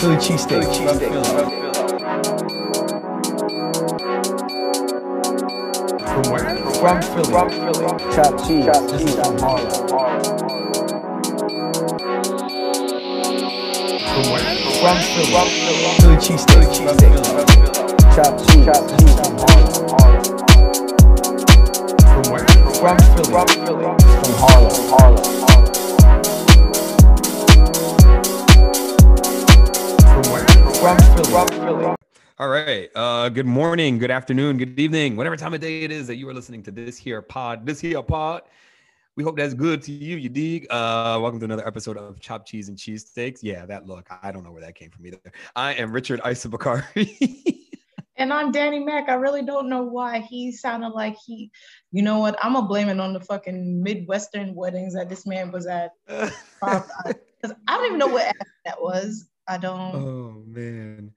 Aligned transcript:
Philly 0.00 0.16
cheesesteak. 0.16 0.64
From 6.00 6.32
where? 6.32 6.56
From 6.80 7.02
Philly. 7.02 7.24
From 7.30 7.50
Philly. 7.50 7.84
Chopped 8.14 8.46
cheese. 8.46 8.64
Chopped 8.64 8.88
This 8.88 9.02
cheese. 9.02 9.10
is 9.10 9.16
from 9.16 9.38
Harlem. 9.38 9.70
From 14.08 14.24
where? 14.32 14.46
From 14.80 14.96
Philly. 14.96 15.36
Philly. 15.36 15.92
Philly 16.00 16.16
cheesesteak. 16.16 16.64
Chopped 18.16 18.38
cheese. 18.48 18.64
Chopped 18.64 18.88
This 18.88 19.02
is 19.02 19.14
cheese. 19.14 19.20
from 19.20 19.38
Harlem. 19.38 20.39
From 22.30 22.38
where? 22.38 22.46
Philly. 22.46 23.32
From 23.32 23.48
Philly. 23.66 23.84
From 23.98 24.34
Harlem. 24.38 24.70
Harlem. 24.92 25.24
From? 30.74 30.98
From 31.24 31.48
Philly. 31.48 31.96
All 32.38 32.48
right. 32.48 32.88
Uh, 32.94 33.28
good 33.30 33.46
morning, 33.46 33.98
good 33.98 34.12
afternoon, 34.12 34.58
good 34.58 34.78
evening, 34.78 35.16
whatever 35.16 35.36
time 35.36 35.54
of 35.54 35.60
day 35.60 35.82
it 35.82 35.90
is 35.90 36.06
that 36.06 36.14
you 36.16 36.28
are 36.28 36.34
listening 36.34 36.62
to 36.62 36.70
this 36.70 36.96
here 36.96 37.20
pod, 37.20 37.66
this 37.66 37.80
here 37.80 38.00
pod. 38.00 38.42
We 39.16 39.24
hope 39.24 39.36
that's 39.36 39.54
good 39.54 39.82
to 39.82 39.92
you. 39.92 40.16
You 40.16 40.28
dig? 40.28 40.68
Uh, 40.70 41.18
welcome 41.20 41.40
to 41.40 41.46
another 41.46 41.66
episode 41.66 41.96
of 41.96 42.20
Chopped 42.20 42.46
Cheese 42.46 42.68
and 42.68 42.78
Cheesesteaks. 42.78 43.40
Yeah, 43.42 43.66
that 43.66 43.88
look. 43.88 44.08
I 44.22 44.30
don't 44.30 44.44
know 44.44 44.52
where 44.52 44.62
that 44.62 44.76
came 44.76 44.90
from 44.90 45.04
either. 45.04 45.18
I 45.56 45.74
am 45.74 45.90
Richard 45.90 46.20
Isabakari. 46.20 47.66
And 48.20 48.34
I'm 48.34 48.52
Danny 48.52 48.80
Mac. 48.80 49.08
I 49.08 49.14
really 49.14 49.42
don't 49.42 49.70
know 49.70 49.82
why 49.82 50.18
he 50.18 50.52
sounded 50.52 50.90
like 50.90 51.16
he, 51.24 51.50
you 51.90 52.02
know 52.02 52.18
what? 52.18 52.36
I'm 52.44 52.52
gonna 52.52 52.68
blame 52.68 52.90
it 52.90 53.00
on 53.00 53.14
the 53.14 53.20
fucking 53.20 53.82
Midwestern 53.82 54.54
weddings 54.54 54.92
that 54.94 55.08
this 55.08 55.26
man 55.26 55.50
was 55.50 55.66
at. 55.66 55.92
Because 56.60 57.56
I 57.66 57.78
don't 57.78 57.86
even 57.86 57.98
know 57.98 58.08
what 58.08 58.30
that 58.66 58.82
was. 58.82 59.30
I 59.48 59.56
don't. 59.56 59.94
oh 59.94 60.42
man, 60.46 61.10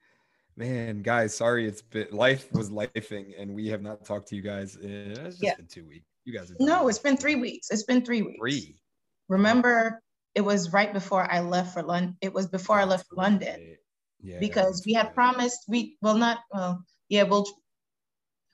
man, 0.56 1.02
guys, 1.02 1.36
sorry. 1.36 1.68
It's 1.68 1.82
been 1.82 2.08
life 2.12 2.50
was 2.50 2.70
lifing, 2.70 3.38
and 3.38 3.54
we 3.54 3.68
have 3.68 3.82
not 3.82 4.06
talked 4.06 4.28
to 4.28 4.36
you 4.36 4.40
guys. 4.40 4.76
In, 4.76 4.90
it's 4.90 5.18
just 5.18 5.42
Yeah. 5.42 5.56
been 5.56 5.66
two 5.66 5.84
weeks. 5.86 6.06
You 6.24 6.32
guys 6.32 6.50
no, 6.58 6.88
it's 6.88 6.98
been 6.98 7.18
three 7.18 7.34
weeks. 7.34 7.70
It's 7.70 7.82
been 7.82 8.02
three 8.02 8.22
weeks. 8.22 8.38
three. 8.40 8.80
Remember, 9.28 10.00
it 10.34 10.40
was 10.40 10.72
right 10.72 10.94
before 10.94 11.30
I 11.30 11.40
left 11.40 11.74
for 11.74 11.82
London. 11.82 12.16
It 12.22 12.32
was 12.32 12.46
before 12.46 12.78
I 12.78 12.84
left 12.84 13.06
for 13.10 13.16
London. 13.16 13.76
Yeah, 14.22 14.40
because 14.40 14.82
we 14.86 14.94
had 14.94 15.14
promised 15.14 15.64
we 15.68 15.98
well 16.00 16.16
not 16.16 16.38
well 16.50 16.82
yeah 17.08 17.22
well 17.24 17.46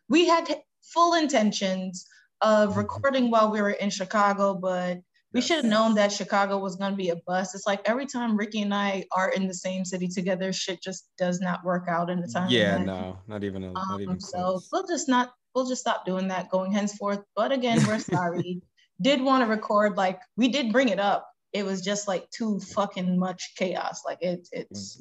we 0.08 0.26
had 0.26 0.48
full 0.82 1.14
intentions 1.14 2.06
of 2.40 2.70
Mhm. 2.70 2.76
recording 2.76 3.30
while 3.30 3.50
we 3.50 3.60
were 3.60 3.70
in 3.70 3.90
Chicago, 3.90 4.54
but 4.54 4.98
we 5.32 5.40
should 5.40 5.56
have 5.58 5.64
known 5.66 5.94
that 5.94 6.10
Chicago 6.10 6.58
was 6.58 6.74
going 6.74 6.90
to 6.90 6.96
be 6.96 7.10
a 7.10 7.16
bust. 7.26 7.54
It's 7.54 7.66
like 7.66 7.80
every 7.88 8.06
time 8.06 8.36
Ricky 8.36 8.62
and 8.62 8.74
I 8.74 9.04
are 9.12 9.28
in 9.30 9.46
the 9.46 9.54
same 9.54 9.84
city 9.84 10.08
together, 10.08 10.52
shit 10.52 10.82
just 10.82 11.08
does 11.18 11.38
not 11.40 11.62
work 11.62 11.84
out 11.86 12.10
in 12.10 12.20
the 12.20 12.26
time. 12.26 12.48
Yeah, 12.50 12.78
no, 12.78 13.18
not 13.28 13.44
even 13.44 13.62
a, 13.62 13.72
not 13.72 14.00
even 14.00 14.14
Um, 14.14 14.20
so 14.20 14.38
close. 14.38 14.68
we'll 14.72 14.86
just 14.88 15.08
not 15.08 15.32
we'll 15.54 15.68
just 15.68 15.80
stop 15.82 16.04
doing 16.06 16.26
that 16.28 16.48
going 16.48 16.72
henceforth. 16.72 17.22
But 17.36 17.52
again, 17.52 17.78
we're 17.86 17.98
sorry. 18.34 18.62
did 19.00 19.22
want 19.22 19.42
to 19.44 19.46
record 19.48 19.96
like 19.96 20.20
we 20.36 20.48
did 20.48 20.72
bring 20.72 20.88
it 20.88 20.98
up. 20.98 21.28
It 21.52 21.64
was 21.64 21.82
just 21.82 22.08
like 22.08 22.28
too 22.30 22.58
fucking 22.74 23.16
much 23.18 23.52
chaos. 23.56 24.02
Like 24.04 24.18
it's 24.22 24.48
it's 24.52 25.00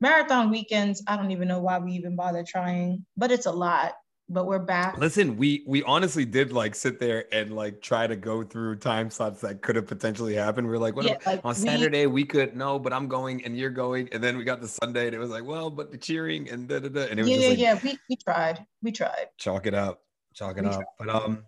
marathon 0.00 0.50
weekends. 0.50 1.02
I 1.06 1.16
don't 1.16 1.30
even 1.30 1.48
know 1.48 1.60
why 1.60 1.78
we 1.78 1.92
even 1.92 2.16
bother 2.16 2.44
trying, 2.46 3.04
but 3.16 3.30
it's 3.30 3.46
a 3.46 3.52
lot. 3.52 3.94
But 4.30 4.46
we're 4.46 4.58
back. 4.58 4.98
Listen, 4.98 5.38
we 5.38 5.64
we 5.66 5.82
honestly 5.84 6.26
did 6.26 6.52
like 6.52 6.74
sit 6.74 7.00
there 7.00 7.24
and 7.32 7.56
like 7.56 7.80
try 7.80 8.06
to 8.06 8.14
go 8.14 8.42
through 8.44 8.76
time 8.76 9.08
slots 9.08 9.40
that 9.40 9.62
could 9.62 9.74
have 9.74 9.86
potentially 9.86 10.34
happened. 10.34 10.68
We 10.68 10.74
are 10.74 10.78
like, 10.78 10.94
what 10.96 11.06
Yeah, 11.06 11.16
like, 11.24 11.40
on 11.44 11.54
we- 11.54 11.60
Saturday 11.62 12.04
we 12.04 12.24
could 12.26 12.54
no, 12.54 12.78
but 12.78 12.92
I'm 12.92 13.08
going 13.08 13.42
and 13.46 13.56
you're 13.56 13.70
going, 13.70 14.10
and 14.12 14.22
then 14.22 14.36
we 14.36 14.44
got 14.44 14.60
the 14.60 14.68
Sunday 14.68 15.06
and 15.06 15.14
it 15.14 15.18
was 15.18 15.30
like, 15.30 15.44
well, 15.44 15.70
but 15.70 15.90
the 15.90 15.96
cheering 15.96 16.50
and 16.50 16.68
da 16.68 16.78
da 16.78 16.88
da, 16.90 17.06
and 17.06 17.18
it 17.18 17.22
was 17.22 17.30
yeah, 17.32 17.38
yeah, 17.38 17.48
like 17.48 17.58
yeah. 17.58 17.80
We 17.82 17.98
we 18.10 18.16
tried. 18.16 18.66
We 18.82 18.92
tried. 18.92 19.28
chalk 19.38 19.66
it 19.66 19.72
up, 19.72 20.02
chalk 20.34 20.58
it 20.58 20.64
We 20.64 20.68
up. 20.68 20.84
But 20.98 21.08
um, 21.08 21.44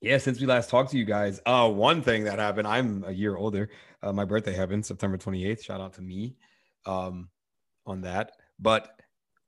yeah, 0.00 0.16
since 0.16 0.40
we 0.40 0.46
last 0.46 0.70
talked 0.70 0.92
to 0.92 0.98
you 0.98 1.04
guys, 1.04 1.42
uh, 1.44 1.68
one 1.68 2.00
thing 2.00 2.24
that 2.24 2.38
happened, 2.38 2.66
I'm 2.66 3.04
a 3.06 3.12
year 3.12 3.36
older. 3.36 3.68
Uh, 4.02 4.14
my 4.14 4.24
birthday 4.24 4.54
happened 4.54 4.86
September 4.86 5.18
28th. 5.18 5.62
Shout 5.62 5.78
out 5.82 5.92
to 5.94 6.00
me, 6.00 6.36
um, 6.86 7.28
on 7.86 8.02
that. 8.02 8.32
But 8.58 9.00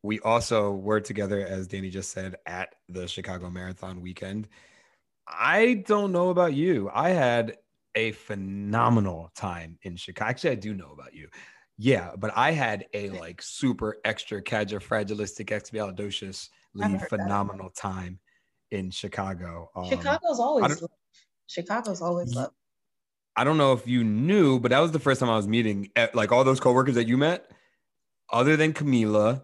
we 0.03 0.21
also 0.21 0.73
were 0.73 1.01
together, 1.01 1.47
as 1.47 1.67
Danny 1.67 1.91
just 1.91 2.11
said, 2.11 2.37
at 2.47 2.75
the 2.89 3.07
Chicago 3.07 3.51
Marathon 3.51 4.01
weekend. 4.01 4.49
I 5.27 5.85
don't 5.87 6.13
know 6.13 6.31
about 6.31 6.55
you. 6.55 6.91
I 6.93 7.11
had 7.11 7.57
a 7.95 8.13
phenomenal 8.13 9.31
time 9.37 9.79
in 9.83 9.97
Chicago. 9.97 10.29
Actually, 10.31 10.51
I 10.51 10.57
do 10.57 10.75
know 10.75 10.91
about 10.93 11.15
you. 11.15 11.29
Yeah, 11.79 12.13
but 12.17 12.33
I 12.37 12.53
had 12.53 12.87
a 12.95 13.11
like 13.11 13.43
super 13.43 13.99
extra 14.05 14.43
fragilistic 14.81 15.47
expialidocious 15.47 16.49
I've 16.81 16.93
that. 16.93 17.09
phenomenal 17.09 17.71
time 17.71 18.19
in 18.71 18.91
Chicago. 18.91 19.71
Um, 19.75 19.89
Chicago's 19.89 20.41
always. 20.41 20.83
Chicago's 21.47 22.01
always 22.01 22.35
love. 22.35 22.53
I 23.37 23.45
don't 23.45 23.57
know 23.57 23.73
if 23.73 23.87
you 23.87 24.05
knew, 24.05 24.61
but 24.61 24.71
that 24.71 24.81
was 24.81 24.93
the 24.93 24.99
first 24.99 25.21
time 25.21 25.31
I 25.31 25.37
was 25.37 25.49
meeting 25.49 25.91
eh, 25.97 26.09
like 26.15 26.33
all 26.33 26.45
those 26.45 26.61
coworkers 26.61 26.97
that 26.97 27.07
you 27.09 27.17
met. 27.17 27.51
Other 28.31 28.57
than 28.57 28.73
Camila, 28.73 29.43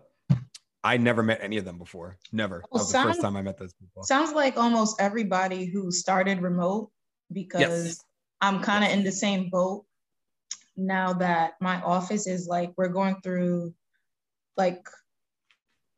I 0.85 0.97
never 0.97 1.23
met 1.23 1.41
any 1.43 1.57
of 1.59 1.65
them 1.65 1.79
before. 1.79 2.17
Never. 2.33 2.59
That 2.59 2.69
Oh, 2.73 2.79
was 2.79 2.93
the 2.93 3.03
first 3.03 3.21
time 3.21 3.37
I 3.37 3.43
met 3.43 3.59
those 3.59 3.75
people. 3.75 4.03
Sounds 4.05 4.33
like 4.33 4.57
almost 4.57 5.01
everybody 5.01 5.67
who 5.67 5.91
started 5.91 6.41
remote 6.43 6.91
because 7.33 7.61
Yes. 7.61 8.05
I'm 8.41 8.63
kind 8.63 8.85
of 8.85 8.91
in 8.91 9.05
the 9.05 9.13
same 9.13 9.51
boat 9.51 9.85
now 10.77 11.15
that 11.15 11.55
my 11.61 11.81
office 11.83 12.27
is 12.27 12.47
like 12.47 12.73
we're 12.77 12.89
going 12.89 13.17
through 13.23 13.75
like 14.57 14.87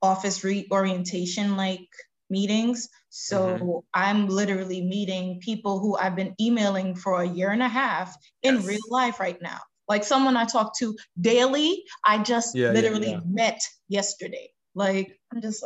office 0.03 0.43
reorientation 0.43 1.57
like 1.57 1.89
meetings. 2.31 2.89
So 3.09 3.57
Mm-hmm. 3.57 3.79
I'm 3.95 4.29
literally 4.29 4.83
meeting 4.83 5.41
people 5.41 5.79
who 5.81 5.97
I've 5.97 6.17
been 6.17 6.35
emailing 6.41 6.95
for 6.95 7.21
a 7.23 7.29
year 7.29 7.51
and 7.51 7.63
a 7.63 7.69
half 7.69 8.17
in 8.43 8.55
Yes. 8.57 8.67
real 8.67 8.81
life 8.91 9.21
right 9.21 9.41
now. 9.43 9.59
Like 9.89 10.05
someone 10.05 10.37
I 10.37 10.45
talk 10.45 10.77
to 10.79 10.97
daily, 11.21 11.85
I 12.07 12.23
just 12.23 12.55
Yeah, 12.55 12.69
yeah, 12.69 12.75
literally 12.75 13.13
yeah. 13.13 13.21
met 13.27 13.61
yesterday. 13.89 14.51
Like 14.75 15.19
I'm 15.33 15.41
just 15.43 15.65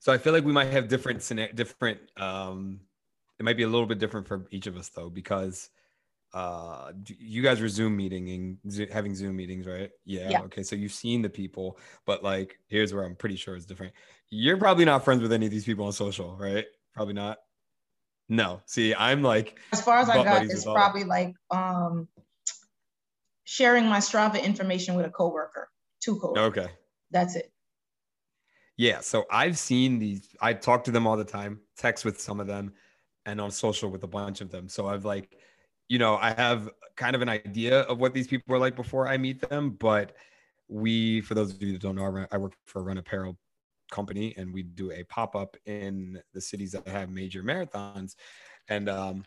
So 0.00 0.12
I 0.12 0.18
feel 0.18 0.32
like 0.32 0.44
we 0.44 0.52
might 0.52 0.72
have 0.72 0.88
different 0.88 1.20
different 1.54 2.00
um 2.16 2.80
it 3.38 3.44
might 3.44 3.56
be 3.56 3.62
a 3.62 3.68
little 3.68 3.86
bit 3.86 3.98
different 3.98 4.26
for 4.26 4.46
each 4.50 4.66
of 4.66 4.76
us 4.76 4.88
though 4.90 5.10
because 5.10 5.70
uh 6.34 6.92
you 7.18 7.42
guys 7.42 7.60
were 7.60 7.68
zoom 7.68 7.96
meeting 7.96 8.28
and 8.66 8.90
having 8.92 9.14
zoom 9.14 9.34
meetings 9.34 9.66
right 9.66 9.90
yeah, 10.04 10.28
Yeah. 10.30 10.42
okay 10.42 10.62
so 10.62 10.76
you've 10.76 10.92
seen 10.92 11.22
the 11.22 11.30
people 11.30 11.78
but 12.04 12.22
like 12.22 12.58
here's 12.66 12.92
where 12.92 13.04
i'm 13.04 13.16
pretty 13.16 13.36
sure 13.36 13.56
it's 13.56 13.64
different 13.64 13.94
you're 14.30 14.58
probably 14.58 14.84
not 14.84 15.04
friends 15.04 15.22
with 15.22 15.32
any 15.32 15.46
of 15.46 15.52
these 15.52 15.64
people 15.64 15.86
on 15.86 15.92
social 15.92 16.36
right 16.36 16.66
probably 16.92 17.14
not 17.14 17.38
no 18.28 18.60
see 18.66 18.94
i'm 18.94 19.22
like 19.22 19.58
as 19.72 19.80
far 19.80 19.98
as 20.00 20.10
I 20.10 20.16
got, 20.16 20.26
buddies 20.26 20.50
it's 20.50 20.60
with 20.60 20.66
all- 20.68 20.74
probably 20.74 21.04
like 21.04 21.34
um 21.50 22.08
sharing 23.44 23.86
my 23.86 23.98
Strava 23.98 24.42
information 24.44 24.94
with 24.94 25.06
a 25.06 25.10
coworker, 25.10 25.70
two 26.00 26.18
coworkers. 26.20 26.58
okay 26.58 26.70
That's 27.10 27.34
it. 27.36 27.50
Yeah, 28.76 29.00
so 29.00 29.24
I've 29.30 29.58
seen 29.58 29.98
these. 29.98 30.28
I 30.40 30.52
talk 30.52 30.84
to 30.84 30.90
them 30.92 31.06
all 31.06 31.16
the 31.16 31.24
time, 31.24 31.60
text 31.76 32.04
with 32.04 32.20
some 32.20 32.38
of 32.38 32.46
them, 32.46 32.74
and 33.26 33.40
on 33.40 33.50
social 33.50 33.90
with 33.90 34.04
a 34.04 34.06
bunch 34.06 34.40
of 34.40 34.50
them. 34.52 34.68
So 34.68 34.86
I've 34.86 35.04
like, 35.04 35.36
you 35.88 35.98
know, 35.98 36.16
I 36.16 36.32
have 36.32 36.70
kind 36.96 37.16
of 37.16 37.22
an 37.22 37.28
idea 37.28 37.80
of 37.82 37.98
what 37.98 38.14
these 38.14 38.26
people 38.26 38.54
are 38.54 38.58
like 38.58 38.76
before 38.76 39.08
I 39.08 39.16
meet 39.16 39.48
them. 39.48 39.70
But 39.70 40.14
we, 40.68 41.20
for 41.22 41.34
those 41.34 41.52
of 41.52 41.62
you 41.62 41.72
that 41.72 41.80
don't 41.80 41.96
know, 41.96 42.26
I 42.30 42.36
work 42.36 42.54
for 42.66 42.80
a 42.80 42.82
run 42.82 42.98
apparel 42.98 43.38
company, 43.90 44.34
and 44.36 44.52
we 44.52 44.62
do 44.62 44.90
a 44.92 45.02
pop 45.04 45.34
up 45.34 45.56
in 45.66 46.20
the 46.34 46.40
cities 46.40 46.72
that 46.72 46.86
have 46.86 47.10
major 47.10 47.42
marathons, 47.42 48.14
and 48.68 48.88
um, 48.88 49.24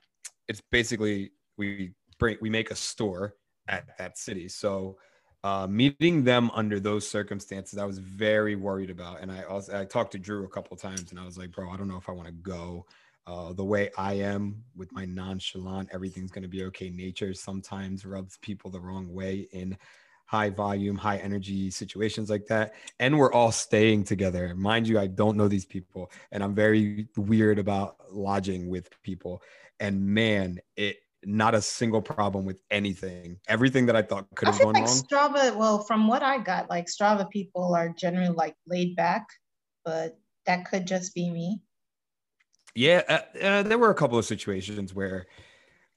it's 0.48 0.62
basically 0.72 1.32
we 1.58 1.94
bring 2.20 2.38
we 2.42 2.50
make 2.50 2.72
a 2.72 2.76
store 2.76 3.36
at 3.68 3.98
that 3.98 4.18
city. 4.18 4.48
So 4.48 4.98
uh, 5.44 5.66
meeting 5.68 6.24
them 6.24 6.52
under 6.54 6.80
those 6.80 7.08
circumstances, 7.08 7.80
I 7.80 7.86
was 7.86 7.98
very 7.98 8.56
worried 8.56 8.92
about. 8.92 9.22
And 9.22 9.32
I 9.32 9.44
also 9.44 9.80
I 9.80 9.86
talked 9.86 10.12
to 10.12 10.20
Drew 10.20 10.44
a 10.44 10.50
couple 10.50 10.78
times, 10.78 11.12
and 11.12 11.20
I 11.20 11.26
was 11.26 11.38
like, 11.38 11.52
bro, 11.52 11.70
I 11.72 11.78
don't 11.78 11.88
know 11.88 11.98
if 11.98 12.10
I 12.10 12.12
want 12.12 12.28
to 12.28 12.34
go. 12.34 12.86
Uh, 13.28 13.54
the 13.54 13.64
way 13.64 13.90
I 13.98 14.14
am 14.14 14.64
with 14.76 14.92
my 14.92 15.06
nonchalant, 15.06 15.90
everything's 15.92 16.32
gonna 16.32 16.48
be 16.48 16.64
okay. 16.66 16.90
Nature 16.90 17.34
sometimes 17.34 18.06
rubs 18.06 18.38
people 18.38 18.72
the 18.72 18.80
wrong 18.80 19.14
way 19.14 19.48
in 19.52 19.78
high 20.26 20.50
volume, 20.50 20.96
high 20.96 21.18
energy 21.18 21.70
situations 21.70 22.30
like 22.30 22.46
that. 22.48 22.74
And 23.00 23.18
we're 23.18 23.34
all 23.34 23.52
staying 23.52 24.06
together. 24.06 24.56
Mind 24.56 24.88
you, 24.88 24.98
I 24.98 25.08
don't 25.08 25.36
know 25.38 25.48
these 25.48 25.66
people, 25.66 26.12
and 26.32 26.44
I'm 26.44 26.56
very 26.56 27.08
weird 27.18 27.60
about 27.60 27.98
lodging 28.10 28.70
with 28.70 28.90
people. 29.04 29.44
And 29.80 30.04
man, 30.06 30.60
it 30.78 30.98
not 31.24 31.54
a 31.54 31.62
single 31.62 32.02
problem 32.02 32.46
with 32.46 32.62
anything. 32.72 33.40
Everything 33.48 33.86
that 33.86 33.96
I 33.96 34.02
thought 34.02 34.26
could 34.36 34.48
I 34.48 34.52
have 34.52 34.60
feel 34.60 34.72
gone 34.72 34.82
like 34.82 34.90
wrong. 34.90 35.04
Strava, 35.04 35.56
well, 35.56 35.80
from 35.84 36.08
what 36.08 36.24
I 36.24 36.40
got, 36.40 36.70
like 36.70 36.88
Strava 36.88 37.30
people 37.30 37.76
are 37.76 37.90
generally 37.90 38.34
like 38.34 38.56
laid 38.66 38.96
back, 38.96 39.28
but 39.86 40.18
that 40.46 40.66
could 40.66 40.88
just 40.88 41.14
be 41.14 41.30
me. 41.30 41.62
Yeah, 42.76 43.02
uh, 43.08 43.38
uh, 43.42 43.64
there 43.64 43.78
were 43.78 43.90
a 43.90 43.96
couple 43.96 44.18
of 44.18 44.26
situations 44.26 44.94
where 44.94 45.28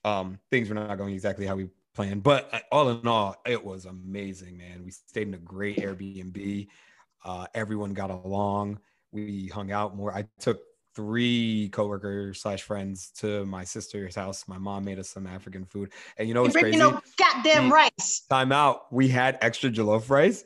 um, 0.04 0.38
things 0.50 0.68
were 0.68 0.74
not 0.74 0.96
going 0.98 1.14
exactly 1.14 1.46
how 1.46 1.56
we 1.56 1.68
planned, 1.94 2.22
but 2.22 2.48
uh, 2.52 2.58
all 2.72 2.88
in 2.88 3.06
all, 3.06 3.36
it 3.46 3.64
was 3.64 3.86
amazing, 3.86 4.58
man. 4.58 4.82
We 4.84 4.90
stayed 4.90 5.28
in 5.28 5.34
a 5.34 5.38
great 5.38 5.78
Airbnb. 5.78 6.68
Uh, 7.24 7.46
everyone 7.54 7.94
got 7.94 8.10
along. 8.10 8.80
We 9.12 9.46
hung 9.46 9.70
out 9.70 9.96
more. 9.96 10.12
I 10.12 10.26
took 10.40 10.60
three 10.94 11.70
coworkers 11.72 12.40
slash 12.40 12.62
friends 12.62 13.10
to 13.16 13.44
my 13.46 13.64
sister's 13.64 14.14
house. 14.14 14.46
My 14.46 14.58
mom 14.58 14.84
made 14.84 14.98
us 14.98 15.08
some 15.08 15.26
African 15.26 15.64
food, 15.64 15.92
and 16.16 16.28
you 16.28 16.34
know 16.34 16.42
what's 16.42 16.56
crazy? 16.56 16.76
you 16.76 16.82
know, 16.82 17.00
goddamn 17.16 17.72
rice. 17.72 18.22
Time 18.28 18.52
out. 18.52 18.92
We 18.92 19.08
had 19.08 19.38
extra 19.40 19.70
jollof 19.70 20.10
rice. 20.10 20.44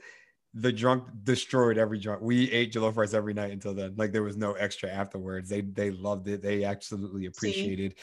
The 0.54 0.72
drunk 0.72 1.08
destroyed 1.24 1.78
every 1.78 1.98
drunk. 1.98 2.22
We 2.22 2.50
ate 2.50 2.72
jollof 2.72 2.96
rice 2.96 3.14
every 3.14 3.34
night 3.34 3.52
until 3.52 3.74
then. 3.74 3.94
Like 3.96 4.12
there 4.12 4.22
was 4.22 4.36
no 4.36 4.54
extra 4.54 4.90
afterwards. 4.90 5.48
They 5.48 5.60
they 5.60 5.90
loved 5.90 6.26
it. 6.28 6.42
They 6.42 6.64
absolutely 6.64 7.26
appreciated 7.26 7.96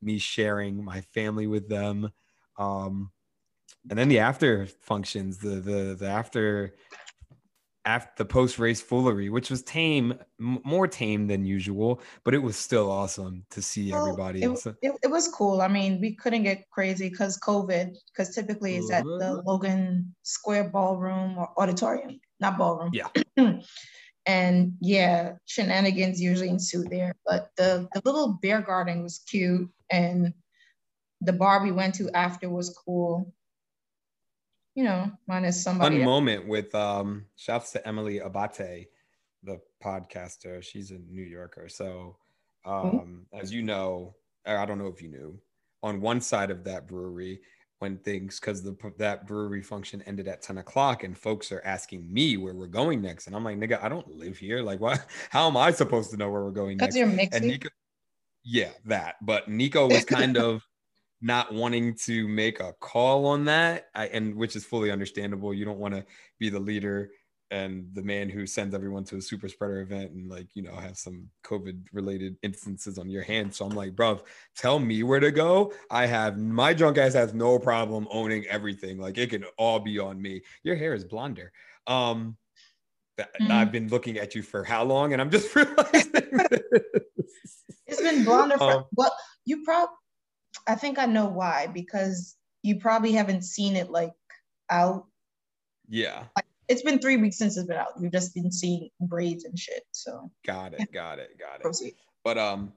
me 0.00 0.18
sharing 0.18 0.82
my 0.84 1.00
family 1.00 1.46
with 1.46 1.68
them. 1.68 2.10
Um, 2.56 3.10
and 3.88 3.98
then 3.98 4.08
the 4.08 4.18
after 4.18 4.66
functions, 4.66 5.38
the 5.38 5.56
the 5.60 5.96
the 5.98 6.08
after 6.08 6.74
after 7.86 8.12
the 8.18 8.24
post 8.26 8.58
race 8.58 8.80
foolery, 8.80 9.30
which 9.30 9.48
was 9.50 9.62
tame, 9.62 10.12
m- 10.38 10.60
more 10.64 10.86
tame 10.86 11.26
than 11.26 11.44
usual, 11.44 12.00
but 12.24 12.34
it 12.34 12.38
was 12.38 12.56
still 12.56 12.90
awesome 12.90 13.44
to 13.50 13.62
see 13.62 13.90
Well, 13.90 14.06
everybody. 14.06 14.42
It, 14.42 14.58
So- 14.58 14.74
it, 14.82 14.92
it 15.02 15.10
was 15.10 15.28
cool. 15.28 15.62
I 15.62 15.68
mean, 15.68 16.00
we 16.00 16.14
couldn't 16.14 16.42
get 16.42 16.68
crazy 16.70 17.08
because 17.08 17.38
COVID, 17.38 17.96
because 18.12 18.34
typically 18.34 18.76
it's 18.76 18.90
at 18.92 19.04
the 19.04 19.10
Mhm. 19.40 19.44
Logan 19.46 20.14
Square 20.22 20.70
Ballroom 20.70 21.38
or 21.38 21.48
auditorium, 21.58 22.20
not 22.38 22.58
ballroom. 22.58 22.90
Yeah. 22.92 23.08
and 24.26 24.74
yeah, 24.80 25.32
shenanigans 25.46 26.20
usually 26.20 26.50
ensue 26.50 26.84
there. 26.84 27.14
But 27.24 27.50
the, 27.56 27.88
the 27.94 28.02
little 28.04 28.38
beer 28.42 28.60
garden 28.60 29.02
was 29.02 29.20
cute. 29.26 29.70
And 29.90 30.34
the 31.22 31.32
bar 31.32 31.62
we 31.62 31.72
went 31.72 31.94
to 31.96 32.10
after 32.10 32.48
was 32.50 32.76
cool. 32.84 33.32
You 34.80 34.86
know, 34.86 35.12
minus 35.26 35.62
somebody. 35.62 35.98
that- 35.98 36.04
moment 36.06 36.48
with 36.48 36.74
um 36.74 37.26
shouts 37.36 37.70
to 37.72 37.86
Emily 37.86 38.18
Abbate, 38.18 38.86
the 39.42 39.60
podcaster. 39.84 40.62
She's 40.62 40.90
a 40.90 40.98
New 40.98 41.22
Yorker. 41.22 41.68
So 41.68 42.16
um 42.64 43.26
as 43.30 43.52
you 43.52 43.60
know, 43.62 44.14
or 44.46 44.56
I 44.56 44.64
don't 44.64 44.78
know 44.78 44.86
if 44.86 45.02
you 45.02 45.08
knew, 45.08 45.38
on 45.82 46.00
one 46.00 46.22
side 46.22 46.50
of 46.50 46.64
that 46.64 46.88
brewery, 46.88 47.42
when 47.80 47.98
things 47.98 48.40
because 48.40 48.62
the 48.62 48.74
that 48.96 49.26
brewery 49.26 49.60
function 49.60 50.00
ended 50.06 50.26
at 50.26 50.40
10 50.40 50.56
o'clock 50.56 51.04
and 51.04 51.16
folks 51.16 51.52
are 51.52 51.60
asking 51.66 52.10
me 52.10 52.38
where 52.38 52.54
we're 52.54 52.66
going 52.66 53.02
next. 53.02 53.26
And 53.26 53.36
I'm 53.36 53.44
like, 53.44 53.58
nigga, 53.58 53.82
I 53.82 53.90
don't 53.90 54.08
live 54.16 54.38
here. 54.38 54.62
Like, 54.62 54.80
what 54.80 55.04
how 55.28 55.46
am 55.46 55.58
I 55.58 55.72
supposed 55.72 56.10
to 56.12 56.16
know 56.16 56.30
where 56.30 56.42
we're 56.42 56.52
going 56.52 56.78
Because 56.78 56.94
next? 56.94 56.96
you're 56.96 57.06
and 57.08 57.16
mixing. 57.16 57.46
Nico, 57.48 57.68
yeah, 58.44 58.70
that. 58.86 59.16
But 59.20 59.46
Nico 59.48 59.86
was 59.90 60.06
kind 60.06 60.38
of 60.46 60.62
not 61.22 61.52
wanting 61.52 61.94
to 61.94 62.26
make 62.28 62.60
a 62.60 62.72
call 62.80 63.26
on 63.26 63.44
that, 63.44 63.86
I, 63.94 64.06
and 64.08 64.34
which 64.34 64.56
is 64.56 64.64
fully 64.64 64.90
understandable. 64.90 65.52
You 65.52 65.64
don't 65.64 65.78
want 65.78 65.94
to 65.94 66.04
be 66.38 66.48
the 66.50 66.60
leader 66.60 67.10
and 67.52 67.88
the 67.94 68.02
man 68.02 68.28
who 68.28 68.46
sends 68.46 68.76
everyone 68.76 69.02
to 69.02 69.16
a 69.16 69.20
super 69.20 69.48
spreader 69.48 69.80
event 69.80 70.12
and 70.12 70.30
like 70.30 70.46
you 70.54 70.62
know 70.62 70.74
have 70.76 70.96
some 70.96 71.28
COVID 71.44 71.86
related 71.92 72.36
instances 72.42 72.96
on 72.96 73.10
your 73.10 73.22
hands. 73.24 73.56
So 73.56 73.64
I'm 73.66 73.74
like, 73.74 73.96
bro, 73.96 74.20
tell 74.56 74.78
me 74.78 75.02
where 75.02 75.20
to 75.20 75.32
go. 75.32 75.72
I 75.90 76.06
have 76.06 76.38
my 76.38 76.72
drunk 76.72 76.96
ass 76.96 77.14
has 77.14 77.34
no 77.34 77.58
problem 77.58 78.06
owning 78.10 78.46
everything. 78.46 78.98
Like 78.98 79.18
it 79.18 79.30
can 79.30 79.44
all 79.58 79.80
be 79.80 79.98
on 79.98 80.22
me. 80.22 80.42
Your 80.62 80.76
hair 80.76 80.94
is 80.94 81.04
blonder. 81.04 81.52
Um, 81.86 82.36
that- 83.16 83.34
Mhm. 83.40 83.50
I've 83.50 83.72
been 83.72 83.88
looking 83.88 84.16
at 84.16 84.34
you 84.34 84.42
for 84.42 84.62
how 84.64 84.84
long, 84.84 85.12
and 85.12 85.20
I'm 85.20 85.30
just 85.30 85.54
realizing. 85.56 86.12
It's 87.86 88.00
been 88.00 88.24
blonder 88.24 88.56
for 88.56 88.72
Um, 88.72 88.84
well, 88.94 89.12
you 89.44 89.64
probably 89.64 89.94
I 90.66 90.74
think 90.74 90.98
I 90.98 91.06
know 91.06 91.26
why, 91.26 91.66
because 91.68 92.36
you 92.62 92.76
probably 92.78 93.12
haven't 93.12 93.42
seen 93.42 93.76
it 93.76 93.90
like 93.90 94.12
out. 94.68 95.06
yeah. 95.88 96.24
It's 96.68 96.82
been 96.82 97.00
three 97.00 97.16
weeks 97.16 97.36
since 97.36 97.56
it's 97.56 97.66
been 97.66 97.76
out. 97.76 97.94
You've 98.00 98.12
just 98.12 98.32
been 98.32 98.52
seeing 98.52 98.90
braids 99.00 99.44
and 99.44 99.58
shit. 99.58 99.82
So 99.90 100.30
Got 100.46 100.74
it. 100.74 100.92
Got 100.92 101.18
it. 101.18 101.36
Got 101.36 101.56
it. 101.56 101.62
proceed. 101.62 101.94
But 102.22 102.38
um, 102.38 102.72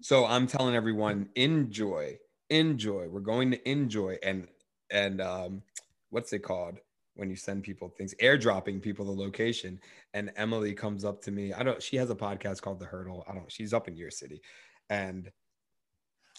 so 0.00 0.24
I'm 0.24 0.46
telling 0.46 0.74
everyone, 0.74 1.28
enjoy, 1.34 2.16
enjoy. 2.48 3.08
We're 3.08 3.20
going 3.20 3.50
to 3.50 3.68
enjoy 3.68 4.16
and 4.22 4.48
and 4.90 5.20
um, 5.20 5.62
what's 6.10 6.32
it 6.32 6.38
called 6.38 6.78
when 7.16 7.28
you 7.28 7.36
send 7.36 7.64
people 7.64 7.88
things? 7.88 8.14
Airdropping 8.22 8.80
people 8.80 9.04
the 9.04 9.10
location. 9.10 9.78
And 10.14 10.32
Emily 10.36 10.72
comes 10.72 11.04
up 11.04 11.20
to 11.22 11.30
me. 11.30 11.52
I 11.52 11.62
don't. 11.62 11.82
She 11.82 11.96
has 11.96 12.08
a 12.08 12.14
podcast 12.14 12.62
called 12.62 12.80
The 12.80 12.86
Hurdle. 12.86 13.24
I 13.28 13.34
don't. 13.34 13.50
She's 13.52 13.74
up 13.74 13.88
in 13.88 13.96
your 13.96 14.10
city, 14.10 14.40
and 14.88 15.30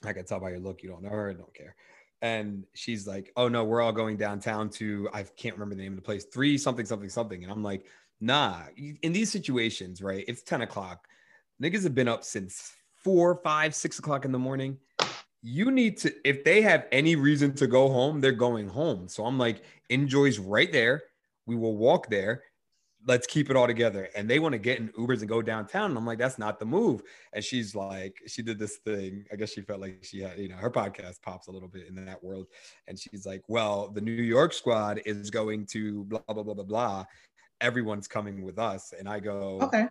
I 0.06 0.14
can 0.14 0.26
tell 0.26 0.40
by 0.40 0.52
your 0.52 0.60
look 0.60 0.84
you 0.84 0.90
don't 0.90 1.04
know 1.04 1.10
her. 1.10 1.34
Don't 1.34 1.54
care. 1.54 1.76
And 2.22 2.66
she's 2.74 3.08
like, 3.08 3.32
"Oh 3.36 3.48
no, 3.48 3.64
we're 3.64 3.82
all 3.82 3.92
going 3.92 4.18
downtown 4.18 4.70
to 4.72 5.10
I 5.14 5.24
can't 5.24 5.56
remember 5.56 5.76
the 5.76 5.84
name 5.84 5.94
of 5.94 5.98
the 5.98 6.04
place. 6.04 6.26
Three 6.26 6.58
something 6.58 6.86
something 6.86 7.10
something." 7.10 7.44
And 7.44 7.52
I'm 7.52 7.64
like, 7.64 7.86
"Nah." 8.20 8.64
In 9.02 9.14
these 9.14 9.32
situations, 9.32 10.02
right? 10.02 10.26
It's 10.28 10.42
ten 10.44 10.62
o'clock. 10.62 11.08
Niggas 11.62 11.84
have 11.84 11.96
been 11.96 12.08
up 12.08 12.24
since 12.24 12.74
four, 12.96 13.40
five, 13.44 13.74
six 13.74 14.00
o'clock 14.00 14.26
in 14.26 14.32
the 14.32 14.40
morning. 14.40 14.78
You 15.44 15.72
need 15.72 15.98
to, 16.00 16.14
if 16.28 16.44
they 16.44 16.62
have 16.62 16.88
any 16.92 17.16
reason 17.16 17.54
to 17.56 17.68
go 17.68 17.90
home, 17.90 18.20
they're 18.20 18.32
going 18.32 18.68
home. 18.68 19.08
So 19.08 19.26
I'm 19.26 19.38
like, 19.38 19.64
enjoy's 19.90 20.40
right 20.40 20.72
there. 20.72 21.04
We 21.46 21.56
will 21.56 21.78
walk 21.78 22.10
there. 22.10 22.44
Let's 23.08 23.26
keep 23.26 23.50
it 23.50 23.56
all 23.56 23.68
together. 23.68 24.10
And 24.16 24.30
they 24.30 24.38
want 24.40 24.52
to 24.52 24.60
get 24.60 24.80
in 24.80 24.90
Ubers 24.90 25.20
and 25.22 25.30
go 25.30 25.42
downtown. 25.42 25.92
And 25.92 25.98
I'm 25.98 26.06
like, 26.06 26.18
that's 26.20 26.38
not 26.38 26.60
the 26.60 26.66
move. 26.66 27.02
And 27.34 27.44
she's 27.44 27.74
like, 27.74 28.18
she 28.28 28.42
did 28.42 28.60
this 28.60 28.78
thing. 28.78 29.26
I 29.32 29.38
guess 29.38 29.52
she 29.54 29.62
felt 29.62 29.80
like 29.80 30.04
she 30.04 30.20
had, 30.22 30.38
you 30.38 30.50
know, 30.50 30.58
her 30.58 30.70
podcast 30.70 31.22
pops 31.22 31.48
a 31.48 31.52
little 31.52 31.70
bit 31.70 31.88
in 31.88 31.96
that 32.06 32.22
world. 32.24 32.48
And 32.88 33.00
she's 33.00 33.26
like, 33.26 33.44
well, 33.48 33.90
the 33.90 34.02
New 34.02 34.12
York 34.12 34.52
squad 34.54 35.02
is 35.06 35.30
going 35.30 35.66
to 35.68 36.04
blah, 36.06 36.20
blah, 36.28 36.44
blah, 36.44 36.54
blah, 36.54 36.64
blah. 36.66 37.06
Everyone's 37.62 38.08
coming 38.08 38.44
with 38.44 38.60
us. 38.60 38.94
And 38.98 39.08
I 39.08 39.20
go, 39.22 39.60
Okay. 39.62 39.88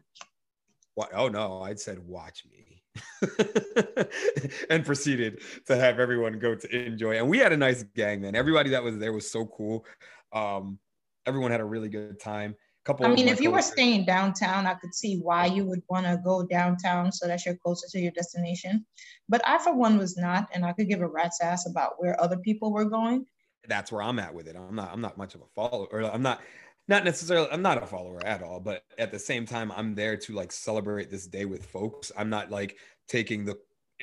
what? 0.94 1.10
Oh 1.14 1.28
no, 1.28 1.62
I 1.62 1.74
said, 1.74 1.98
watch 2.06 2.44
me. 2.50 2.82
and 4.70 4.84
proceeded 4.84 5.40
to 5.66 5.76
have 5.76 5.98
everyone 5.98 6.38
go 6.38 6.54
to 6.54 6.86
enjoy. 6.86 7.16
And 7.18 7.28
we 7.28 7.38
had 7.38 7.52
a 7.52 7.56
nice 7.56 7.82
gang, 7.82 8.20
man. 8.20 8.34
Everybody 8.34 8.70
that 8.70 8.82
was 8.82 8.98
there 8.98 9.12
was 9.12 9.30
so 9.30 9.46
cool. 9.46 9.84
Um, 10.32 10.78
everyone 11.26 11.50
had 11.50 11.60
a 11.60 11.64
really 11.64 11.88
good 11.88 12.20
time. 12.20 12.54
Couple 12.86 13.04
I 13.04 13.08
mean, 13.08 13.26
if 13.26 13.40
you 13.40 13.50
were 13.50 13.62
staying 13.62 14.04
downtown, 14.04 14.64
I 14.64 14.74
could 14.74 14.94
see 14.94 15.18
why 15.18 15.46
you 15.46 15.64
would 15.64 15.82
want 15.88 16.06
to 16.06 16.20
go 16.24 16.46
downtown 16.46 17.10
so 17.10 17.26
that 17.26 17.44
you're 17.44 17.56
closer 17.56 17.88
to 17.90 17.98
your 17.98 18.12
destination. 18.12 18.86
But 19.28 19.42
I, 19.44 19.58
for 19.58 19.74
one, 19.74 19.98
was 19.98 20.16
not, 20.16 20.48
and 20.52 20.64
I 20.64 20.72
could 20.72 20.88
give 20.88 21.00
a 21.00 21.08
rat's 21.08 21.40
ass 21.40 21.68
about 21.68 21.94
where 21.98 22.18
other 22.22 22.36
people 22.36 22.72
were 22.72 22.84
going. 22.84 23.26
that's 23.66 23.90
where 23.90 24.02
I'm 24.02 24.20
at 24.20 24.32
with 24.32 24.46
it. 24.46 24.54
I'm 24.54 24.76
not 24.76 24.92
I'm 24.92 25.00
not 25.00 25.18
much 25.18 25.34
of 25.34 25.40
a 25.40 25.46
follower 25.52 25.88
or 25.90 26.02
I'm 26.02 26.22
not 26.22 26.42
not 26.86 27.04
necessarily 27.04 27.48
I'm 27.50 27.60
not 27.60 27.82
a 27.82 27.86
follower 27.86 28.24
at 28.24 28.40
all, 28.40 28.60
but 28.60 28.84
at 28.98 29.10
the 29.10 29.18
same 29.18 29.46
time 29.46 29.72
I'm 29.72 29.96
there 29.96 30.16
to 30.18 30.32
like 30.32 30.52
celebrate 30.52 31.10
this 31.10 31.26
day 31.26 31.44
with 31.44 31.66
folks. 31.66 32.12
I'm 32.16 32.30
not 32.30 32.52
like 32.52 32.76
taking 33.08 33.44
the 33.44 33.58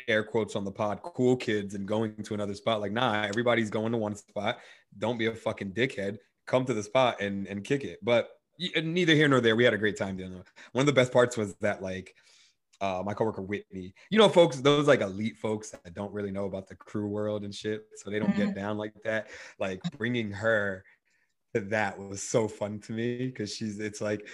air 0.10 0.26
quotes 0.26 0.58
on 0.58 0.66
the 0.66 0.72
pod 0.72 1.02
cool 1.04 1.38
kids 1.38 1.74
and 1.74 1.88
going 1.88 2.22
to 2.22 2.34
another 2.34 2.56
spot 2.56 2.82
like 2.82 2.92
nah, 2.92 3.24
everybody's 3.24 3.70
going 3.70 3.94
to 3.94 3.98
one 3.98 4.16
spot. 4.16 4.58
Don't 4.98 5.18
be 5.18 5.28
a 5.28 5.34
fucking 5.34 5.72
dickhead. 5.72 6.18
Come 6.48 6.66
to 6.66 6.74
the 6.74 6.84
spot 6.84 7.22
and 7.22 7.48
and 7.48 7.64
kick 7.64 7.86
it. 7.86 8.00
But 8.04 8.28
neither 8.84 9.14
here 9.14 9.28
nor 9.28 9.42
there. 9.42 9.56
We 9.56 9.64
had 9.64 9.74
a 9.74 9.78
great 9.78 9.98
time 9.98 10.18
doing 10.18 10.34
it. 10.34 10.48
One 10.72 10.82
of 10.82 10.86
the 10.88 10.94
best 10.94 11.12
parts 11.12 11.38
was 11.38 11.56
that 11.56 11.82
like 11.82 12.16
uh, 12.82 13.02
my 13.06 13.14
coworker 13.14 13.42
Whitney. 13.42 13.94
You 14.10 14.20
know, 14.20 14.30
folks, 14.30 14.60
those 14.60 14.88
like 14.88 15.02
elite 15.02 15.38
folks 15.38 15.72
that 15.72 15.94
don't 15.94 16.14
really 16.14 16.32
know 16.32 16.46
about 16.46 16.68
the 16.68 16.76
crew 16.76 17.08
world 17.08 17.44
and 17.44 17.54
shit, 17.54 17.86
so 17.96 18.10
they 18.10 18.20
don't 18.20 18.36
get 18.36 18.56
down 18.56 18.78
like 18.78 18.94
that. 19.04 19.28
Like 19.60 19.82
bringing 19.98 20.32
her 20.32 20.84
to 21.54 21.62
that 21.62 21.98
was 21.98 22.22
so 22.22 22.48
fun 22.48 22.80
to 22.82 22.94
me 22.94 23.28
because 23.28 23.54
she's. 23.54 23.80
It's 23.80 24.02
like 24.02 24.28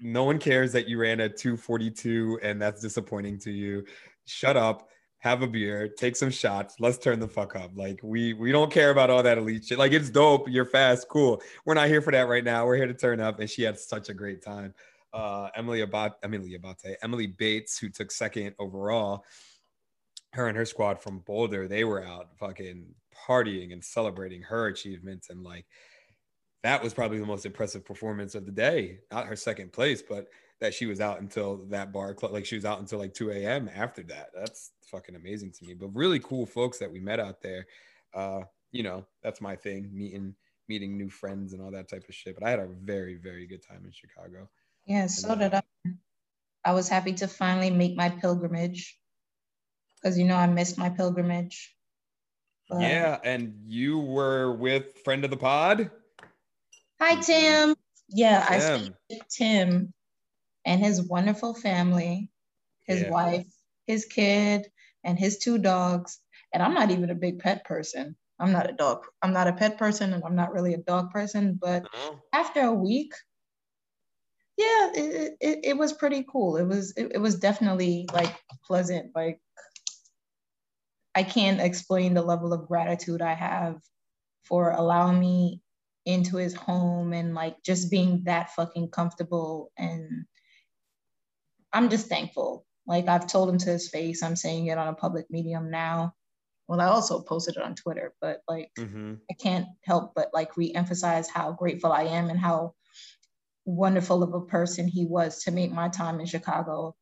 no 0.00 0.24
one 0.24 0.38
cares 0.38 0.72
that 0.72 0.88
you 0.88 0.98
ran 0.98 1.20
a 1.20 1.28
242 1.28 2.40
and 2.42 2.60
that's 2.60 2.80
disappointing 2.80 3.38
to 3.40 3.50
you. 3.50 3.84
Shut 4.24 4.56
up. 4.56 4.88
Have 5.20 5.42
a 5.42 5.48
beer, 5.48 5.88
take 5.88 6.14
some 6.14 6.30
shots. 6.30 6.76
Let's 6.78 6.98
turn 6.98 7.18
the 7.18 7.26
fuck 7.26 7.56
up. 7.56 7.72
Like 7.74 8.00
we 8.02 8.34
we 8.34 8.52
don't 8.52 8.70
care 8.70 8.90
about 8.90 9.10
all 9.10 9.22
that 9.22 9.38
elite 9.38 9.64
shit. 9.64 9.78
Like 9.78 9.92
it's 9.92 10.10
dope. 10.10 10.48
You're 10.48 10.64
fast, 10.64 11.08
cool. 11.08 11.42
We're 11.64 11.74
not 11.74 11.88
here 11.88 12.00
for 12.00 12.12
that 12.12 12.28
right 12.28 12.44
now. 12.44 12.64
We're 12.66 12.76
here 12.76 12.86
to 12.86 12.94
turn 12.94 13.20
up. 13.20 13.40
And 13.40 13.50
she 13.50 13.62
had 13.62 13.78
such 13.78 14.08
a 14.10 14.14
great 14.14 14.42
time 14.44 14.74
uh, 15.12 15.48
Emily 15.56 15.84
Abbate, 15.84 16.14
Emily 16.22 16.58
Abbate, 16.58 16.96
Emily 17.02 17.26
Bates, 17.26 17.78
who 17.78 17.88
took 17.88 18.10
second 18.10 18.54
overall. 18.58 19.24
Her 20.34 20.48
and 20.48 20.56
her 20.56 20.66
squad 20.66 21.00
from 21.00 21.20
Boulder, 21.20 21.66
they 21.66 21.84
were 21.84 22.04
out 22.04 22.28
fucking 22.38 22.84
partying 23.26 23.72
and 23.72 23.82
celebrating 23.82 24.42
her 24.42 24.66
achievements, 24.66 25.30
and 25.30 25.42
like 25.42 25.64
that 26.62 26.82
was 26.82 26.92
probably 26.92 27.18
the 27.18 27.26
most 27.26 27.46
impressive 27.46 27.84
performance 27.84 28.34
of 28.34 28.44
the 28.44 28.52
day. 28.52 28.98
Not 29.10 29.26
her 29.26 29.36
second 29.36 29.72
place, 29.72 30.02
but 30.02 30.28
that 30.60 30.74
she 30.74 30.86
was 30.86 31.00
out 31.00 31.20
until 31.20 31.58
that 31.68 31.92
bar, 31.92 32.14
cl- 32.18 32.32
like 32.32 32.44
she 32.46 32.56
was 32.56 32.64
out 32.64 32.80
until 32.80 32.98
like 32.98 33.14
2 33.14 33.30
a.m. 33.30 33.70
after 33.74 34.02
that. 34.04 34.30
That's 34.34 34.72
fucking 34.90 35.14
amazing 35.14 35.52
to 35.52 35.64
me. 35.64 35.74
But 35.74 35.88
really 35.94 36.18
cool 36.18 36.46
folks 36.46 36.78
that 36.78 36.90
we 36.90 37.00
met 37.00 37.20
out 37.20 37.40
there. 37.42 37.66
Uh, 38.14 38.40
you 38.72 38.82
know, 38.82 39.06
that's 39.22 39.40
my 39.40 39.56
thing, 39.56 39.88
meeting 39.92 40.34
meeting 40.68 40.98
new 40.98 41.08
friends 41.08 41.54
and 41.54 41.62
all 41.62 41.70
that 41.70 41.88
type 41.88 42.04
of 42.08 42.14
shit. 42.14 42.34
But 42.38 42.46
I 42.46 42.50
had 42.50 42.58
a 42.58 42.66
very 42.66 43.16
very 43.16 43.46
good 43.46 43.62
time 43.66 43.82
in 43.84 43.92
Chicago. 43.92 44.48
Yeah, 44.86 45.06
so 45.06 45.34
did 45.34 45.54
I. 45.54 45.62
I 46.64 46.72
was 46.72 46.88
happy 46.88 47.12
to 47.14 47.28
finally 47.28 47.70
make 47.70 47.96
my 47.96 48.10
pilgrimage 48.10 48.98
because 50.02 50.18
you 50.18 50.24
know 50.24 50.36
I 50.36 50.46
missed 50.46 50.76
my 50.78 50.88
pilgrimage. 50.90 51.74
But- 52.68 52.80
Yeah, 52.82 53.18
and 53.24 53.54
you 53.66 53.98
were 53.98 54.52
with 54.52 54.98
friend 55.04 55.24
of 55.24 55.30
the 55.30 55.36
pod. 55.36 55.90
Hi, 57.00 57.20
Tim. 57.20 57.74
Yeah, 58.08 58.44
I 58.48 58.58
Tim. 58.58 58.80
stayed 58.80 58.94
with 59.10 59.28
Tim 59.28 59.94
and 60.68 60.82
his 60.84 61.02
wonderful 61.02 61.54
family, 61.54 62.30
his 62.86 63.02
Yeah. 63.02 63.10
wife, 63.10 63.46
his 63.86 64.04
kid, 64.04 64.70
and 65.02 65.18
his 65.18 65.38
two 65.38 65.58
dogs. 65.58 66.20
And 66.52 66.62
I'm 66.62 66.74
not 66.74 66.90
even 66.90 67.10
a 67.10 67.14
big 67.14 67.38
pet 67.38 67.64
person. 67.64 68.16
I'm 68.38 68.52
not 68.52 68.68
a 68.68 68.74
dog. 68.74 69.06
I'm 69.22 69.32
not 69.32 69.48
a 69.48 69.54
pet 69.54 69.78
person, 69.78 70.12
and 70.12 70.22
I'm 70.24 70.36
not 70.36 70.52
really 70.52 70.74
a 70.74 70.78
dog 70.78 71.10
person. 71.10 71.58
But 71.60 71.84
Oh, 71.94 72.20
after 72.34 72.60
a 72.60 72.72
week, 72.74 73.14
yeah, 74.58 74.90
it, 74.94 75.36
it, 75.40 75.58
it 75.64 75.78
was 75.78 75.94
pretty 75.94 76.24
cool. 76.30 76.56
It 76.58 76.66
was 76.66 76.92
it, 76.96 77.12
it 77.14 77.18
was 77.18 77.38
definitely 77.38 78.06
like 78.12 78.34
pleasant. 78.66 79.12
Like 79.14 79.40
I 81.14 81.22
can't 81.22 81.60
explain 81.60 82.14
the 82.14 82.22
level 82.22 82.52
of 82.52 82.68
gratitude 82.68 83.22
I 83.22 83.34
have 83.34 83.80
for 84.44 84.72
allowing 84.72 85.18
me 85.18 85.62
into 86.04 86.36
his 86.36 86.54
home 86.54 87.12
and 87.12 87.34
like 87.34 87.56
just 87.64 87.90
being 87.90 88.24
that 88.24 88.50
fucking 88.54 88.90
comfortable 88.90 89.72
and 89.78 90.26
I'm 91.72 91.88
just 91.88 92.08
thankful. 92.08 92.64
Like 92.86 93.08
I've 93.08 93.26
told 93.26 93.50
him 93.50 93.58
to 93.58 93.70
his 93.70 93.88
face, 93.90 94.22
I'm 94.22 94.36
saying 94.36 94.66
it 94.66 94.78
on 94.78 94.88
a 94.88 94.94
public 94.94 95.26
medium 95.30 95.70
now. 95.70 96.14
Well, 96.66 96.80
I 96.80 96.86
also 96.86 97.20
posted 97.20 97.56
it 97.56 97.62
on 97.62 97.74
Twitter, 97.74 98.12
but 98.20 98.40
like 98.48 98.70
mhm. 98.78 99.18
I 99.30 99.34
can't 99.34 99.66
help 99.84 100.12
but 100.14 100.28
like 100.34 100.56
re-emphasize 100.56 101.28
how 101.28 101.52
grateful 101.52 101.92
I 101.92 102.04
am 102.04 102.30
and 102.30 102.38
how 102.38 102.74
wonderful 103.64 104.22
of 104.22 104.34
a 104.34 104.40
person 104.40 104.88
he 104.88 105.06
was 105.06 105.42
to 105.44 105.50
make 105.50 105.72
my 105.72 105.88
time 105.88 106.20
in 106.20 106.26
Chicago 106.26 106.94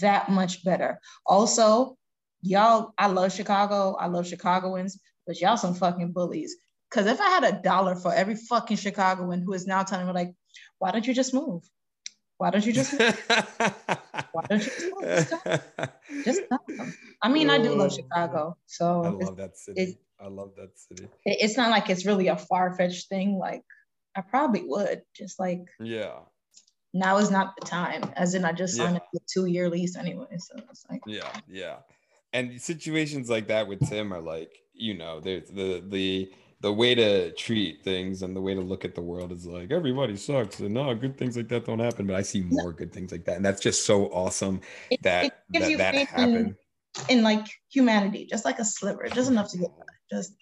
that 0.00 0.30
much 0.30 0.64
better. 0.64 0.98
Also, 1.26 1.96
y'all, 2.42 2.92
I 2.96 3.08
love 3.08 3.32
Chicago. 3.32 3.94
I 3.98 4.06
love 4.06 4.26
Chicagoans, 4.26 4.98
but 5.26 5.40
y'all 5.40 5.56
some 5.56 5.74
fucking 5.74 6.12
bullies. 6.12 6.56
Cause 6.90 7.06
if 7.06 7.20
I 7.20 7.28
had 7.28 7.44
a 7.44 7.60
dollar 7.60 7.96
for 7.96 8.14
every 8.14 8.36
fucking 8.36 8.76
Chicagoan 8.76 9.42
who 9.42 9.52
is 9.52 9.66
now 9.66 9.82
telling 9.82 10.06
me 10.06 10.12
like, 10.12 10.32
why 10.78 10.90
don't 10.90 11.06
you 11.06 11.14
just 11.14 11.34
move? 11.34 11.62
Why 12.38 12.50
don't 12.50 12.66
you 12.66 12.72
just? 12.72 12.92
Why 12.98 14.42
don't 14.48 14.64
you 14.64 14.70
just 14.70 14.90
move? 14.94 16.24
Just 16.24 16.42
tell 16.48 16.60
them. 16.68 16.92
I 17.22 17.28
mean, 17.28 17.48
I 17.50 17.58
do 17.58 17.74
love 17.74 17.92
Oh, 17.92 17.96
Chicago, 17.96 18.56
so 18.66 19.04
I 19.04 19.08
love 19.10 19.36
that 19.36 19.56
city. 19.56 19.80
it's- 19.82 19.96
I 20.20 20.28
love 20.28 20.52
that 20.56 20.78
city. 20.78 21.04
it- 21.26 21.38
it's 21.40 21.56
not 21.56 21.70
like 21.70 21.90
it's 21.90 22.06
really 22.06 22.28
a 22.28 22.36
far-fetched 22.36 23.08
thing 23.08 23.36
like 23.36 23.64
i 24.16 24.20
probably 24.20 24.62
would 24.64 25.02
just 25.12 25.40
like 25.40 25.66
Yeah, 25.80 26.20
now 26.94 27.16
is 27.18 27.32
not 27.32 27.54
the 27.58 27.66
time 27.66 28.04
as 28.14 28.34
in 28.34 28.44
i 28.44 28.52
just 28.52 28.76
signed 28.76 28.94
Yeah. 28.94 29.18
a 29.20 29.24
two-year 29.32 29.68
lease 29.68 29.96
anyway 29.96 30.36
so 30.38 30.54
it's 30.70 30.84
like 30.88 31.02
yeah, 31.06 31.28
yeah. 31.48 31.78
And 32.32 32.60
situations 32.62 33.28
like 33.28 33.48
that 33.48 33.66
with 33.68 33.80
Tim 33.88 34.12
are 34.14 34.20
like, 34.20 34.50
you 34.72 34.94
know, 34.94 35.20
there's 35.20 35.48
the 35.50 35.82
the 35.86 36.32
the 36.64 36.72
way 36.72 36.94
to 36.94 37.30
treat 37.32 37.84
things 37.84 38.22
and 38.22 38.34
the 38.34 38.40
way 38.40 38.54
to 38.54 38.60
look 38.62 38.86
at 38.86 38.94
the 38.94 39.02
world 39.02 39.30
is 39.30 39.44
like 39.46 39.70
everybody 39.70 40.16
sucks 40.16 40.60
and 40.60 40.72
no 40.72 40.94
good 40.94 41.14
things 41.18 41.36
like 41.36 41.46
that 41.48 41.66
don't 41.66 41.78
happen. 41.78 42.06
But 42.06 42.16
I 42.16 42.22
see 42.22 42.40
more 42.40 42.72
good 42.72 42.90
things 42.90 43.12
like 43.12 43.26
that, 43.26 43.36
and 43.36 43.44
that's 43.44 43.60
just 43.60 43.84
so 43.84 44.06
awesome 44.06 44.62
it, 44.90 45.02
that 45.02 45.26
it 45.26 45.32
gives 45.52 45.66
that, 45.66 45.70
you 45.70 45.76
that 45.76 45.94
faith 45.94 46.08
happened. 46.08 46.56
in, 47.10 47.18
in 47.18 47.22
like 47.22 47.46
humanity 47.70 48.24
just 48.24 48.46
like 48.46 48.60
a 48.60 48.64
sliver 48.64 49.06
just 49.10 49.30
enough 49.30 49.50
to 49.50 49.58
get 49.58 49.76
by. 49.76 49.84
just 50.10 50.32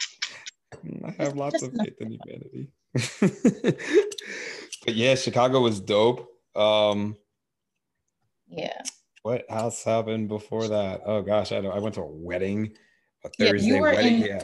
I 1.05 1.25
have 1.25 1.35
lots 1.35 1.61
just 1.61 1.64
of 1.64 1.73
faith 1.73 2.00
in 2.00 2.17
humanity. 2.21 2.71
but 4.85 4.95
yeah, 4.95 5.17
Chicago 5.17 5.61
was 5.61 5.81
dope. 5.81 6.29
Um, 6.55 7.17
yeah 8.47 8.81
what 9.23 9.45
else 9.49 9.83
happened 9.83 10.29
before 10.29 10.69
that? 10.69 11.02
Oh 11.05 11.23
gosh, 11.23 11.50
I 11.50 11.61
don't, 11.61 11.75
I 11.75 11.81
went 11.81 11.97
to 11.97 12.02
a 12.02 12.07
wedding, 12.07 12.75
a 13.25 13.31
Yeah, 13.38 13.50
Thursday 13.50 13.81
were 13.81 13.93
wedding. 13.93 14.21
in- 14.21 14.26
yeah, 14.26 14.43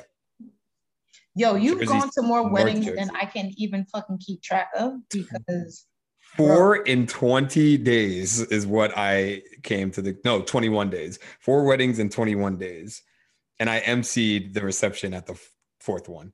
yo 1.38 1.54
you've 1.54 1.78
Jersey- 1.78 1.86
gone 1.92 2.10
to 2.10 2.22
more 2.22 2.48
weddings 2.48 2.84
Jersey. 2.86 2.96
than 2.98 3.10
i 3.16 3.24
can 3.24 3.52
even 3.56 3.84
fucking 3.86 4.18
keep 4.18 4.42
track 4.42 4.68
of 4.76 4.94
because 5.10 5.86
four 6.36 6.76
in 6.84 7.06
20 7.06 7.78
days 7.78 8.40
is 8.40 8.66
what 8.66 8.92
I 8.96 9.42
came 9.62 9.90
to 9.92 10.02
the 10.02 10.16
no 10.24 10.42
21 10.42 10.90
days. 10.90 11.18
Four 11.40 11.64
weddings 11.64 11.98
in 11.98 12.10
21 12.10 12.56
days, 12.58 13.02
and 13.58 13.68
I 13.68 13.80
emceed 13.80 14.52
the 14.52 14.62
reception 14.62 15.14
at 15.14 15.26
the 15.26 15.32
f- 15.32 15.52
fourth 15.80 16.08
one. 16.08 16.32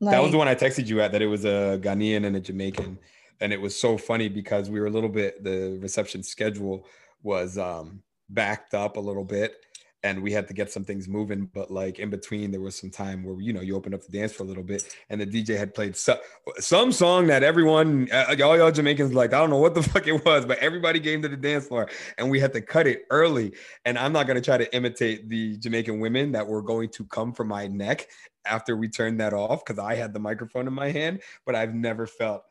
like, 0.00 0.12
that 0.12 0.22
was 0.22 0.32
the 0.32 0.38
one 0.38 0.48
I 0.48 0.54
texted 0.54 0.86
you 0.86 1.00
at. 1.00 1.12
That 1.12 1.22
it 1.22 1.26
was 1.26 1.44
a 1.44 1.80
Ghanaian 1.82 2.24
and 2.26 2.36
a 2.36 2.40
Jamaican, 2.40 2.98
and 3.40 3.52
it 3.52 3.60
was 3.60 3.74
so 3.74 3.96
funny 3.98 4.28
because 4.28 4.70
we 4.70 4.80
were 4.80 4.86
a 4.86 4.90
little 4.90 5.08
bit. 5.08 5.42
The 5.42 5.78
reception 5.80 6.22
schedule 6.22 6.86
was 7.22 7.58
um, 7.58 8.02
backed 8.28 8.74
up 8.74 8.96
a 8.96 9.00
little 9.00 9.24
bit, 9.24 9.56
and 10.02 10.22
we 10.22 10.32
had 10.32 10.46
to 10.48 10.54
get 10.54 10.70
some 10.70 10.84
things 10.84 11.08
moving. 11.08 11.48
But 11.52 11.70
like 11.70 11.98
in 11.98 12.10
between, 12.10 12.50
there 12.50 12.60
was 12.60 12.76
some 12.76 12.90
time 12.90 13.24
where 13.24 13.40
you 13.40 13.52
know 13.52 13.60
you 13.60 13.76
opened 13.76 13.94
up 13.94 14.02
the 14.04 14.12
dance 14.12 14.32
for 14.32 14.42
a 14.42 14.46
little 14.46 14.62
bit, 14.62 14.96
and 15.10 15.20
the 15.20 15.26
DJ 15.26 15.56
had 15.56 15.74
played 15.74 15.96
so, 15.96 16.18
some 16.58 16.92
song 16.92 17.26
that 17.28 17.42
everyone, 17.42 18.08
uh, 18.12 18.36
all 18.42 18.56
y'all 18.56 18.70
Jamaicans, 18.70 19.14
like 19.14 19.32
I 19.32 19.38
don't 19.38 19.50
know 19.50 19.58
what 19.58 19.74
the 19.74 19.82
fuck 19.94 20.06
it 20.06 20.24
was, 20.24 20.46
but 20.46 20.58
everybody 20.58 21.00
came 21.00 21.22
to 21.22 21.28
the 21.28 21.36
dance 21.36 21.68
floor, 21.68 21.88
and 22.16 22.30
we 22.30 22.40
had 22.40 22.52
to 22.52 22.60
cut 22.60 22.86
it 22.86 23.02
early. 23.10 23.52
And 23.84 23.98
I'm 23.98 24.12
not 24.12 24.26
gonna 24.26 24.40
try 24.40 24.58
to 24.58 24.74
imitate 24.74 25.28
the 25.28 25.56
Jamaican 25.58 26.00
women 26.00 26.32
that 26.32 26.46
were 26.46 26.62
going 26.62 26.90
to 26.90 27.04
come 27.04 27.32
from 27.32 27.48
my 27.48 27.66
neck 27.66 28.08
after 28.44 28.76
we 28.76 28.88
turned 28.88 29.20
that 29.20 29.32
off 29.32 29.64
because 29.64 29.78
I 29.78 29.94
had 29.94 30.14
the 30.14 30.20
microphone 30.20 30.66
in 30.66 30.72
my 30.72 30.90
hand, 30.90 31.20
but 31.44 31.54
I've 31.54 31.74
never 31.74 32.06
felt 32.06 32.44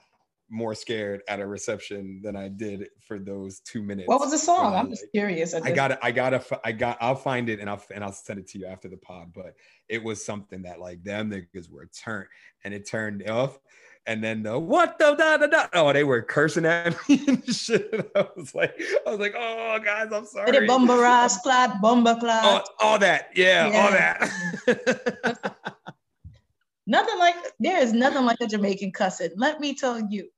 more 0.50 0.74
scared 0.76 1.22
at 1.28 1.40
a 1.40 1.46
reception 1.46 2.22
than 2.24 2.36
I 2.36 2.48
did 2.48 2.88
for 3.06 3.20
those 3.20 3.60
two 3.60 3.82
minutes. 3.84 4.08
what 4.08 4.20
was 4.20 4.32
the 4.32 4.38
song 4.38 4.74
i'm 4.76 4.90
just 4.90 5.06
curious 5.14 5.54
I 5.54 5.72
got 5.72 5.92
it. 5.92 6.00
I 6.02 6.12
got 6.12 6.30
to. 6.30 6.60
I 6.64 6.72
got. 6.72 6.98
I'll 7.02 7.16
find 7.16 7.50
it 7.50 7.60
and 7.60 7.70
I'll 7.70 7.84
and 7.94 8.04
I'll 8.04 8.12
send 8.14 8.40
it 8.40 8.48
to 8.50 8.60
you 8.60 8.66
after 8.66 8.88
the 8.88 8.98
pod. 8.98 9.34
But 9.34 9.56
it 9.90 10.04
was 10.04 10.24
something 10.26 10.62
that 10.64 10.80
like 10.80 11.04
them 11.04 11.32
niggas 11.32 11.70
were 11.70 11.88
turned 11.88 12.28
and 12.64 12.74
it 12.74 12.88
turned 12.88 13.30
off. 13.30 13.60
And 14.06 14.24
then 14.24 14.42
the 14.44 14.58
what 14.58 14.98
the 15.00 15.16
da 15.16 15.38
da 15.38 15.48
da. 15.48 15.68
Oh, 15.74 15.92
they 15.92 16.06
were 16.06 16.22
cursing 16.22 16.66
at 16.66 16.96
me 17.10 17.22
and 17.28 17.54
shit. 17.54 18.10
I 18.16 18.28
was 18.38 18.56
like, 18.56 18.74
I 19.06 19.10
was 19.10 19.20
like, 19.20 19.36
oh 19.38 19.80
guys, 19.84 20.14
I'm 20.14 20.26
sorry. 20.26 20.52
the 20.58 20.66
bomba 20.66 20.98
ras 20.98 21.38
clad 21.42 21.82
bomba 21.82 22.18
clad 22.18 22.46
all, 22.46 22.64
all 22.80 23.00
that, 23.00 23.32
yeah, 23.36 23.70
all 23.74 23.92
that. 23.92 25.56
Nothing 26.90 27.20
like 27.20 27.36
there 27.60 27.82
is 27.82 27.92
nothing 27.92 28.24
like 28.24 28.40
a 28.40 28.48
Jamaican 28.48 28.94
cussing. 28.94 29.32
Let 29.36 29.60
me 29.60 29.76
tell 29.76 30.00
you. 30.10 30.30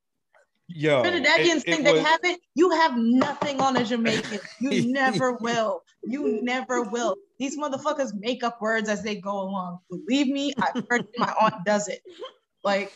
Yo, 0.72 1.02
Trinidadians 1.02 1.56
it- 1.56 1.62
think 1.64 1.80
it 1.80 1.84
they 1.84 1.92
was- 1.94 2.02
have 2.02 2.20
it. 2.24 2.40
You 2.54 2.70
have 2.70 2.96
nothing 2.96 3.60
on 3.60 3.76
a 3.76 3.84
Jamaican. 3.84 4.38
You 4.60 4.92
never 4.92 5.32
will. 5.40 5.82
You 6.04 6.40
never 6.42 6.82
will. 6.82 7.16
These 7.38 7.58
motherfuckers 7.58 8.12
make 8.14 8.42
up 8.44 8.60
words 8.60 8.88
as 8.88 9.02
they 9.02 9.16
go 9.16 9.40
along. 9.40 9.80
Believe 9.90 10.28
me, 10.28 10.52
I've 10.58 10.84
heard 10.88 11.06
my 11.18 11.32
aunt 11.40 11.54
does 11.64 11.88
it. 11.88 12.00
Like, 12.64 12.92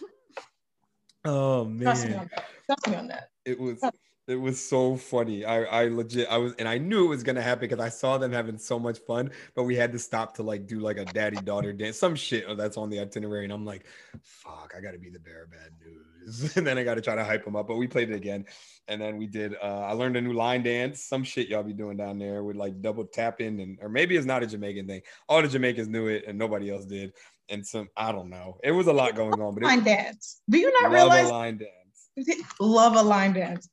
Oh 1.25 1.65
trust 1.81 2.05
me 2.05 2.11
man, 2.11 2.21
on 2.21 2.31
that. 2.35 2.45
Trust 2.67 2.89
me 2.89 2.95
on 2.97 3.07
that. 3.09 3.31
it 3.47 3.59
was 3.59 3.83
it 4.27 4.37
was 4.37 4.61
so 4.65 4.97
funny. 4.97 5.45
I 5.45 5.65
I 5.65 5.89
legit 5.89 6.29
I 6.29 6.37
was 6.39 6.53
and 6.59 6.69
I 6.69 6.79
knew 6.79 7.07
it 7.07 7.09
was 7.09 7.23
gonna 7.23 7.43
happen 7.43 7.69
because 7.69 7.81
I 7.85 7.89
saw 7.89 8.19
them 8.19 8.31
having 8.33 8.59
so 8.59 8.79
much 8.79 8.99
fun, 9.01 9.31
but 9.55 9.65
we 9.65 9.75
had 9.75 9.93
to 9.93 9.99
stop 9.99 10.35
to 10.37 10.43
like 10.43 10.67
do 10.67 10.81
like 10.81 10.99
a 10.99 11.05
daddy 11.07 11.39
daughter 11.39 11.73
dance, 11.73 11.99
some 11.99 12.15
shit 12.15 12.45
that's 12.57 12.77
on 12.77 12.91
the 12.91 13.01
itinerary, 13.01 13.45
and 13.45 13.53
I'm 13.53 13.65
like, 13.65 13.87
fuck, 14.23 14.75
I 14.77 14.81
gotta 14.81 14.99
be 14.99 15.09
the 15.11 15.19
bearer 15.19 15.45
of 15.45 15.51
bad 15.51 15.71
news, 15.85 16.04
and 16.57 16.67
then 16.67 16.79
I 16.79 16.85
gotta 16.85 17.01
try 17.01 17.15
to 17.15 17.25
hype 17.25 17.45
them 17.45 17.57
up. 17.57 17.69
But 17.69 17.77
we 17.77 17.87
played 17.87 18.11
it 18.11 18.15
again, 18.17 18.45
and 18.89 19.01
then 19.01 19.17
we 19.19 19.27
did. 19.27 19.55
uh 19.63 19.81
I 19.81 19.93
learned 19.93 20.17
a 20.17 20.21
new 20.21 20.33
line 20.33 20.63
dance, 20.63 21.03
some 21.03 21.25
shit 21.25 21.49
y'all 21.49 21.63
be 21.63 21.73
doing 21.73 21.97
down 21.97 22.19
there 22.19 22.43
with 22.45 22.57
like 22.57 22.81
double 22.81 23.05
tapping, 23.05 23.61
and 23.61 23.79
or 23.83 23.89
maybe 23.89 24.17
it's 24.17 24.27
not 24.27 24.43
a 24.43 24.47
Jamaican 24.47 24.87
thing. 24.87 25.03
All 25.29 25.43
the 25.43 25.49
Jamaicans 25.49 25.89
knew 25.89 26.07
it, 26.09 26.25
and 26.27 26.39
nobody 26.39 26.71
else 26.71 26.85
did. 26.85 27.13
And 27.51 27.67
some 27.67 27.89
I 27.97 28.11
don't 28.13 28.31
know. 28.31 28.59
It 28.65 28.71
was 28.73 28.87
a 28.87 28.93
lot 28.93 29.15
going 29.15 29.41
on, 29.41 29.55
but 29.55 29.63
Line 29.65 29.85
dance. 29.85 30.41
Do 30.49 30.59
you 30.59 30.73
not 30.81 30.91
love 30.91 30.93
realize? 30.93 31.29
a 31.29 31.33
line 31.33 31.59
dance. 31.59 32.31
Love 32.61 32.97
a 32.97 33.03
line 33.03 33.33
dance. 33.35 33.69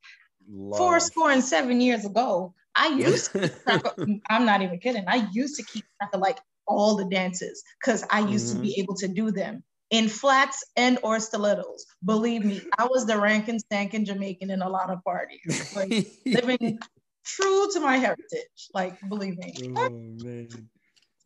Four 0.76 0.94
Love. 0.94 1.02
score 1.02 1.32
and 1.32 1.44
seven 1.44 1.80
years 1.80 2.04
ago, 2.06 2.54
I 2.76 2.88
used 3.08 3.32
to 3.32 3.52
of- 3.68 3.96
I'm 4.30 4.46
not 4.46 4.62
even 4.62 4.80
kidding. 4.80 5.06
I 5.08 5.28
used 5.32 5.56
to 5.58 5.64
keep 5.64 5.86
track 5.98 6.10
of 6.14 6.20
like 6.20 6.40
all 6.68 6.96
the 6.96 7.06
dances 7.06 7.64
because 7.82 8.06
I 8.10 8.20
used 8.28 8.48
to 8.50 8.54
Mm-hmm. 8.56 8.64
be 8.64 8.80
able 8.80 8.96
to 8.96 9.08
do 9.08 9.32
them 9.32 9.64
in 9.92 10.08
flats 10.08 10.64
and 10.76 10.98
or 11.04 11.20
stilettos. 11.20 11.86
Believe 12.04 12.44
me, 12.44 12.62
I 12.78 12.88
was 12.88 13.06
the 13.06 13.20
ranking 13.20 13.60
stankin' 13.60 14.06
Jamaican 14.06 14.50
in 14.50 14.62
a 14.62 14.70
lot 14.70 14.90
of 14.90 15.04
parties. 15.04 15.74
Like 15.76 16.08
living 16.26 16.80
true 17.26 17.70
to 17.74 17.80
my 17.80 17.98
heritage. 17.98 18.70
Like, 18.74 18.98
believe 19.08 19.38
me. 19.38 19.54
oh. 19.76 20.48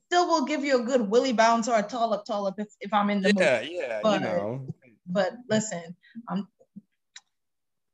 Still 0.08 0.28
will 0.28 0.46
give 0.46 0.64
you 0.64 0.82
a 0.82 0.84
good 0.84 1.10
willy 1.10 1.34
bounce 1.34 1.68
or 1.68 1.80
a 1.80 1.84
tall 1.84 2.14
up, 2.14 2.26
tall 2.26 2.46
up 2.46 2.56
if, 2.60 2.68
if 2.80 2.94
I'm 2.94 3.10
in 3.10 3.22
the 3.22 3.30
mood. 3.30 3.42
Yeah, 3.42 3.62
yeah, 3.62 4.00
But- 4.04 4.22
you 4.22 4.28
know. 4.28 4.68
But 5.08 5.34
listen, 5.48 5.96
I'm 6.28 6.48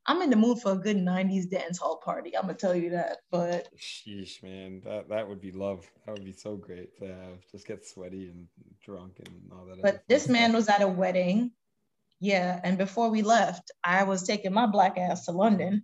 I'm 0.07 0.21
in 0.21 0.29
the 0.29 0.35
mood 0.35 0.59
for 0.59 0.71
a 0.71 0.77
good 0.77 0.97
90s 0.97 1.49
dance 1.49 1.77
hall 1.77 1.97
party. 2.03 2.35
I'm 2.35 2.43
gonna 2.43 2.55
tell 2.55 2.75
you 2.75 2.89
that. 2.91 3.19
But 3.29 3.67
Sheesh, 3.77 4.41
man. 4.41 4.81
That 4.83 5.09
that 5.09 5.27
would 5.27 5.39
be 5.41 5.51
love. 5.51 5.85
That 6.05 6.13
would 6.13 6.25
be 6.25 6.33
so 6.33 6.55
great 6.55 6.97
to 6.99 7.07
have. 7.07 7.45
Just 7.51 7.67
get 7.67 7.85
sweaty 7.85 8.27
and 8.29 8.47
drunk 8.83 9.19
and 9.25 9.51
all 9.51 9.65
that. 9.65 9.81
but 9.81 10.03
this 10.07 10.27
man 10.27 10.53
was 10.53 10.69
at 10.69 10.81
a 10.81 10.87
wedding. 10.87 11.51
Yeah, 12.19 12.59
and 12.63 12.77
before 12.77 13.09
we 13.09 13.23
left, 13.23 13.71
I 13.83 14.03
was 14.03 14.23
taking 14.23 14.53
my 14.53 14.67
black 14.67 14.97
ass 14.97 15.25
to 15.25 15.31
London. 15.31 15.83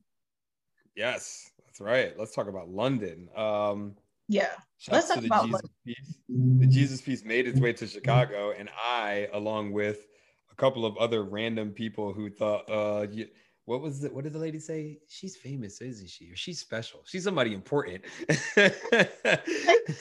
Yes. 0.95 1.51
That's 1.65 1.79
right. 1.79 2.17
Let's 2.17 2.33
talk 2.33 2.47
about 2.47 2.69
London. 2.69 3.29
Um, 3.35 3.95
Yeah. 4.27 4.49
Let's 4.89 5.09
talk 5.09 5.23
about 5.23 5.45
Jesus 5.45 5.61
piece. 5.85 6.15
The 6.29 6.67
Jesus 6.67 7.01
piece 7.01 7.23
made 7.23 7.47
its 7.47 7.59
way 7.59 7.73
to 7.73 7.87
Chicago, 7.87 8.51
and 8.51 8.69
I, 8.75 9.29
along 9.33 9.73
with 9.73 10.07
a 10.51 10.55
couple 10.55 10.85
of 10.85 10.97
other 10.97 11.23
random 11.23 11.71
people 11.71 12.13
who 12.13 12.29
thought, 12.29 12.69
uh, 12.69 13.07
y- 13.11 13.29
what 13.67 13.81
was 13.81 14.01
it? 14.05 14.13
What 14.13 14.23
did 14.23 14.31
the 14.31 14.39
lady 14.39 14.59
say? 14.59 14.97
She's 15.09 15.35
famous, 15.35 15.81
isn't 15.81 16.09
she? 16.09 16.31
Or 16.31 16.37
she's 16.37 16.57
special. 16.57 17.01
She's 17.03 17.25
somebody 17.25 17.53
important. 17.53 18.03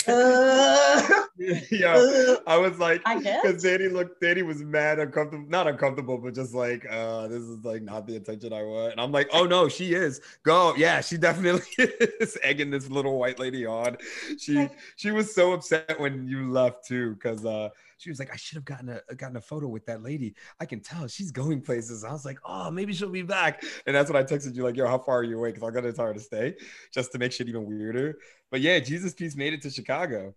Uh, 0.08 1.22
yeah, 1.70 2.36
I 2.46 2.56
was 2.56 2.78
like, 2.78 3.04
because 3.04 3.62
Danny 3.62 3.88
looked, 3.88 4.20
Danny 4.20 4.42
was 4.42 4.62
mad, 4.62 4.98
uncomfortable, 4.98 5.48
not 5.48 5.68
uncomfortable, 5.68 6.18
but 6.18 6.34
just 6.34 6.54
like, 6.54 6.84
uh, 6.90 7.28
this 7.28 7.42
is 7.42 7.64
like 7.64 7.82
not 7.82 8.06
the 8.06 8.16
attention 8.16 8.52
I 8.52 8.62
want. 8.62 8.92
And 8.92 9.00
I'm 9.00 9.12
like, 9.12 9.28
oh 9.32 9.44
no, 9.44 9.68
she 9.68 9.94
is. 9.94 10.20
Go, 10.42 10.74
yeah, 10.76 11.00
she 11.00 11.16
definitely 11.16 11.62
is 12.20 12.36
egging 12.42 12.70
this 12.70 12.90
little 12.90 13.18
white 13.18 13.38
lady 13.38 13.64
on. 13.64 13.96
She 14.38 14.68
she 14.96 15.12
was 15.12 15.32
so 15.32 15.52
upset 15.52 16.00
when 16.00 16.26
you 16.26 16.50
left 16.50 16.86
too, 16.86 17.14
because 17.14 17.44
uh, 17.44 17.68
she 17.98 18.10
was 18.10 18.18
like, 18.18 18.32
I 18.32 18.36
should 18.36 18.56
have 18.56 18.64
gotten 18.64 18.88
a 18.88 19.00
uh, 19.10 19.14
gotten 19.16 19.36
a 19.36 19.40
photo 19.40 19.68
with 19.68 19.86
that 19.86 20.02
lady. 20.02 20.34
I 20.60 20.66
can 20.66 20.80
tell 20.80 21.06
she's 21.06 21.30
going 21.30 21.62
places. 21.62 22.04
I 22.04 22.12
was 22.12 22.24
like, 22.24 22.38
oh, 22.44 22.70
maybe 22.70 22.92
she'll 22.92 23.08
be 23.08 23.22
back. 23.22 23.62
And 23.86 23.96
that's 23.96 24.10
when 24.10 24.22
I 24.22 24.26
texted 24.26 24.54
you 24.54 24.64
like, 24.64 24.76
yo, 24.76 24.86
how 24.86 24.98
far 24.98 25.18
are 25.18 25.24
you 25.24 25.38
away? 25.38 25.50
Because 25.52 25.66
I'm 25.66 25.74
gonna 25.74 25.92
tell 25.92 26.06
her 26.06 26.14
to 26.14 26.20
stay, 26.20 26.54
just 26.92 27.12
to 27.12 27.18
make 27.18 27.32
shit 27.32 27.48
even 27.48 27.66
weirder. 27.66 28.18
But 28.50 28.60
yeah, 28.60 28.78
Jesus 28.78 29.14
Piece 29.14 29.36
made 29.36 29.54
it 29.54 29.62
to 29.62 29.70
Chicago. 29.70 30.34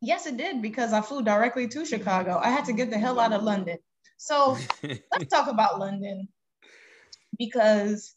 yes, 0.00 0.26
it 0.26 0.36
did 0.36 0.62
because 0.62 0.92
I 0.92 1.00
flew 1.00 1.22
directly 1.22 1.68
to 1.68 1.84
Chicago. 1.84 2.40
I 2.42 2.50
had 2.50 2.64
to 2.66 2.72
get 2.72 2.90
the 2.90 2.98
hell 2.98 3.20
out 3.20 3.32
of 3.32 3.42
London. 3.42 3.78
So 4.16 4.56
let's 4.82 5.30
talk 5.30 5.48
about 5.48 5.78
London 5.78 6.28
because 7.38 8.14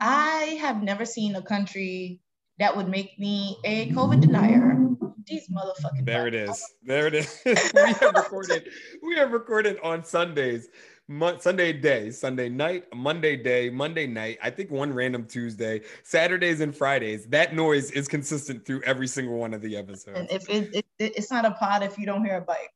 I 0.00 0.58
have 0.60 0.82
never 0.82 1.04
seen 1.04 1.36
a 1.36 1.42
country 1.42 2.20
that 2.58 2.76
would 2.76 2.88
make 2.88 3.18
me 3.18 3.56
a 3.64 3.90
COVID 3.90 4.20
denier. 4.20 4.78
These 5.26 5.48
motherfucking 5.48 6.04
There 6.04 6.26
it 6.26 6.34
is. 6.34 6.62
There 6.82 7.06
it 7.06 7.14
is. 7.14 7.42
we 7.44 7.92
have 7.92 8.14
recorded. 8.14 8.68
We 9.02 9.16
have 9.16 9.32
recorded 9.32 9.78
on 9.82 10.04
Sundays, 10.04 10.68
Mon- 11.08 11.40
Sunday 11.40 11.72
day, 11.72 12.10
Sunday 12.10 12.48
night, 12.48 12.84
Monday 12.94 13.36
day, 13.36 13.70
Monday 13.70 14.06
night. 14.06 14.38
I 14.42 14.50
think 14.50 14.70
one 14.70 14.92
random 14.92 15.26
Tuesday, 15.26 15.82
Saturdays 16.02 16.60
and 16.60 16.74
Fridays. 16.76 17.26
That 17.26 17.54
noise 17.54 17.90
is 17.90 18.08
consistent 18.08 18.64
through 18.66 18.82
every 18.82 19.06
single 19.06 19.36
one 19.36 19.54
of 19.54 19.60
the 19.62 19.76
episodes. 19.76 20.18
And 20.18 20.30
if 20.30 20.48
it, 20.48 20.74
it, 20.74 20.86
it- 20.98 21.16
it's 21.16 21.30
not 21.30 21.44
a 21.44 21.52
pod 21.52 21.82
if 21.82 21.98
you 21.98 22.06
don't 22.06 22.24
hear 22.24 22.36
a 22.36 22.40
bite. 22.40 22.68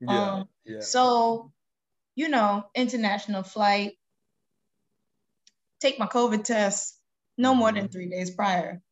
yeah, 0.00 0.32
um, 0.34 0.48
yeah. 0.64 0.80
So, 0.80 1.52
you 2.16 2.28
know, 2.28 2.64
international 2.74 3.42
flight, 3.42 3.92
take 5.80 5.98
my 5.98 6.06
COVID 6.06 6.44
test 6.44 6.96
no 7.36 7.54
more 7.54 7.70
than 7.72 7.86
Mhm. 7.88 7.92
three 7.92 8.08
days 8.08 8.30
prior. 8.30 8.82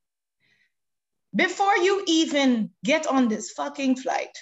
Before 1.37 1.77
you 1.77 2.03
even 2.07 2.71
get 2.83 3.07
on 3.07 3.29
this 3.29 3.51
fucking 3.53 3.97
flight, 3.97 4.37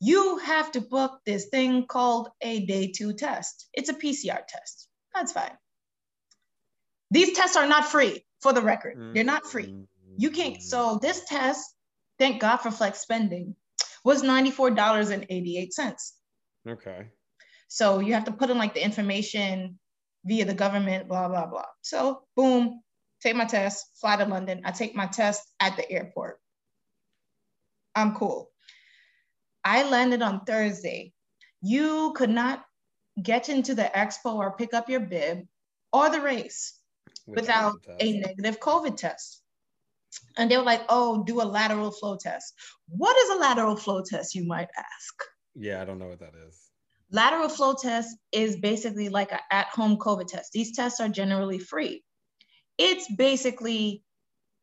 you 0.00 0.38
have 0.38 0.72
to 0.72 0.80
book 0.80 1.20
this 1.24 1.46
thing 1.46 1.86
called 1.86 2.28
a 2.40 2.66
day 2.66 2.92
two 2.94 3.12
test. 3.12 3.68
It's 3.72 3.88
a 3.88 3.94
PCR 3.94 4.44
test. 4.46 4.88
That's 5.14 5.32
fine. 5.32 5.56
These 7.10 7.36
tests 7.36 7.56
are 7.56 7.68
not 7.68 7.86
free, 7.86 8.24
for 8.40 8.52
the 8.52 8.62
record. 8.62 9.14
They're 9.14 9.24
not 9.24 9.46
free. 9.46 9.74
You 10.16 10.30
can't. 10.30 10.54
Mm-hmm. 10.54 10.62
So 10.62 10.98
this 11.00 11.24
test, 11.24 11.74
thank 12.18 12.40
God 12.40 12.58
for 12.58 12.70
flex 12.70 13.00
spending, 13.00 13.56
was 14.04 14.22
$94.88. 14.22 16.12
Okay. 16.68 17.06
So 17.68 18.00
you 18.00 18.14
have 18.14 18.24
to 18.24 18.32
put 18.32 18.50
in 18.50 18.58
like 18.58 18.74
the 18.74 18.84
information 18.84 19.78
via 20.24 20.44
the 20.44 20.54
government, 20.54 21.08
blah, 21.08 21.28
blah, 21.28 21.46
blah. 21.46 21.66
So 21.82 22.22
boom, 22.36 22.82
take 23.22 23.36
my 23.36 23.44
test, 23.44 23.86
fly 24.00 24.16
to 24.16 24.24
London. 24.24 24.62
I 24.64 24.70
take 24.70 24.94
my 24.94 25.06
test 25.06 25.42
at 25.60 25.76
the 25.76 25.90
airport. 25.90 26.38
I'm 27.94 28.14
cool. 28.14 28.50
I 29.64 29.88
landed 29.88 30.22
on 30.22 30.44
Thursday. 30.44 31.12
You 31.60 32.12
could 32.16 32.30
not 32.30 32.64
get 33.20 33.48
into 33.48 33.74
the 33.74 33.90
expo 33.94 34.34
or 34.34 34.56
pick 34.56 34.72
up 34.74 34.88
your 34.88 35.00
bib 35.00 35.46
or 35.92 36.08
the 36.08 36.20
race 36.20 36.78
without 37.26 37.82
the 37.82 38.04
a 38.04 38.20
negative 38.20 38.60
COVID 38.60 38.96
test. 38.96 39.42
And 40.36 40.50
they 40.50 40.56
were 40.56 40.62
like, 40.62 40.82
oh, 40.88 41.24
do 41.24 41.40
a 41.40 41.42
lateral 41.42 41.90
flow 41.90 42.16
test. 42.16 42.54
What 42.88 43.16
is 43.16 43.30
a 43.30 43.40
lateral 43.40 43.76
flow 43.76 44.02
test, 44.02 44.34
you 44.34 44.46
might 44.46 44.68
ask? 44.76 45.22
Yeah, 45.54 45.82
I 45.82 45.84
don't 45.84 45.98
know 45.98 46.08
what 46.08 46.20
that 46.20 46.34
is. 46.46 46.58
Lateral 47.10 47.48
flow 47.48 47.74
test 47.74 48.16
is 48.32 48.56
basically 48.56 49.08
like 49.08 49.32
an 49.32 49.40
at-home 49.50 49.96
COVID 49.96 50.28
test. 50.28 50.52
These 50.52 50.76
tests 50.76 51.00
are 51.00 51.08
generally 51.08 51.58
free. 51.58 52.04
It's 52.78 53.12
basically 53.14 54.02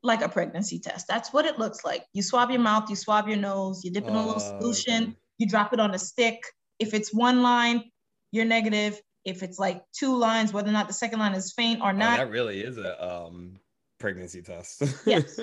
like 0.04 0.22
a 0.22 0.30
pregnancy 0.30 0.80
test. 0.80 1.08
That's 1.08 1.34
what 1.34 1.46
it 1.46 1.60
looks 1.60 1.84
like. 1.84 2.06
You 2.14 2.22
swab 2.22 2.50
your 2.50 2.60
mouth, 2.62 2.90
you 2.90 2.96
swab 2.96 3.28
your 3.28 3.38
nose, 3.38 3.84
you 3.84 3.92
dip 3.92 4.08
in 4.08 4.16
a 4.16 4.26
little 4.26 4.42
Oh, 4.42 4.62
solution, 4.62 5.16
you 5.38 5.48
drop 5.48 5.74
it 5.74 5.80
on 5.80 5.94
a 5.94 6.00
stick. 6.00 6.40
If 6.80 6.94
it's 6.94 7.14
one 7.14 7.42
line, 7.42 7.92
you're 8.32 8.46
negative. 8.46 9.02
If 9.26 9.42
it's 9.44 9.58
like 9.58 9.84
two 9.92 10.16
lines, 10.16 10.54
whether 10.54 10.70
or 10.70 10.74
not 10.74 10.88
the 10.88 10.94
second 10.94 11.20
line 11.20 11.34
is 11.34 11.54
faint 11.54 11.82
or 11.82 11.90
Oh, 11.90 11.92
not, 11.92 12.18
that 12.18 12.30
really 12.30 12.62
is 12.62 12.78
a 12.78 13.04
um 13.04 13.60
pregnancy 14.00 14.42
test. 14.42 14.84
Yes. 15.06 15.40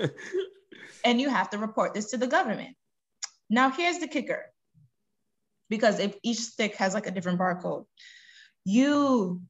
and 1.04 1.20
you 1.20 1.28
have 1.28 1.50
to 1.50 1.58
report 1.58 1.94
this 1.94 2.11
to 2.11 2.16
the 2.16 2.26
government. 2.28 2.76
Now, 3.50 3.70
here's 3.70 3.98
the 3.98 4.08
kicker 4.08 4.46
because 5.68 5.98
if 5.98 6.14
each 6.22 6.38
stick 6.38 6.76
has 6.76 6.94
like 6.94 7.06
a 7.06 7.11
different 7.11 7.40
barcode, 7.40 7.87
you 8.64 9.42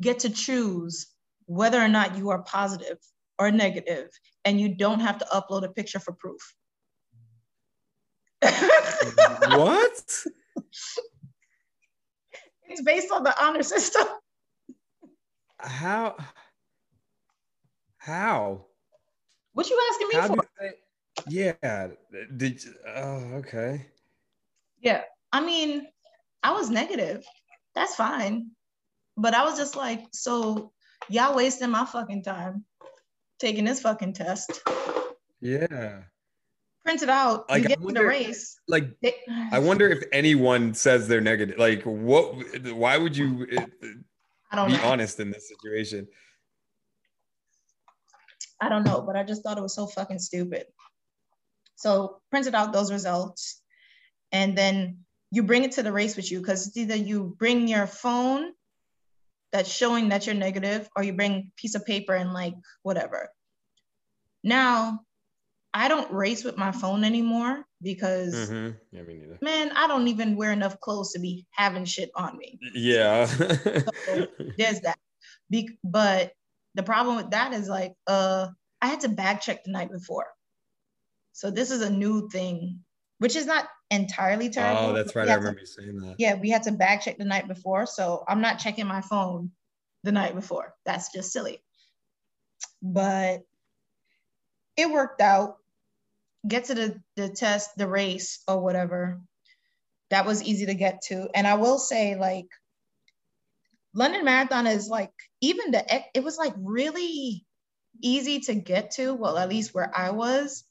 get 0.00 0.20
to 0.20 0.30
choose 0.30 1.06
whether 1.46 1.80
or 1.80 1.88
not 1.88 2.16
you 2.16 2.30
are 2.30 2.42
positive 2.42 2.98
or 3.38 3.50
negative, 3.50 4.08
and 4.44 4.60
you 4.60 4.74
don't 4.74 5.00
have 5.00 5.18
to 5.18 5.24
upload 5.26 5.64
a 5.64 5.68
picture 5.68 5.98
for 6.00 6.12
proof. 6.12 6.54
what? 8.42 10.24
It's 12.68 12.82
based 12.82 13.12
on 13.12 13.22
the 13.22 13.34
honor 13.42 13.62
system. 13.62 14.06
How? 15.58 16.16
How? 17.98 18.66
What 19.52 19.70
you 19.70 19.80
asking 19.90 20.08
me 20.08 20.14
How 20.14 20.26
for? 20.28 20.44
they? 20.60 20.70
Yeah. 21.28 21.88
Did 22.36 22.62
oh 22.94 23.34
okay. 23.36 23.86
Yeah. 24.80 25.02
I 25.32 25.44
mean, 25.44 25.86
I 26.42 26.52
was 26.52 26.70
negative. 26.70 27.24
That's 27.74 27.94
fine. 27.94 28.50
But 29.16 29.34
I 29.34 29.44
was 29.44 29.56
just 29.56 29.76
like, 29.76 30.04
so 30.12 30.72
y'all 31.08 31.34
wasting 31.36 31.70
my 31.70 31.84
fucking 31.84 32.22
time 32.22 32.64
taking 33.38 33.64
this 33.64 33.80
fucking 33.80 34.12
test. 34.14 34.62
Yeah. 35.40 36.02
Print 36.84 37.02
it 37.02 37.08
out. 37.10 37.48
Like, 37.50 37.62
you 37.62 37.68
get 37.68 37.78
to 37.78 37.84
wonder- 37.84 38.00
the 38.02 38.06
race. 38.06 38.58
Like 38.68 38.98
They- 39.02 39.16
I 39.52 39.58
wonder 39.58 39.88
if 39.88 40.02
anyone 40.12 40.72
says 40.74 41.08
they're 41.08 41.20
negative. 41.20 41.58
Like 41.58 41.82
what 41.82 42.34
why 42.74 42.96
would 42.96 43.16
you 43.16 43.46
I 44.50 44.56
don't 44.56 44.68
be 44.70 44.76
know. 44.76 44.84
honest 44.84 45.18
in 45.20 45.30
this 45.32 45.48
situation? 45.48 46.06
I 48.60 48.68
don't 48.68 48.84
know, 48.84 49.02
but 49.02 49.16
I 49.16 49.22
just 49.24 49.42
thought 49.42 49.58
it 49.58 49.62
was 49.62 49.74
so 49.74 49.86
fucking 49.86 50.18
stupid. 50.18 50.64
So 51.74 52.20
printed 52.30 52.54
out 52.54 52.72
those 52.72 52.90
results, 52.90 53.60
and 54.32 54.56
then 54.56 55.00
you 55.30 55.42
bring 55.42 55.64
it 55.64 55.72
to 55.72 55.82
the 55.82 55.92
race 55.92 56.16
with 56.16 56.30
you 56.32 56.38
because 56.38 56.66
it's 56.66 56.76
either 56.76 56.96
you 56.96 57.34
bring 57.38 57.68
your 57.68 57.86
phone 57.86 58.52
that's 59.52 59.70
showing 59.70 60.08
that 60.10 60.26
you're 60.26 60.34
negative, 60.34 60.88
or 60.96 61.02
you 61.02 61.12
bring 61.12 61.32
a 61.32 61.52
piece 61.56 61.74
of 61.74 61.86
paper 61.86 62.14
and 62.14 62.32
like 62.32 62.54
whatever. 62.82 63.28
Now, 64.42 65.00
I 65.74 65.88
don't 65.88 66.12
race 66.12 66.42
with 66.44 66.56
my 66.56 66.72
phone 66.72 67.04
anymore 67.04 67.64
because 67.82 68.50
Mhm. 68.50 68.80
Yeah, 68.92 69.02
man, 69.42 69.72
I 69.72 69.86
don't 69.86 70.08
even 70.08 70.36
wear 70.36 70.50
enough 70.50 70.80
clothes 70.80 71.12
to 71.12 71.18
be 71.18 71.46
having 71.50 71.84
shit 71.84 72.10
on 72.14 72.38
me. 72.38 72.58
Yeah. 72.74 73.26
there's 74.56 74.80
that. 74.80 74.98
Be- 75.50 75.78
but 75.84 76.32
the 76.74 76.82
problem 76.82 77.16
with 77.16 77.30
that 77.30 77.52
is 77.52 77.68
like, 77.68 77.94
uh, 78.06 78.48
I 78.80 78.86
had 78.86 79.00
to 79.00 79.08
back 79.08 79.42
check 79.42 79.64
the 79.64 79.72
night 79.72 79.90
before. 79.90 80.26
So 81.32 81.50
this 81.50 81.70
is 81.70 81.82
a 81.82 81.90
new 81.90 82.28
thing, 82.30 82.84
which 83.18 83.36
is 83.36 83.46
not 83.46 83.66
entirely 83.90 84.48
oh, 84.48 84.52
terrible. 84.52 84.82
oh, 84.86 84.92
that's 84.92 85.14
right. 85.14 85.28
I 85.28 85.32
to- 85.32 85.38
remember 85.38 85.60
you 85.60 85.66
saying 85.66 85.96
that. 86.00 86.16
yeah, 86.18 86.34
we 86.34 86.50
had 86.50 86.64
to 86.64 86.72
bag 86.72 87.00
check 87.00 87.18
the 87.18 87.24
night 87.24 87.48
before. 87.48 87.86
So 87.86 88.24
I'm 88.26 88.40
not 88.40 88.58
checking 88.58 88.86
my 88.86 89.00
phone 89.00 89.52
the 90.02 90.12
night 90.12 90.34
before. 90.34 90.74
That's 90.84 91.12
just 91.12 91.32
silly. 91.32 91.62
But 92.82 93.42
it 94.76 94.90
worked 94.90 95.20
out. 95.20 95.56
Get 96.46 96.66
to 96.66 96.74
the, 96.74 97.02
the 97.16 97.28
test, 97.28 97.70
the 97.76 97.88
race, 97.88 98.42
or 98.46 98.60
whatever. 98.60 99.20
That 100.10 100.26
was 100.26 100.44
easy 100.44 100.66
to 100.66 100.74
get 100.74 101.02
to. 101.08 101.28
And 101.34 101.44
I 101.46 101.54
will 101.54 101.78
say, 101.78 102.14
like, 102.14 102.46
London 103.94 104.24
Marathon 104.24 104.68
is 104.68 104.88
like, 104.88 105.10
even 105.40 105.72
the, 105.72 105.84
it 106.14 106.22
was 106.22 106.38
like 106.38 106.54
really 106.56 107.44
easy 108.00 108.40
to 108.40 108.54
get 108.54 108.92
to. 108.92 109.14
Well, 109.14 109.38
at 109.38 109.48
least 109.48 109.74
where 109.74 109.90
I 109.92 110.10
was. 110.10 110.64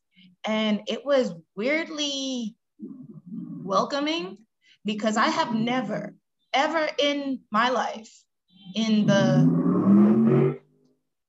And 0.48 0.82
it 0.88 1.06
was 1.06 1.34
weirdly 1.56 2.56
welcoming 3.64 4.38
because 4.84 5.18
I 5.18 5.28
have 5.28 5.54
never, 5.56 6.16
ever 6.54 6.88
in 7.00 7.42
my 7.52 7.70
life, 7.70 8.24
in 8.76 9.06
the 9.08 10.60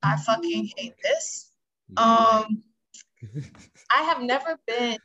I 0.02 0.16
fucking 0.18 0.70
hate 0.76 0.94
this, 1.02 1.50
Um, 1.96 2.62
I 3.90 4.02
have 4.02 4.20
never 4.22 4.59
been 4.66 4.98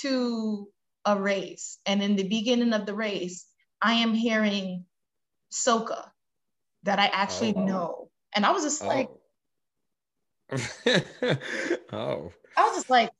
to 0.00 0.68
a 1.04 1.18
race, 1.20 1.78
and 1.86 2.02
in 2.02 2.16
the 2.16 2.28
beginning 2.28 2.72
of 2.72 2.86
the 2.86 2.94
race, 2.94 3.46
I 3.82 3.94
am 3.94 4.14
hearing 4.14 4.84
soca 5.50 6.10
that 6.84 6.98
I 6.98 7.06
actually 7.06 7.54
Oh. 7.56 7.64
know, 7.64 8.10
and 8.34 8.46
I 8.46 8.52
was 8.52 8.62
just 8.62 8.84
like, 8.84 9.08
oh. 10.52 11.36
oh. 11.92 12.32
I 12.60 12.64
was 12.64 12.76
just 12.76 12.90
like, 12.90 13.10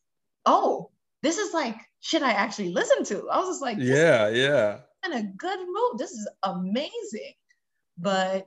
oh, 0.47 0.91
this 1.23 1.39
is 1.39 1.55
like 1.55 1.77
shit 2.01 2.23
I 2.23 2.33
actually 2.33 2.71
listen 2.71 3.05
to. 3.05 3.29
I 3.31 3.39
was 3.39 3.49
just 3.49 3.63
like, 3.63 3.79
Yeah, 3.81 4.29
yeah. 4.29 4.79
in 5.05 5.13
a 5.13 5.23
good 5.23 5.59
mood. 5.59 5.99
This 5.99 6.11
is 6.11 6.29
amazing. 6.43 7.35
But 7.99 8.47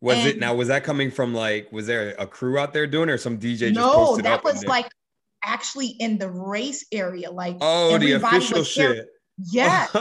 Was 0.00 0.24
it 0.24 0.38
now? 0.38 0.54
Was 0.54 0.68
that 0.68 0.84
coming 0.84 1.10
from 1.10 1.34
like? 1.34 1.70
Was 1.72 1.86
there 1.86 2.14
a 2.18 2.26
crew 2.26 2.58
out 2.58 2.72
there 2.72 2.86
doing, 2.86 3.08
it 3.08 3.12
or 3.12 3.18
some 3.18 3.38
DJ 3.38 3.72
just 3.72 3.74
no, 3.74 4.16
that 4.18 4.44
was 4.44 4.64
like 4.64 4.88
actually 5.44 5.88
in 5.88 6.18
the 6.18 6.30
race 6.30 6.86
area. 6.92 7.30
Like 7.30 7.56
oh, 7.60 7.98
the 7.98 8.12
official 8.12 8.64
shit. 8.64 9.08
Yeah. 9.50 9.86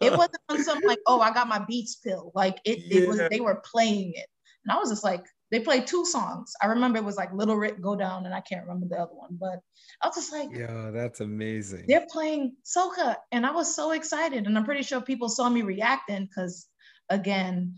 it 0.00 0.12
wasn't 0.12 0.38
on 0.48 0.62
some 0.62 0.80
like, 0.80 0.98
oh, 1.06 1.20
I 1.20 1.32
got 1.32 1.48
my 1.48 1.64
beats 1.66 1.96
pill. 1.96 2.32
Like 2.34 2.58
it, 2.64 2.78
it 2.90 3.08
was 3.08 3.20
they 3.30 3.40
were 3.40 3.62
playing 3.64 4.12
it. 4.14 4.26
And 4.64 4.72
I 4.72 4.78
was 4.78 4.90
just 4.90 5.04
like, 5.04 5.24
they 5.50 5.60
played 5.60 5.86
two 5.86 6.04
songs. 6.04 6.52
I 6.60 6.66
remember 6.66 6.98
it 6.98 7.04
was 7.04 7.16
like 7.16 7.32
Little 7.32 7.56
Rick 7.56 7.80
Go 7.80 7.94
Down, 7.96 8.26
and 8.26 8.34
I 8.34 8.40
can't 8.40 8.66
remember 8.66 8.86
the 8.88 9.00
other 9.00 9.14
one, 9.14 9.36
but 9.38 9.60
I 10.02 10.08
was 10.08 10.16
just 10.16 10.32
like, 10.32 10.48
Yeah, 10.52 10.90
that's 10.92 11.20
amazing. 11.20 11.84
they're 11.86 12.06
playing 12.10 12.56
soca. 12.64 13.16
And 13.30 13.46
I 13.46 13.52
was 13.52 13.74
so 13.74 13.92
excited. 13.92 14.46
And 14.46 14.56
I'm 14.58 14.64
pretty 14.64 14.82
sure 14.82 15.00
people 15.00 15.28
saw 15.28 15.48
me 15.48 15.62
reacting 15.62 16.24
because 16.26 16.66
again, 17.08 17.76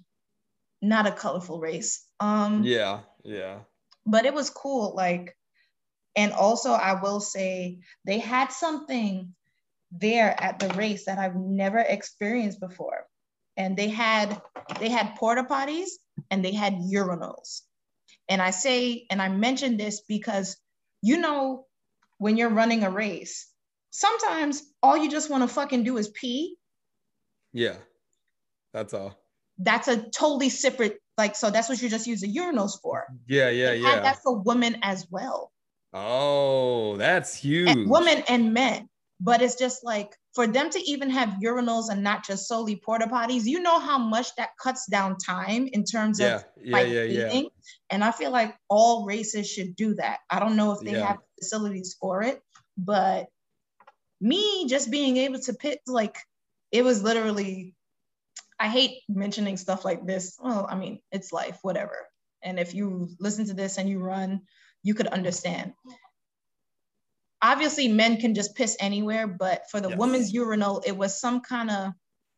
not 0.81 1.07
a 1.07 1.13
colorful 1.13 1.61
race. 1.61 2.05
Um 2.21 2.63
Yeah, 2.65 3.01
yeah. 3.25 3.59
but 4.07 4.25
it 4.25 4.33
was 4.35 4.49
cool. 4.51 4.95
Like, 4.95 5.37
and 6.17 6.33
also 6.33 6.73
I 6.73 6.95
will 7.01 7.21
say 7.21 7.81
they 8.07 8.19
had 8.19 8.51
something 8.51 9.35
there 9.93 10.35
at 10.43 10.59
the 10.59 10.69
race 10.71 11.05
that 11.07 11.19
I've 11.19 11.37
never 11.37 11.79
experienced 11.79 12.61
before. 12.61 13.07
And 13.57 13.77
they 13.77 13.89
had 13.89 14.41
they 14.81 14.89
had 14.89 15.17
porta 15.17 15.45
potties 15.45 15.91
and 16.31 16.45
they 16.45 16.53
had 16.53 16.75
urinals. 16.75 17.63
And 18.29 18.43
I 18.43 18.51
say, 18.51 19.07
and 19.11 19.23
I 19.23 19.29
mention 19.29 19.77
this 19.77 20.01
because 20.01 20.57
you 21.03 21.19
know, 21.19 21.67
when 22.19 22.37
you're 22.37 22.51
running 22.51 22.83
a 22.83 22.91
race, 22.91 23.49
sometimes 23.91 24.63
all 24.83 24.97
you 24.97 25.11
just 25.11 25.31
want 25.31 25.43
to 25.43 25.49
fucking 25.49 25.85
do 25.85 25.97
is 25.97 26.09
pee. 26.09 26.57
Yeah. 27.53 27.77
That's 28.73 28.95
all. 28.95 29.19
That's 29.59 29.89
a 29.89 30.09
totally 30.11 30.51
separate, 30.51 31.01
like, 31.17 31.35
so 31.35 31.51
that's 31.51 31.69
what 31.69 31.81
you 31.83 31.89
just 31.89 32.07
use 32.07 32.21
the 32.21 32.33
urinals 32.33 32.81
for. 32.81 33.07
Yeah, 33.27 33.51
yeah, 33.51 33.73
yeah. 33.73 34.01
That's 34.01 34.21
for 34.21 34.39
women 34.39 34.79
as 34.83 35.07
well. 35.11 35.53
Oh, 35.93 36.97
that's 36.97 37.35
huge. 37.35 37.69
and 37.69 37.91
women 37.91 38.23
and 38.29 38.53
men. 38.53 38.89
But 39.21 39.43
it's 39.43 39.57
just 39.57 39.85
like 39.85 40.15
for 40.35 40.47
them 40.47 40.71
to 40.71 40.79
even 40.81 41.11
have 41.11 41.41
urinals 41.43 41.91
and 41.91 42.05
not 42.05 42.25
just 42.25 42.47
solely 42.47 42.77
porta 42.77 43.07
potties, 43.07 43.45
you 43.45 43.61
know 43.61 43.81
how 43.81 43.99
much 43.99 44.35
that 44.37 44.51
cuts 44.63 44.87
down 44.87 45.17
time 45.19 45.69
in 45.73 45.85
terms 45.85 46.21
Yeah, 46.21 46.37
of 46.37 46.45
yeah, 46.63 46.77
like 46.77 46.87
yeah, 46.89 47.03
yeah. 47.05 47.43
And 47.91 48.05
I 48.05 48.13
feel 48.13 48.31
like 48.31 48.57
all 48.69 49.05
races 49.07 49.51
should 49.51 49.75
do 49.75 49.95
that. 49.95 50.21
I 50.31 50.39
don't 50.39 50.57
know 50.57 50.73
if 50.73 50.85
they 50.85 50.93
Yeah. 50.93 51.07
have 51.09 51.19
facilities 51.41 51.97
for 52.01 52.23
it, 52.23 52.41
but 52.77 53.27
me 54.21 54.67
just 54.69 54.91
being 54.91 55.17
able 55.17 55.41
to 55.41 55.55
pit 55.55 55.81
like 55.87 56.17
it 56.71 56.85
was 56.85 57.03
literally 57.03 57.75
I 58.61 58.69
hate 58.69 59.03
mentioning 59.09 59.57
stuff 59.57 59.85
like 59.85 60.07
this. 60.07 60.37
Well, 60.41 60.67
I 60.69 60.75
mean, 60.75 61.01
it's 61.13 61.33
life, 61.33 61.59
whatever. 61.63 62.09
And 62.43 62.59
if 62.59 62.75
you 62.75 63.09
listen 63.21 63.47
to 63.47 63.55
this 63.55 63.79
and 63.79 63.89
you 63.89 64.01
run, 64.01 64.43
you 64.83 64.95
could 64.95 65.07
understand. 65.09 65.73
Obviously, 67.43 67.89
men 67.89 68.17
can 68.21 68.35
just 68.35 68.55
piss 68.57 68.77
anywhere, 68.81 69.27
but 69.27 69.63
for 69.71 69.81
the 69.81 69.91
Yes. 69.91 69.99
women's 69.99 70.33
urinal, 70.33 70.83
it 70.85 70.97
was 70.97 71.21
some 71.21 71.41
kind 71.41 71.71
of 71.71 71.93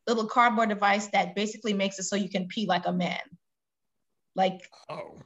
little 0.06 0.26
cardboard 0.26 0.68
device 0.68 1.06
that 1.08 1.34
basically 1.34 1.72
makes 1.72 1.98
it 1.98 2.02
so 2.04 2.16
you 2.16 2.28
can 2.28 2.48
pee 2.48 2.66
like 2.66 2.86
a 2.86 2.92
man. 2.92 3.20
Like 4.34 4.60
Oh. 4.88 5.18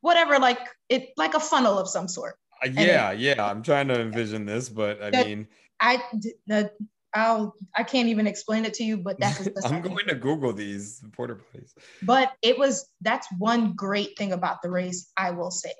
whatever, 0.00 0.38
like 0.38 0.58
it 0.88 1.10
like 1.16 1.34
a 1.34 1.40
funnel 1.40 1.78
of 1.78 1.88
some 1.88 2.08
sort. 2.08 2.36
Uh, 2.62 2.68
yeah, 2.68 3.12
yeah. 3.12 3.44
I'm 3.44 3.62
trying 3.62 3.88
to 3.88 4.00
envision 4.00 4.44
this, 4.46 4.68
but 4.68 5.02
I 5.02 5.10
That- 5.10 5.26
mean, 5.26 5.48
I 5.80 6.02
the 6.46 6.72
I'll 7.14 7.54
I 7.74 7.82
can't 7.82 8.08
even 8.08 8.26
explain 8.26 8.64
it 8.64 8.74
to 8.74 8.84
you, 8.84 8.96
but 8.96 9.18
that's 9.20 9.46
I'm 9.66 9.82
going 9.82 10.06
to 10.08 10.14
Google 10.14 10.52
these 10.52 11.02
porta 11.12 11.34
potties. 11.34 11.72
but 12.02 12.32
it 12.42 12.58
was 12.58 12.86
that's 13.02 13.26
one 13.38 13.74
great 13.74 14.16
thing 14.16 14.32
about 14.32 14.62
the 14.62 14.70
race 14.70 15.10
i 15.18 15.30
will 15.30 15.50
say 15.50 15.74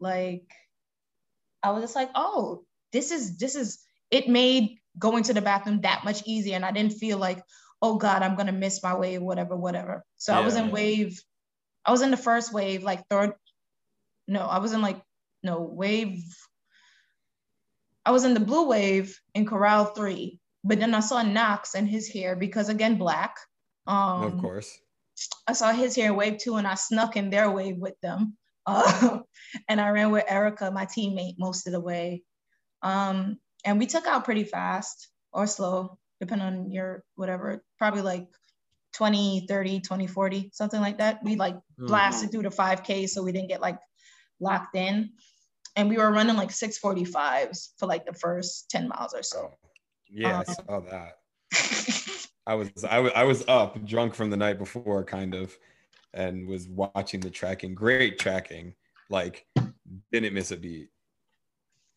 like 0.00 0.44
i 1.62 1.70
was 1.70 1.82
just 1.82 1.96
like 1.96 2.10
oh 2.14 2.64
this 2.92 3.10
is 3.10 3.36
this 3.38 3.54
is 3.54 3.78
it 4.10 4.28
made 4.28 4.78
going 4.98 5.22
to 5.22 5.34
the 5.34 5.40
bathroom 5.42 5.80
that 5.82 6.04
much 6.04 6.22
easier 6.26 6.56
and 6.56 6.64
i 6.64 6.72
didn't 6.72 6.92
feel 6.94 7.18
like 7.18 7.42
oh 7.82 7.96
god 7.96 8.22
i'm 8.22 8.36
gonna 8.36 8.52
miss 8.52 8.82
my 8.82 8.94
wave 8.94 9.22
whatever 9.22 9.56
whatever 9.56 10.04
so 10.16 10.32
i 10.32 10.40
was 10.40 10.56
in 10.56 10.66
Yeah. 10.66 10.72
wave 10.72 11.22
i 11.84 11.90
was 11.92 12.02
in 12.02 12.10
the 12.10 12.16
first 12.16 12.52
wave 12.52 12.82
like 12.82 13.06
third 13.08 13.32
no 14.26 14.40
i 14.40 14.58
was 14.58 14.72
in 14.72 14.82
like 14.82 15.00
no 15.42 15.60
wave 15.60 16.24
i 18.04 18.10
was 18.10 18.24
in 18.24 18.34
the 18.34 18.40
blue 18.40 18.68
wave 18.68 19.18
in 19.34 19.46
corral 19.46 19.84
three 19.86 20.40
but 20.64 20.80
then 20.80 20.94
i 20.94 21.00
saw 21.00 21.22
knox 21.22 21.74
and 21.74 21.88
his 21.88 22.08
hair 22.08 22.34
because 22.34 22.68
again 22.68 22.96
black 22.96 23.36
um 23.86 24.22
of 24.22 24.38
course. 24.38 24.78
I 25.48 25.52
saw 25.52 25.72
his 25.72 25.96
hair 25.96 26.14
wave 26.14 26.38
two 26.38 26.54
and 26.56 26.66
I 26.66 26.74
snuck 26.74 27.16
in 27.16 27.28
their 27.28 27.50
wave 27.50 27.76
with 27.76 28.00
them. 28.02 28.36
Uh, 28.68 29.20
and 29.68 29.80
I 29.80 29.88
ran 29.90 30.12
with 30.12 30.24
Erica, 30.28 30.70
my 30.70 30.84
teammate, 30.86 31.36
most 31.38 31.66
of 31.66 31.72
the 31.72 31.80
way. 31.80 32.22
Um, 32.82 33.38
and 33.64 33.78
we 33.78 33.86
took 33.86 34.06
out 34.06 34.24
pretty 34.24 34.44
fast 34.44 35.08
or 35.32 35.46
slow, 35.46 35.98
depending 36.20 36.46
on 36.46 36.70
your 36.70 37.04
whatever, 37.16 37.64
probably 37.78 38.02
like 38.02 38.28
20, 38.94 39.46
30, 39.48 39.80
20, 39.80 40.06
40, 40.06 40.50
something 40.52 40.80
like 40.80 40.98
that. 40.98 41.24
We 41.24 41.36
like 41.36 41.56
Mm-hmm. 41.56 41.86
blasted 41.86 42.30
through 42.30 42.42
the 42.42 42.50
5K 42.50 43.08
so 43.08 43.22
we 43.22 43.32
didn't 43.32 43.48
get 43.48 43.60
like 43.60 43.78
locked 44.40 44.76
in. 44.76 45.12
And 45.76 45.88
we 45.88 45.96
were 45.96 46.10
running 46.10 46.36
like 46.36 46.50
645s 46.50 47.70
for 47.78 47.86
like 47.86 48.04
the 48.06 48.12
first 48.12 48.70
10 48.70 48.88
miles 48.88 49.14
or 49.14 49.22
so. 49.22 49.38
Oh, 49.38 49.54
yeah, 50.10 50.40
I 50.40 50.42
Um, 50.42 50.44
saw 50.44 50.80
that. 50.80 51.18
I 52.46 52.54
was 52.54 52.84
I 52.84 52.98
was 53.00 53.12
I 53.14 53.24
was 53.24 53.44
up 53.46 53.84
drunk 53.84 54.14
from 54.14 54.30
the 54.30 54.36
night 54.36 54.58
before, 54.58 55.04
kind 55.04 55.34
of, 55.34 55.56
and 56.14 56.46
was 56.46 56.68
watching 56.68 57.20
the 57.20 57.30
tracking. 57.30 57.74
Great 57.74 58.18
tracking, 58.18 58.74
like 59.10 59.46
didn't 60.12 60.34
miss 60.34 60.50
a 60.50 60.56
beat. 60.56 60.90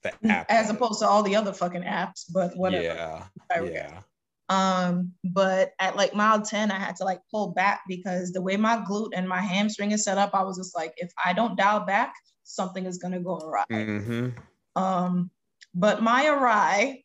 The 0.03 0.13
app, 0.27 0.47
As 0.49 0.69
opposed 0.69 0.99
to 0.99 1.07
all 1.07 1.21
the 1.23 1.35
other 1.35 1.53
fucking 1.53 1.83
apps, 1.83 2.25
but 2.33 2.55
whatever. 2.57 2.83
Yeah, 2.83 3.25
yeah, 3.63 4.01
Um, 4.49 5.13
but 5.23 5.73
at 5.79 5.95
like 5.95 6.15
mile 6.15 6.41
10, 6.41 6.71
I 6.71 6.79
had 6.79 6.95
to 6.97 7.03
like 7.03 7.21
pull 7.29 7.51
back 7.51 7.81
because 7.87 8.31
the 8.31 8.41
way 8.41 8.57
my 8.57 8.77
glute 8.77 9.11
and 9.13 9.29
my 9.29 9.41
hamstring 9.41 9.91
is 9.91 10.03
set 10.03 10.17
up, 10.17 10.31
I 10.33 10.41
was 10.43 10.57
just 10.57 10.75
like, 10.75 10.93
if 10.97 11.11
I 11.23 11.33
don't 11.33 11.55
dial 11.55 11.81
back, 11.81 12.13
something 12.43 12.85
is 12.85 12.97
gonna 12.97 13.19
go 13.19 13.37
awry. 13.37 13.65
hmm 13.69 14.29
Um, 14.75 15.29
but 15.75 16.01
my 16.01 16.25
awry, 16.25 17.03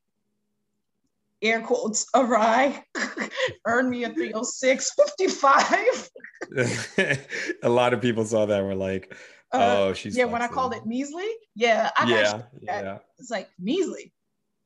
air 1.42 1.60
quotes, 1.60 2.06
awry, 2.14 2.82
earned 3.66 3.90
me 3.90 4.04
a 4.04 4.10
306.55. 4.10 6.08
a 7.62 7.68
lot 7.68 7.94
of 7.94 8.01
people 8.01 8.25
saw 8.25 8.46
that 8.46 8.59
and 8.59 8.66
were 8.66 8.75
like, 8.75 9.14
Uh, 9.53 9.59
"Oh, 9.79 9.92
she's 9.92 10.16
yeah, 10.16 10.25
when 10.25 10.42
I 10.42 10.49
called 10.49 10.75
it 10.75 10.87
measly, 10.87 11.29
yeah, 11.55 11.90
I 11.96 12.09
yeah, 12.09 12.42
yeah, 12.61 12.99
it's 13.18 13.31
like 13.31 13.49
measly. 13.59 14.12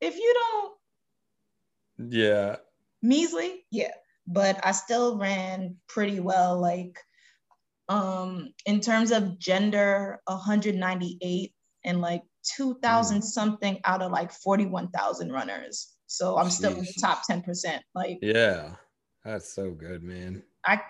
If 0.01 0.17
you 0.17 0.35
don't 1.99 2.13
yeah. 2.13 2.57
measly? 3.03 3.65
Yeah 3.71 3.93
but 4.31 4.61
i 4.65 4.73
still 4.73 5.19
ran 5.19 5.77
pretty 5.89 6.21
well 6.21 6.59
like 6.59 6.99
um 7.89 8.53
in 8.65 8.81
terms 8.81 9.11
of 9.11 9.39
gender 9.39 10.21
198 10.27 11.53
and 11.85 12.01
like 12.01 12.23
2000 12.57 13.23
something 13.23 13.79
out 13.85 14.01
of 14.01 14.13
like 14.13 14.33
41,000 14.33 15.31
runners. 15.31 15.95
So 16.07 16.39
i'm 16.39 16.51
still 16.51 16.73
in 16.73 16.85
the 16.85 16.95
top 17.01 17.23
10% 17.29 17.81
like 17.95 18.19
Yeah, 18.23 18.77
that's 19.25 19.53
so 19.53 19.73
good, 19.73 20.03
man. 20.03 20.43
i 20.65 20.81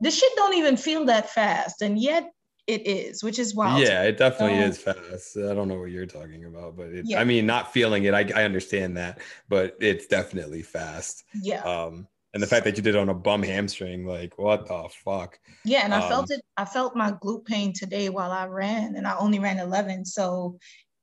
this 0.00 0.18
shit 0.18 0.32
don't 0.36 0.54
even 0.54 0.76
feel 0.76 1.04
that 1.04 1.30
fast 1.30 1.82
and 1.82 1.98
yet 2.00 2.30
it 2.66 2.86
is 2.86 3.22
which 3.24 3.38
is 3.38 3.54
wild 3.54 3.82
Yeah, 3.82 4.02
it 4.04 4.16
definitely 4.16 4.58
Um, 4.62 4.70
is 4.70 4.78
fast. 4.78 5.36
I 5.36 5.54
don't 5.54 5.68
know 5.68 5.78
what 5.78 5.90
you're 5.90 6.06
talking 6.06 6.44
about, 6.44 6.76
but 6.76 6.88
it, 6.88 7.06
Yeah. 7.06 7.20
I 7.20 7.24
mean, 7.24 7.46
not 7.46 7.72
feeling 7.72 8.04
it, 8.04 8.14
I, 8.14 8.20
I 8.34 8.44
understand 8.44 8.96
that, 8.96 9.20
but 9.48 9.76
it's 9.80 10.06
definitely 10.06 10.62
fast. 10.62 11.24
yeah 11.42 11.62
Um, 11.62 12.06
and 12.32 12.40
the 12.42 12.46
fact 12.46 12.64
that 12.64 12.76
you 12.76 12.82
did 12.82 12.94
it 12.94 12.98
on 12.98 13.08
a 13.08 13.14
bum 13.14 13.42
hamstring, 13.42 14.06
like, 14.06 14.38
what 14.38 14.68
the 14.68 14.88
fuck? 15.04 15.40
Yeah, 15.64 15.80
and 15.84 15.92
I 15.92 16.00
Um, 16.00 16.08
felt 16.08 16.30
it. 16.30 16.40
I 16.56 16.64
felt 16.64 16.94
my 16.94 17.10
glute 17.12 17.44
pain 17.44 17.72
today 17.72 18.08
while 18.08 18.30
I 18.30 18.46
ran, 18.46 18.94
and 18.94 19.04
I 19.06 19.16
only 19.16 19.40
ran 19.40 19.58
11. 19.58 20.04
So 20.04 20.58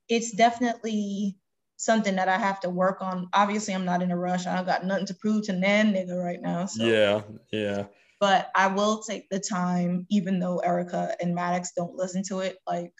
it's 0.07 0.31
definitely 0.31 1.35
something 1.75 2.15
that 2.15 2.29
I 2.29 2.37
have 2.37 2.61
to 2.61 2.69
work 2.69 3.01
on. 3.01 3.27
Obviously, 3.33 3.75
I'm 3.75 3.85
not 3.85 4.01
in 4.01 4.11
a 4.11 4.17
rush. 4.17 4.47
I 4.47 4.55
don't 4.55 4.65
got 4.65 4.85
nothing 4.85 5.05
to 5.07 5.15
prove 5.15 5.45
to 5.47 5.53
nan 5.53 5.93
nigga 5.93 6.15
right 6.23 6.41
now. 6.41 6.65
So. 6.65 6.85
Yeah, 6.85 7.21
yeah, 7.51 7.85
But 8.19 8.49
I 8.55 8.67
will 8.67 9.03
take 9.03 9.29
the 9.29 9.39
time, 9.39 10.07
even 10.09 10.39
though 10.39 10.59
Erica 10.59 11.15
and 11.21 11.35
Maddox 11.35 11.73
don't 11.75 11.95
listen 11.95 12.23
to 12.29 12.39
it. 12.39 12.57
Like 12.65 12.93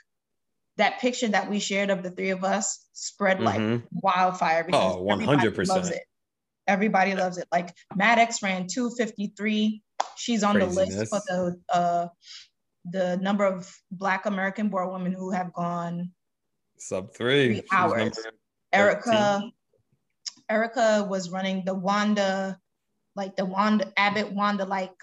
that 0.77 0.99
picture 0.99 1.27
that 1.30 1.49
we 1.49 1.60
shared 1.60 1.89
of 1.89 2.03
the 2.03 2.12
three 2.12 2.30
of 2.30 2.43
us 2.43 2.88
spread 2.93 3.39
like 3.41 3.60
Mhm. 3.60 3.88
wildfire 3.91 4.63
because 4.63 4.95
Oh, 4.95 5.01
100%. 5.01 5.75
loves 5.75 5.89
it. 5.89 6.03
Everybody 6.67 7.15
loves 7.15 7.38
it. 7.38 7.47
Like 7.51 7.75
Maddox 7.95 8.43
ran 8.43 8.67
253. 8.67 9.82
She's 10.15 10.43
on 10.43 10.60
the 10.60 10.65
list 10.65 11.10
for 11.10 11.21
the 11.27 11.62
uh 11.73 12.08
the 12.89 13.17
number 13.17 13.43
of 13.45 13.75
black 13.91 14.25
American 14.25 14.69
born 14.69 14.91
women 14.91 15.13
who 15.13 15.32
have 15.32 15.51
gone. 15.53 16.13
Sub 16.77 17.13
three. 17.13 17.62
Three 17.62 17.67
hours. 17.71 18.17
Erica 18.71 19.51
Erica 20.49 21.06
was 21.10 21.30
running 21.30 21.65
the 21.65 21.73
Wanda, 21.73 22.60
like 23.17 23.36
the 23.36 23.43
Wanda 23.45 23.91
Abbott 23.97 24.32
Wanda 24.32 24.63
like 24.63 24.93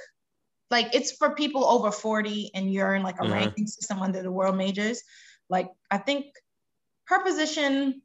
like 0.70 0.94
it's 0.94 1.12
for 1.12 1.34
people 1.34 1.64
over 1.66 1.90
40 1.90 2.52
and 2.54 2.72
you're 2.72 2.94
in 2.94 3.02
like 3.02 3.20
a 3.20 3.24
Mhm. 3.24 3.32
ranking 3.32 3.66
system 3.66 4.00
under 4.00 4.22
the 4.22 4.32
world 4.32 4.56
majors. 4.56 5.02
Like 5.50 5.68
I 5.90 5.98
think 5.98 6.26
her 7.08 7.22
position 7.22 8.00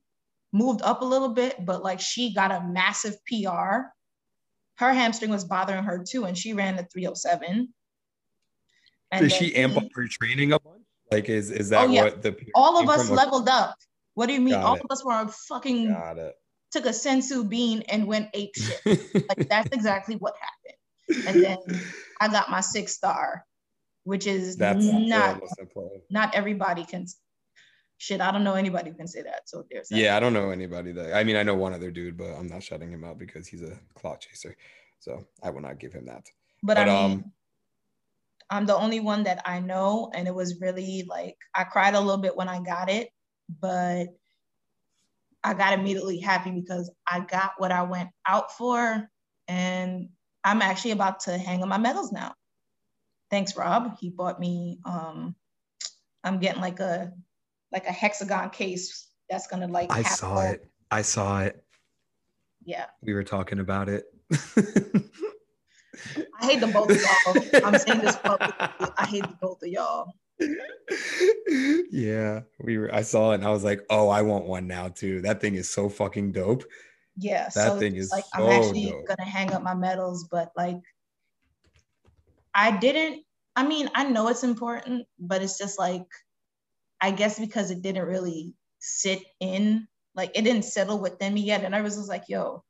moved 0.52 0.82
up 0.82 1.02
a 1.02 1.06
little 1.06 1.30
bit, 1.30 1.64
but 1.64 1.84
like 1.84 2.00
she 2.02 2.34
got 2.34 2.52
a 2.52 2.62
massive 2.68 3.16
PR. 3.26 3.94
Her 4.76 4.94
hamstring 4.94 5.32
was 5.32 5.46
bothering 5.46 5.84
her 5.84 6.04
too, 6.04 6.26
and 6.26 6.38
she 6.38 6.54
ran 6.54 6.76
the 6.76 6.84
307. 6.92 7.74
And 9.12 9.22
Did 9.22 9.32
she 9.32 9.56
amp 9.56 9.78
up 9.78 9.84
her 9.94 10.08
training 10.08 10.52
a 10.54 10.60
bunch? 10.60 10.84
Like, 11.12 11.30
is 11.30 11.50
is 11.52 11.70
that 11.70 11.88
Oh, 11.88 11.92
yeah. 11.92 12.04
what 12.04 12.22
the 12.22 12.36
all 12.54 12.78
of 12.82 12.90
us 12.90 13.08
from? 13.08 13.16
leveled 13.16 13.50
up. 13.50 13.76
What 14.14 14.28
do 14.28 14.34
you 14.34 14.42
mean? 14.42 14.54
Got 14.54 14.64
all 14.66 14.76
it. 14.76 14.82
of 14.84 14.92
us 14.92 15.04
were 15.04 15.28
fucking 15.48 15.94
Got 15.94 16.18
it. 16.20 16.36
Took 16.72 16.86
a 16.86 16.90
senzu 16.90 17.48
bean 17.48 17.84
and 17.90 18.08
went 18.08 18.30
ape 18.34 18.56
shit. 18.56 18.86
like 19.30 19.50
that's 19.50 19.70
exactly 19.72 20.16
what 20.16 20.36
happened. 20.40 21.28
And 21.28 21.44
then 21.44 21.82
I 22.22 22.28
got 22.28 22.52
my 22.52 22.62
six 22.62 22.94
star, 22.94 23.46
which 24.04 24.28
is 24.28 24.56
That's 24.58 24.86
not 24.86 25.42
not 26.10 26.36
everybody 26.36 26.86
can. 26.86 27.06
Shit, 27.98 28.22
I 28.22 28.32
don't 28.32 28.46
know 28.46 28.54
anybody 28.54 28.92
who 28.92 28.96
can 28.96 29.08
say 29.08 29.24
that. 29.24 29.50
So 29.50 29.66
there's 29.70 29.90
that. 29.90 29.98
Yeah, 29.98 30.16
I 30.16 30.22
don't 30.22 30.32
know 30.32 30.52
anybody 30.52 30.94
that. 30.94 31.14
I 31.14 31.24
mean, 31.26 31.36
I 31.36 31.44
know 31.44 31.56
one 31.56 31.74
other 31.74 31.92
dude, 31.92 32.16
but 32.16 32.30
I'm 32.34 32.48
not 32.48 32.64
shutting 32.64 32.92
him 32.92 33.04
out 33.04 33.18
because 33.18 33.46
he's 33.46 33.62
a 33.62 33.78
clout 33.94 34.22
chaser. 34.22 34.56
So 35.00 35.26
I 35.44 35.50
will 35.50 35.62
not 35.62 35.80
give 35.80 35.92
him 35.92 36.06
that. 36.06 36.26
But, 36.64 36.78
I 36.78 36.86
But, 36.86 36.92
mean, 36.92 37.12
um, 37.12 37.32
I'm 38.50 38.66
the 38.66 38.76
only 38.76 39.00
one 39.00 39.24
that 39.24 39.42
I 39.46 39.60
know, 39.60 40.12
and 40.14 40.28
it 40.28 40.34
was 40.34 40.60
really 40.62 41.06
like 41.08 41.38
I 41.54 41.66
cried 41.66 41.94
a 41.94 42.00
little 42.00 42.22
bit 42.22 42.36
when 42.36 42.48
I 42.48 42.62
got 42.62 42.90
it, 42.90 43.10
but 43.62 44.08
I 45.44 45.54
got 45.54 45.74
immediately 45.74 46.20
happy 46.20 46.52
because 46.52 46.92
I 47.08 47.22
got 47.22 47.54
what 47.58 47.72
I 47.72 47.84
went 47.84 48.10
out 48.28 48.56
for, 48.58 49.10
and 49.48 50.10
I'm 50.44 50.62
actually 50.62 50.92
about 50.92 51.22
to 51.22 51.38
hang 51.38 51.64
on 51.64 51.70
my 51.70 51.78
medals 51.78 52.12
now. 52.12 52.34
Thanks, 53.30 53.56
Rob. 53.56 53.98
He 54.00 54.10
bought 54.10 54.40
me. 54.40 54.80
Um, 54.86 55.36
I'm 56.24 56.40
getting 56.40 56.62
like 56.62 56.80
a 56.80 57.14
like 57.72 57.86
a 57.86 57.92
hexagon 57.92 58.50
case 58.50 59.08
that's 59.30 59.48
gonna 59.48 59.68
like. 59.68 59.92
I 59.92 60.04
saw 60.04 60.36
all- 60.36 60.42
it. 60.42 60.66
I 60.92 61.04
saw 61.04 61.42
it. 61.42 61.64
Yeah, 62.66 62.86
We 63.02 63.14
were 63.14 63.24
talking 63.24 63.60
about 63.60 63.90
it. 63.90 64.06
I 64.32 64.38
hate 66.46 66.60
them 66.60 66.72
both 66.72 66.92
of 66.92 67.02
y'all. 67.02 67.64
I'm 67.66 67.78
saying 67.80 68.02
this 68.02 68.16
publicly. 68.18 68.68
I 68.98 69.06
hate 69.08 69.24
both 69.40 69.64
of 69.64 69.70
y'all. 69.70 70.14
yeah, 71.92 72.42
we 72.60 72.78
were. 72.78 72.94
I 72.94 73.02
saw 73.02 73.32
it 73.32 73.36
and 73.36 73.46
I 73.46 73.50
was 73.52 73.64
like, 73.64 73.82
"Oh, 73.90 74.10
I 74.10 74.22
want 74.22 74.46
one 74.46 74.68
now 74.68 74.90
too." 74.90 75.22
That 75.22 75.42
thing 75.42 75.56
is 75.56 75.70
so 75.70 75.90
fucking 75.90 76.32
dope. 76.32 76.64
Yeah, 77.18 77.50
That 77.50 77.70
so 77.74 77.80
thing 77.80 77.96
is 77.96 78.10
like 78.12 78.24
so 78.24 78.44
I'm 78.44 78.50
actually 78.52 78.84
dope. 78.84 79.06
gonna 79.08 79.30
hang 79.30 79.52
up 79.54 79.62
my 79.64 79.74
medals, 79.74 80.28
but 80.32 80.52
like 80.56 80.80
I 82.54 82.78
didn't. 82.78 83.24
I 83.56 83.68
mean, 83.68 83.90
I 83.96 84.06
know 84.06 84.28
it's 84.30 84.44
important, 84.44 85.06
but 85.20 85.42
it's 85.42 85.58
just 85.58 85.78
like 85.78 86.06
I 87.02 87.12
guess 87.12 87.40
because 87.40 87.72
it 87.72 87.82
didn't 87.82 88.06
really 88.06 88.54
sit 88.80 89.24
in, 89.40 89.88
like 90.16 90.32
it 90.36 90.44
didn't 90.44 90.64
settle 90.66 91.00
within 91.00 91.34
me 91.34 91.42
yet, 91.42 91.64
and 91.64 91.76
I 91.76 91.82
was 91.82 91.96
just 91.96 92.10
like, 92.10 92.24
"Yo, 92.30 92.64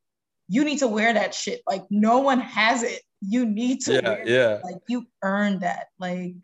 you 0.48 0.64
need 0.66 0.80
to 0.80 0.88
wear 0.88 1.14
that 1.14 1.34
shit. 1.36 1.62
Like 1.68 1.84
no 1.92 2.20
one 2.20 2.40
has 2.40 2.84
it. 2.84 3.02
You 3.22 3.46
need 3.46 3.82
to 3.82 3.94
Yeah, 3.94 4.10
wear 4.10 4.22
it. 4.24 4.30
yeah, 4.30 4.60
Like 4.64 4.82
you 4.88 5.06
earned 5.24 5.62
that. 5.62 5.88
Like 6.00 6.36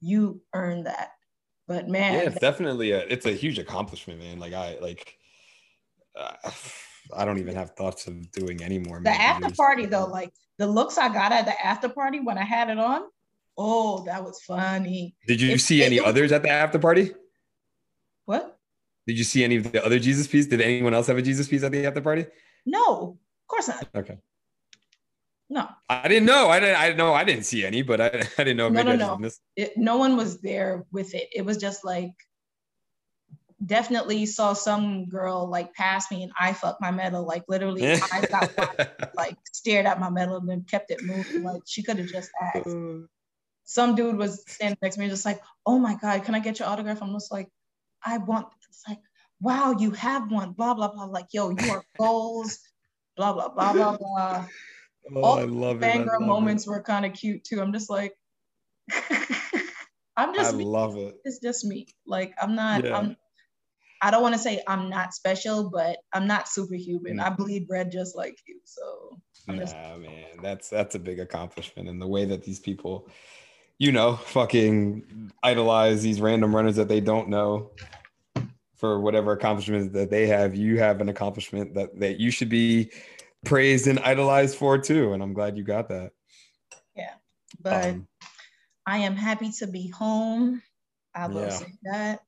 you 0.00 0.40
earned 0.54 0.86
that." 0.86 1.10
But 1.68 1.86
yeah. 1.86 1.92
man, 1.92 2.26
It's 2.26 2.40
definitely 2.40 2.90
a. 2.92 3.00
It's 3.00 3.26
a 3.26 3.32
huge 3.32 3.58
accomplishment, 3.58 4.18
man. 4.20 4.38
Like 4.38 4.52
I 4.52 4.78
like. 4.80 5.16
Uh, 6.18 6.32
I 7.16 7.24
don't 7.24 7.38
even 7.38 7.56
have 7.56 7.70
thoughts 7.70 8.06
of 8.06 8.30
doing 8.32 8.62
any 8.62 8.78
more. 8.78 9.00
The 9.02 9.10
after 9.10 9.42
majors. 9.42 9.56
party 9.56 9.86
though, 9.86 10.06
like 10.06 10.32
the 10.58 10.66
looks 10.66 10.98
I 10.98 11.08
got 11.12 11.32
at 11.32 11.44
the 11.46 11.64
after 11.66 11.88
party 11.88 12.20
when 12.20 12.38
I 12.38 12.44
had 12.44 12.68
it 12.70 12.78
on, 12.78 13.02
oh, 13.58 14.04
that 14.04 14.22
was 14.22 14.40
funny. 14.42 15.16
Did 15.26 15.40
you 15.40 15.52
it- 15.54 15.60
see 15.60 15.82
any 15.82 15.96
it- 15.96 16.04
others 16.04 16.30
at 16.30 16.42
the 16.42 16.50
after 16.50 16.78
party? 16.78 17.10
What? 18.26 18.56
Did 19.06 19.18
you 19.18 19.24
see 19.24 19.42
any 19.42 19.56
of 19.56 19.72
the 19.72 19.84
other 19.84 19.98
Jesus 19.98 20.28
piece? 20.28 20.46
Did 20.46 20.60
anyone 20.60 20.94
else 20.94 21.08
have 21.08 21.18
a 21.18 21.22
Jesus 21.22 21.48
piece 21.48 21.62
at 21.64 21.72
the 21.72 21.84
after 21.86 22.00
party? 22.00 22.26
No, 22.66 23.18
of 23.18 23.46
course 23.48 23.66
not. 23.68 23.88
Okay. 23.94 24.18
No, 25.52 25.68
I 25.88 26.06
didn't 26.06 26.26
know. 26.26 26.48
I 26.48 26.60
didn't. 26.60 26.76
I 26.76 26.86
didn't 26.86 26.98
know. 26.98 27.12
I 27.12 27.24
didn't 27.24 27.44
see 27.44 27.66
any, 27.66 27.82
but 27.82 28.00
I, 28.00 28.06
I 28.38 28.44
didn't 28.44 28.56
know. 28.56 28.68
No, 28.68 28.82
no, 28.82 28.94
no. 28.94 29.30
it, 29.56 29.76
no 29.76 29.96
one 29.96 30.16
was 30.16 30.40
there 30.40 30.86
with 30.92 31.12
it. 31.14 31.28
It 31.34 31.44
was 31.44 31.56
just 31.56 31.84
like 31.84 32.12
definitely 33.66 34.24
saw 34.26 34.54
some 34.54 35.06
girl 35.06 35.46
like 35.46 35.74
pass 35.74 36.10
me 36.10 36.22
and 36.22 36.32
I 36.38 36.52
fucked 36.52 36.80
my 36.80 36.92
medal. 36.92 37.24
Like 37.26 37.42
literally, 37.48 37.84
I 37.84 38.26
got 38.30 38.56
wide, 38.58 38.88
like 39.16 39.36
stared 39.52 39.86
at 39.86 39.98
my 39.98 40.08
medal 40.08 40.36
and 40.36 40.48
then 40.48 40.64
kept 40.70 40.92
it 40.92 41.02
moving. 41.04 41.42
Like 41.42 41.62
she 41.66 41.82
could 41.82 41.98
have 41.98 42.08
just 42.08 42.30
asked. 42.40 42.76
Some 43.64 43.94
dude 43.94 44.16
was 44.16 44.42
standing 44.48 44.78
next 44.82 44.96
to 44.96 45.00
me, 45.00 45.08
just 45.08 45.24
like, 45.24 45.40
"Oh 45.64 45.78
my 45.78 45.94
god, 45.94 46.24
can 46.24 46.34
I 46.34 46.40
get 46.40 46.58
your 46.58 46.68
autograph?" 46.68 47.02
I'm 47.02 47.12
just 47.12 47.30
like, 47.30 47.48
"I 48.04 48.18
want." 48.18 48.48
It's 48.68 48.82
like, 48.88 48.98
"Wow, 49.40 49.76
you 49.78 49.92
have 49.92 50.30
one." 50.30 50.52
Blah 50.52 50.74
blah 50.74 50.88
blah. 50.92 51.04
Like, 51.04 51.26
yo, 51.32 51.50
you 51.50 51.70
are 51.70 51.84
goals. 51.98 52.58
Blah 53.16 53.32
blah 53.32 53.48
blah 53.48 53.72
blah 53.72 53.96
blah. 53.96 54.46
Oh, 55.14 55.22
all 55.22 55.38
I 55.38 55.44
love 55.44 55.82
it. 55.82 55.86
Fangirl 55.86 56.20
moments 56.20 56.66
were 56.66 56.82
kind 56.82 57.06
of 57.06 57.12
cute 57.12 57.44
too. 57.44 57.60
I'm 57.60 57.72
just 57.72 57.90
like, 57.90 58.12
I'm 60.16 60.30
It. 60.30 60.36
just 60.36 60.54
I 60.54 60.56
me. 60.56 60.64
love 60.64 60.96
it. 60.96 61.16
It's 61.24 61.38
just 61.38 61.64
me. 61.64 61.86
Like 62.06 62.34
I'm 62.40 62.54
not. 62.54 62.84
Yeah. 62.84 62.96
I'm. 62.96 63.16
I 64.02 64.10
don't 64.10 64.22
want 64.22 64.34
to 64.34 64.40
say 64.40 64.62
I'm 64.66 64.88
not 64.88 65.12
special, 65.12 65.70
but 65.70 65.98
I'm 66.12 66.26
not 66.26 66.48
superhuman. 66.48 67.18
Mm. 67.18 67.22
I 67.22 67.30
bleed 67.30 67.66
red 67.68 67.92
just 67.92 68.16
like 68.16 68.36
you. 68.46 68.58
So 68.64 69.18
just 69.56 69.74
Nah, 69.74 69.96
man, 69.98 70.26
that's 70.42 70.68
that's 70.68 70.94
a 70.94 70.98
big 70.98 71.20
accomplishment, 71.20 71.88
and 71.88 72.00
the 72.00 72.06
way 72.06 72.24
that 72.24 72.42
these 72.42 72.60
people, 72.60 73.08
you 73.78 73.92
know, 73.92 74.16
fucking 74.16 75.32
idolize 75.42 76.02
these 76.02 76.20
random 76.20 76.54
runners 76.54 76.76
that 76.76 76.88
they 76.88 77.00
don't 77.00 77.28
know 77.28 77.70
for 78.76 78.98
whatever 78.98 79.32
accomplishments 79.32 79.92
that 79.92 80.10
they 80.10 80.26
have. 80.26 80.54
You 80.54 80.78
have 80.78 81.00
an 81.00 81.08
accomplishment 81.08 81.74
that 81.74 81.98
that 82.00 82.18
you 82.18 82.30
should 82.30 82.48
be 82.48 82.90
praised 83.44 83.86
and 83.86 83.98
idolized 84.00 84.56
for 84.56 84.78
too, 84.78 85.12
and 85.12 85.22
I'm 85.22 85.32
glad 85.32 85.56
you 85.56 85.64
got 85.64 85.88
that. 85.88 86.12
Yeah. 86.94 87.14
But 87.60 87.86
Um, 87.90 88.08
I 88.86 88.98
am 88.98 89.16
happy 89.16 89.50
to 89.58 89.66
be 89.66 89.88
home. 89.88 90.62
I 91.14 91.26
will 91.28 91.42
Yeah. 91.42 91.50
say 91.50 91.72
that. 91.84 92.20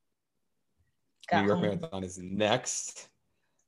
New 1.32 1.38
Got 1.38 1.44
York 1.46 1.58
home. 1.58 1.62
Marathon 1.80 2.04
is 2.04 2.18
next. 2.18 3.08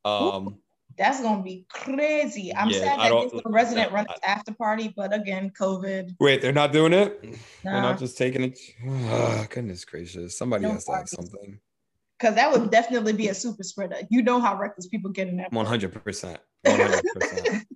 Um, 0.05 0.61
That's 0.97 1.21
gonna 1.21 1.43
be 1.43 1.67
crazy. 1.69 2.55
I'm 2.55 2.69
Yeah, 2.71 2.79
sad 2.79 2.99
that 3.01 3.09
don't- 3.09 3.25
this 3.33 3.41
is 3.41 3.43
a 3.45 3.51
resident 3.51 3.91
I- 3.91 3.95
runners 3.95 4.17
after 4.23 4.55
party, 4.55 4.93
but 4.95 5.13
again, 5.13 5.51
COVID. 5.51 6.15
wait, 6.21 6.41
they're 6.41 6.53
not 6.53 6.73
doing 6.73 6.93
it. 6.93 7.21
They're 7.65 7.81
not 7.83 7.99
just 7.99 8.17
taking 8.17 8.43
it. 8.45 8.59
Oh, 8.87 9.45
goodness 9.51 9.85
gracious! 9.85 10.39
Somebody 10.39 10.63
No 10.65 10.73
has 10.73 10.85
to 10.85 10.93
have 10.95 11.09
something. 11.09 11.59
because 12.19 12.37
that 12.37 12.53
would 12.53 12.71
definitely 12.71 13.13
be 13.13 13.29
a 13.29 13.35
super 13.35 13.65
spreader. 13.65 13.97
You 14.09 14.23
know 14.23 14.41
how 14.41 14.57
reckless 14.57 14.87
people 14.87 15.11
get 15.11 15.27
in 15.27 15.37
that. 15.39 15.53
One 15.53 15.67
hundred 15.67 15.93
percent. 16.05 16.41
One 16.65 16.81
hundred 16.81 17.03
percent. 17.15 17.67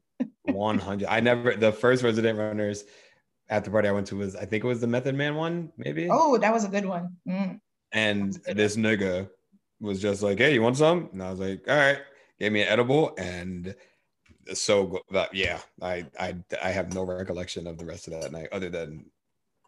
One 0.44 0.78
hundred. 0.78 1.08
I 1.08 1.20
never. 1.20 1.54
The 1.56 1.72
first 1.72 2.02
resident 2.02 2.38
runners 2.38 2.84
at 3.48 3.64
the 3.64 3.70
party 3.70 3.88
I 3.88 3.92
went 3.92 4.06
to 4.08 4.16
was 4.16 4.36
I 4.36 4.44
think 4.44 4.64
it 4.64 4.66
was 4.66 4.80
the 4.80 4.86
Method 4.86 5.14
Man 5.14 5.34
one, 5.36 5.72
maybe. 5.76 6.08
Oh, 6.10 6.36
that 6.38 6.52
was 6.52 6.64
a 6.64 6.68
good 6.68 6.84
one. 6.86 7.16
Mm. 7.28 7.60
and 7.92 8.38
good 8.44 8.56
this 8.56 8.76
nigga 8.76 9.28
was 9.80 10.00
just 10.00 10.22
like, 10.22 10.38
"Hey, 10.38 10.54
you 10.54 10.62
want 10.62 10.76
some?" 10.76 11.08
And 11.12 11.22
I 11.22 11.30
was 11.30 11.40
like, 11.40 11.68
"All 11.68 11.76
right." 11.76 11.98
Gave 12.40 12.52
me 12.52 12.62
an 12.62 12.68
edible, 12.68 13.14
and 13.18 13.74
so 14.54 15.00
yeah, 15.32 15.58
I 15.82 16.06
I 16.20 16.36
I 16.62 16.70
have 16.70 16.94
no 16.94 17.02
recollection 17.02 17.66
of 17.66 17.78
the 17.78 17.84
rest 17.84 18.06
of 18.06 18.12
that 18.14 18.30
night 18.30 18.48
other 18.52 18.70
than 18.70 19.06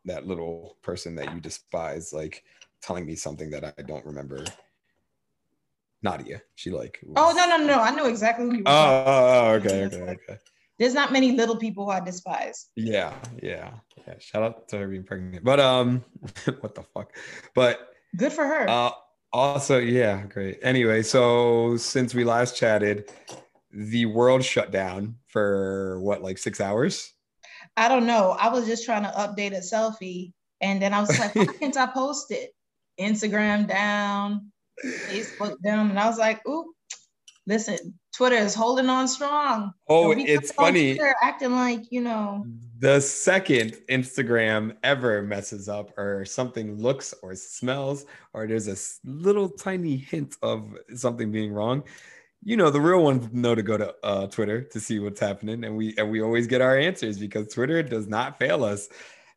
that 0.04 0.26
little 0.26 0.76
person 0.80 1.16
that 1.16 1.34
you 1.34 1.40
despise, 1.40 2.12
like 2.12 2.44
telling 2.80 3.04
me 3.06 3.16
something 3.16 3.50
that 3.50 3.74
I 3.76 3.82
don't 3.82 4.06
remember. 4.06 4.44
Nadia, 6.02 6.40
she 6.54 6.70
like. 6.70 7.00
Oh 7.16 7.32
no 7.36 7.46
no 7.46 7.56
no! 7.58 7.66
no. 7.66 7.80
I 7.80 7.94
know 7.94 8.06
exactly 8.06 8.46
who 8.46 8.56
you. 8.56 8.62
Oh, 8.66 8.72
talking 8.72 9.12
oh, 9.12 9.40
oh, 9.42 9.52
okay, 9.54 9.84
okay, 9.84 10.18
okay. 10.28 10.38
There's 10.78 10.94
not 10.94 11.12
many 11.12 11.32
little 11.32 11.56
people 11.56 11.84
who 11.84 11.90
I 11.90 12.00
despise. 12.00 12.68
Yeah, 12.74 13.12
yeah, 13.42 13.70
yeah. 14.06 14.14
Shout 14.18 14.42
out 14.42 14.68
to 14.68 14.78
her 14.78 14.88
being 14.88 15.04
pregnant. 15.04 15.44
But 15.44 15.60
um, 15.60 16.02
what 16.60 16.74
the 16.74 16.84
fuck? 16.94 17.14
But 17.54 17.90
Good 18.16 18.32
for 18.32 18.46
her. 18.46 18.68
uh, 18.68 18.92
also, 19.30 19.78
yeah, 19.78 20.24
great. 20.26 20.58
Anyway, 20.62 21.02
so 21.02 21.76
since 21.76 22.14
we 22.14 22.24
last 22.24 22.56
chatted, 22.56 23.12
the 23.70 24.06
world 24.06 24.42
shut 24.42 24.72
down 24.72 25.16
for 25.28 26.00
what, 26.00 26.22
like 26.22 26.38
six 26.38 26.60
hours? 26.60 27.12
I 27.76 27.88
don't 27.88 28.06
know. 28.06 28.36
I 28.38 28.48
was 28.48 28.66
just 28.66 28.84
trying 28.84 29.02
to 29.04 29.10
update 29.10 29.52
a 29.52 29.60
selfie, 29.60 30.32
and 30.60 30.80
then 30.80 30.94
I 30.94 31.00
was 31.00 31.16
like, 31.18 31.34
why 31.34 31.46
can't 31.60 31.76
I 31.76 31.86
post 31.86 32.30
it? 32.30 32.54
Instagram 32.98 33.68
down, 33.68 34.50
Facebook 34.84 35.56
down, 35.62 35.90
and 35.90 35.98
I 35.98 36.06
was 36.06 36.18
like, 36.18 36.46
"Ooh, 36.48 36.72
listen, 37.46 37.98
Twitter 38.14 38.36
is 38.36 38.54
holding 38.54 38.88
on 38.88 39.08
strong." 39.08 39.72
Oh, 39.88 40.12
it's 40.12 40.52
funny. 40.52 40.96
Twitter 40.96 41.14
acting 41.22 41.52
like 41.52 41.90
you 41.90 42.00
know. 42.00 42.44
The 42.78 43.00
second 43.00 43.76
Instagram 43.90 44.76
ever 44.82 45.22
messes 45.22 45.68
up, 45.68 45.96
or 45.98 46.24
something 46.24 46.76
looks 46.80 47.14
or 47.22 47.34
smells, 47.34 48.06
or 48.32 48.46
there's 48.46 48.68
a 48.68 49.08
little 49.08 49.48
tiny 49.48 49.96
hint 49.96 50.36
of 50.42 50.74
something 50.94 51.30
being 51.30 51.52
wrong, 51.52 51.84
you 52.42 52.56
know 52.56 52.70
the 52.70 52.80
real 52.80 53.02
ones 53.02 53.28
know 53.32 53.54
to 53.54 53.62
go 53.62 53.76
to 53.76 53.94
uh, 54.02 54.26
Twitter 54.28 54.62
to 54.62 54.80
see 54.80 54.98
what's 54.98 55.20
happening, 55.20 55.64
and 55.64 55.76
we 55.76 55.94
and 55.98 56.10
we 56.10 56.22
always 56.22 56.46
get 56.46 56.60
our 56.60 56.78
answers 56.78 57.18
because 57.18 57.52
Twitter 57.52 57.82
does 57.82 58.08
not 58.08 58.38
fail 58.38 58.64
us. 58.64 58.88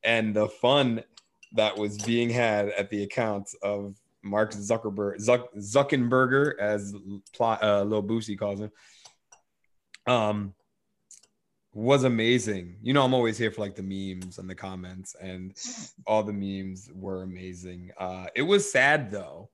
And 0.03 0.36
the 0.36 0.47
fun 0.47 1.03
that 1.53 1.77
was 1.77 1.97
being 1.99 2.29
had 2.29 2.69
at 2.69 2.89
the 2.89 3.03
accounts 3.03 3.56
of 3.62 3.95
Mark 4.23 4.51
Zuckerberg, 4.53 5.17
Zuck, 5.17 5.47
Zuckenberger, 5.57 6.57
as 6.59 6.93
uh, 7.39 7.83
Lil 7.83 8.03
Boosie 8.03 8.38
calls 8.39 8.62
him, 8.62 8.71
um, 10.07 10.53
was 11.73 12.03
amazing. 12.03 12.77
You 12.81 12.93
know, 12.93 13.03
I'm 13.03 13.13
always 13.13 13.38
here 13.38 13.51
for 13.51 13.62
like 13.62 13.75
the 13.75 13.83
memes 13.83 14.38
and 14.38 14.49
the 14.49 14.55
comments, 14.55 15.15
and 15.19 15.55
all 16.07 16.23
the 16.23 16.33
memes 16.33 16.89
were 16.93 17.23
amazing. 17.23 17.91
Uh, 17.97 18.27
it 18.36 18.43
was 18.43 18.71
sad 18.71 19.12
though. 19.12 19.49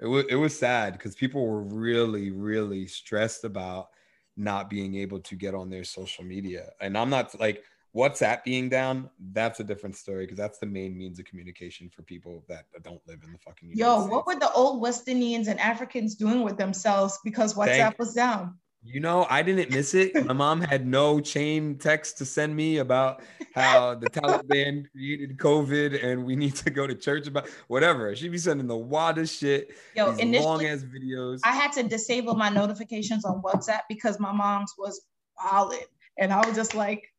It 0.00 0.06
was 0.06 0.24
it 0.28 0.36
was 0.36 0.58
sad 0.58 0.92
because 0.92 1.14
people 1.14 1.46
were 1.46 1.62
really 1.62 2.30
really 2.30 2.86
stressed 2.86 3.44
about 3.44 3.88
not 4.36 4.70
being 4.70 4.94
able 4.96 5.20
to 5.20 5.34
get 5.34 5.54
on 5.54 5.70
their 5.70 5.84
social 5.84 6.24
media, 6.24 6.70
and 6.80 6.96
I'm 6.96 7.10
not 7.10 7.38
like 7.40 7.64
WhatsApp 7.98 8.44
being 8.44 8.68
down. 8.68 9.10
That's 9.32 9.58
a 9.58 9.64
different 9.64 9.96
story 9.96 10.24
because 10.24 10.38
that's 10.38 10.58
the 10.58 10.66
main 10.66 10.96
means 10.96 11.18
of 11.18 11.24
communication 11.24 11.90
for 11.90 12.02
people 12.02 12.44
that 12.48 12.66
don't 12.82 13.00
live 13.08 13.20
in 13.24 13.32
the 13.32 13.38
fucking. 13.38 13.70
United 13.70 13.80
Yo, 13.80 13.98
States. 14.00 14.12
what 14.12 14.26
were 14.26 14.38
the 14.38 14.52
old 14.52 14.80
West 14.80 15.08
Indians 15.08 15.48
and 15.48 15.58
Africans 15.58 16.14
doing 16.14 16.42
with 16.42 16.56
themselves 16.56 17.18
because 17.24 17.54
WhatsApp 17.54 17.76
Thank- 17.76 17.98
was 17.98 18.14
down? 18.14 18.56
You 18.84 19.00
know, 19.00 19.26
I 19.28 19.42
didn't 19.42 19.70
miss 19.70 19.92
it. 19.92 20.14
My 20.24 20.32
mom 20.32 20.60
had 20.60 20.86
no 20.86 21.18
chain 21.18 21.78
text 21.78 22.16
to 22.18 22.24
send 22.24 22.54
me 22.54 22.78
about 22.78 23.20
how 23.52 23.96
the 23.96 24.08
Taliban 24.08 24.88
created 24.92 25.36
COVID 25.36 26.02
and 26.04 26.24
we 26.24 26.36
need 26.36 26.54
to 26.56 26.70
go 26.70 26.86
to 26.86 26.94
church 26.94 27.26
about 27.26 27.48
whatever. 27.66 28.14
She'd 28.14 28.30
be 28.30 28.38
sending 28.38 28.68
the 28.68 28.76
wildest 28.76 29.40
shit, 29.40 29.76
Yo, 29.96 30.12
these 30.12 30.40
long 30.40 30.64
ass 30.64 30.84
videos. 30.84 31.40
I 31.44 31.52
had 31.52 31.72
to 31.72 31.82
disable 31.82 32.36
my 32.36 32.50
notifications 32.50 33.24
on 33.24 33.42
WhatsApp 33.42 33.80
because 33.88 34.20
my 34.20 34.30
mom's 34.30 34.72
was 34.78 35.02
solid, 35.42 35.84
and 36.16 36.32
I 36.32 36.46
was 36.46 36.54
just 36.54 36.76
like, 36.76 37.12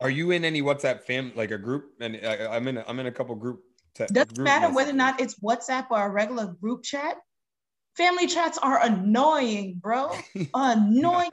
Are 0.00 0.10
you 0.10 0.30
in 0.30 0.44
any 0.44 0.62
WhatsApp 0.62 1.02
fam 1.02 1.32
like 1.34 1.50
a 1.50 1.58
group? 1.58 1.92
And 2.00 2.18
I, 2.22 2.54
I'm 2.54 2.68
in. 2.68 2.76
A, 2.76 2.84
I'm 2.86 2.98
in 3.00 3.06
a 3.06 3.12
couple 3.12 3.34
group. 3.34 3.62
Te- 3.94 4.06
doesn't 4.12 4.34
group 4.34 4.44
matter 4.44 4.72
whether 4.72 4.90
or 4.90 4.94
not 4.94 5.20
it's 5.20 5.38
WhatsApp 5.40 5.86
or 5.90 6.04
a 6.04 6.10
regular 6.10 6.46
group 6.46 6.82
chat. 6.82 7.16
Family 7.96 8.26
chats 8.26 8.58
are 8.58 8.82
annoying, 8.82 9.78
bro. 9.80 10.10
Annoying. 10.54 11.30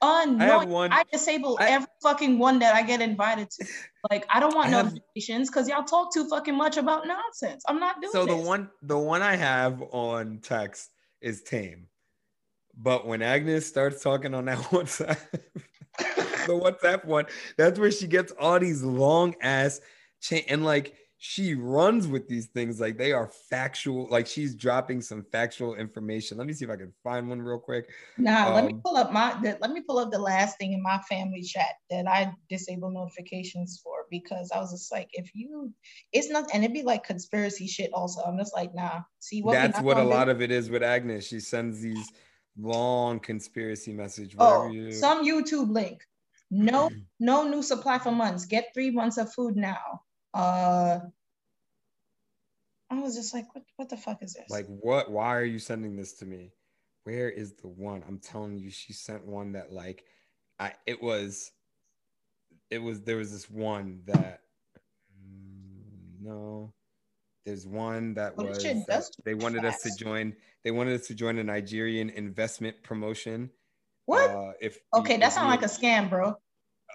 Annoying. 0.00 0.40
I 0.40 0.64
one. 0.64 0.92
I 0.92 1.02
disable 1.12 1.58
I- 1.60 1.70
every 1.70 1.88
fucking 2.02 2.38
one 2.38 2.60
that 2.60 2.74
I 2.74 2.82
get 2.82 3.00
invited 3.00 3.50
to. 3.50 3.66
Like, 4.10 4.26
I 4.30 4.40
don't 4.40 4.54
want 4.54 4.68
I 4.68 4.82
notifications 4.82 5.48
because 5.48 5.68
y'all 5.68 5.84
talk 5.84 6.12
too 6.12 6.28
fucking 6.28 6.56
much 6.56 6.76
about 6.76 7.06
nonsense. 7.06 7.64
I'm 7.68 7.78
not 7.78 8.00
doing 8.00 8.12
so 8.12 8.26
the 8.26 8.36
one 8.36 8.68
the 8.82 8.98
one 8.98 9.22
I 9.22 9.36
have 9.36 9.82
on 9.90 10.38
text 10.42 10.90
is 11.20 11.42
tame, 11.42 11.86
but 12.76 13.06
when 13.06 13.22
Agnes 13.22 13.66
starts 13.66 14.02
talking 14.02 14.34
on 14.34 14.46
that 14.46 14.58
WhatsApp, 14.70 15.18
the 16.46 16.52
WhatsApp 16.52 17.04
one, 17.04 17.26
that's 17.56 17.78
where 17.78 17.90
she 17.90 18.06
gets 18.06 18.32
all 18.38 18.58
these 18.58 18.82
long 18.82 19.34
ass 19.40 19.80
chain 20.20 20.44
and 20.48 20.64
like 20.64 20.94
she 21.24 21.54
runs 21.54 22.08
with 22.08 22.26
these 22.26 22.46
things 22.46 22.80
like 22.80 22.98
they 22.98 23.12
are 23.12 23.28
factual. 23.48 24.08
Like 24.10 24.26
she's 24.26 24.56
dropping 24.56 25.00
some 25.02 25.24
factual 25.30 25.76
information. 25.76 26.36
Let 26.36 26.48
me 26.48 26.52
see 26.52 26.64
if 26.64 26.70
I 26.70 26.74
can 26.74 26.92
find 27.04 27.28
one 27.28 27.40
real 27.40 27.60
quick. 27.60 27.88
Nah, 28.18 28.52
let 28.52 28.64
me 28.64 28.72
Um, 28.72 28.80
pull 28.84 28.96
up 28.96 29.12
my 29.12 29.38
the, 29.40 29.56
let 29.60 29.70
me 29.70 29.82
pull 29.82 29.98
up 29.98 30.10
the 30.10 30.18
last 30.18 30.58
thing 30.58 30.72
in 30.72 30.82
my 30.82 30.98
family 31.08 31.42
chat 31.42 31.74
that 31.90 32.08
I 32.08 32.32
disable 32.50 32.90
notifications 32.90 33.80
for 33.84 34.06
because 34.10 34.50
I 34.52 34.58
was 34.58 34.72
just 34.72 34.90
like, 34.90 35.10
if 35.12 35.30
you, 35.32 35.72
it's 36.12 36.28
not, 36.28 36.46
and 36.52 36.64
it'd 36.64 36.74
be 36.74 36.82
like 36.82 37.04
conspiracy 37.04 37.68
shit. 37.68 37.90
Also, 37.92 38.20
I'm 38.22 38.36
just 38.36 38.52
like, 38.52 38.74
nah. 38.74 39.02
See 39.20 39.42
what? 39.42 39.52
that's 39.52 39.80
what 39.80 39.92
a 39.92 40.00
gonna 40.00 40.08
do? 40.10 40.10
lot 40.10 40.28
of 40.28 40.42
it 40.42 40.50
is 40.50 40.70
with 40.70 40.82
Agnes. 40.82 41.24
She 41.24 41.38
sends 41.38 41.80
these 41.80 42.12
long 42.58 43.20
conspiracy 43.20 43.92
message. 43.92 44.34
Oh, 44.38 44.68
you- 44.72 44.90
some 44.90 45.24
YouTube 45.24 45.70
link. 45.70 46.02
No, 46.54 46.90
no 47.18 47.48
new 47.48 47.62
supply 47.62 47.98
for 47.98 48.12
months. 48.12 48.44
Get 48.44 48.74
three 48.74 48.90
months 48.90 49.16
of 49.16 49.32
food 49.32 49.56
now. 49.56 50.02
Uh, 50.34 51.00
I 52.90 53.00
was 53.00 53.16
just 53.16 53.32
like, 53.32 53.54
what? 53.54 53.64
What 53.76 53.88
the 53.88 53.96
fuck 53.96 54.22
is 54.22 54.34
this? 54.34 54.50
Like 54.50 54.66
what? 54.66 55.10
Why 55.10 55.34
are 55.34 55.44
you 55.44 55.58
sending 55.58 55.96
this 55.96 56.12
to 56.18 56.26
me? 56.26 56.52
Where 57.04 57.30
is 57.30 57.54
the 57.54 57.68
one? 57.68 58.04
I'm 58.06 58.18
telling 58.18 58.58
you, 58.58 58.70
she 58.70 58.92
sent 58.92 59.26
one 59.26 59.52
that 59.52 59.72
like, 59.72 60.04
I 60.58 60.74
it 60.86 61.02
was, 61.02 61.50
it 62.70 62.78
was 62.78 63.00
there 63.00 63.16
was 63.16 63.32
this 63.32 63.48
one 63.48 64.02
that, 64.04 64.40
mm, 65.18 66.22
no, 66.22 66.74
there's 67.46 67.66
one 67.66 68.12
that 68.14 68.36
Well, 68.36 68.48
was 68.48 68.62
that 68.62 69.10
they 69.24 69.34
wanted 69.34 69.64
us 69.64 69.80
to 69.82 69.90
join. 69.98 70.36
They 70.64 70.70
wanted 70.70 71.00
us 71.00 71.06
to 71.06 71.14
join 71.14 71.38
a 71.38 71.44
Nigerian 71.44 72.10
investment 72.10 72.82
promotion. 72.82 73.50
What? 74.06 74.30
Uh, 74.30 74.52
if 74.60 74.78
okay, 74.94 75.16
that 75.16 75.32
sounds 75.32 75.50
like 75.50 75.62
a 75.62 75.66
scam, 75.66 76.08
bro. 76.10 76.34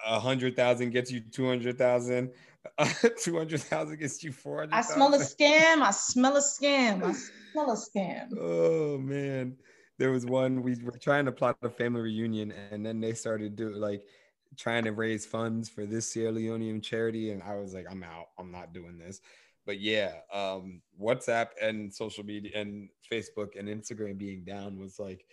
a 0.05 0.19
hundred 0.19 0.55
thousand 0.55 0.91
gets 0.91 1.11
you 1.11 1.21
two 1.21 1.47
hundred 1.47 1.77
thousand. 1.77 2.31
Two 3.23 3.37
hundred 3.37 3.61
thousand 3.61 3.97
gets 3.97 4.21
you 4.25 4.33
four 4.33 4.59
hundred. 4.59 4.73
I 4.75 4.81
smell 4.81 5.13
a 5.13 5.19
scam. 5.19 5.81
I 5.81 5.91
smell 5.93 6.35
a 6.35 6.41
scam. 6.41 7.01
I 7.01 7.13
smell 7.53 7.71
a 7.71 7.77
scam. 7.77 8.37
Oh 8.37 8.97
man, 8.97 9.55
there 9.97 10.11
was 10.11 10.25
one 10.25 10.61
we 10.61 10.75
were 10.83 10.97
trying 10.97 11.25
to 11.25 11.31
plot 11.31 11.57
a 11.63 11.69
family 11.69 12.01
reunion, 12.01 12.51
and 12.71 12.85
then 12.85 12.99
they 12.99 13.13
started 13.13 13.55
do 13.55 13.69
like 13.69 14.03
trying 14.57 14.83
to 14.83 14.91
raise 14.91 15.25
funds 15.25 15.69
for 15.69 15.85
this 15.85 16.11
Sierra 16.11 16.33
Leonean 16.33 16.83
charity, 16.83 17.31
and 17.31 17.41
I 17.41 17.55
was 17.55 17.73
like, 17.73 17.85
I'm 17.89 18.03
out. 18.03 18.27
I'm 18.37 18.51
not 18.51 18.73
doing 18.73 18.97
this. 18.97 19.21
But 19.65 19.79
yeah, 19.79 20.13
um, 20.33 20.81
WhatsApp 21.01 21.47
and 21.61 21.93
social 21.93 22.23
media 22.23 22.51
and 22.55 22.89
Facebook 23.11 23.59
and 23.59 23.67
Instagram 23.67 24.17
being 24.17 24.43
down 24.43 24.79
was 24.79 24.97
like, 24.97 25.25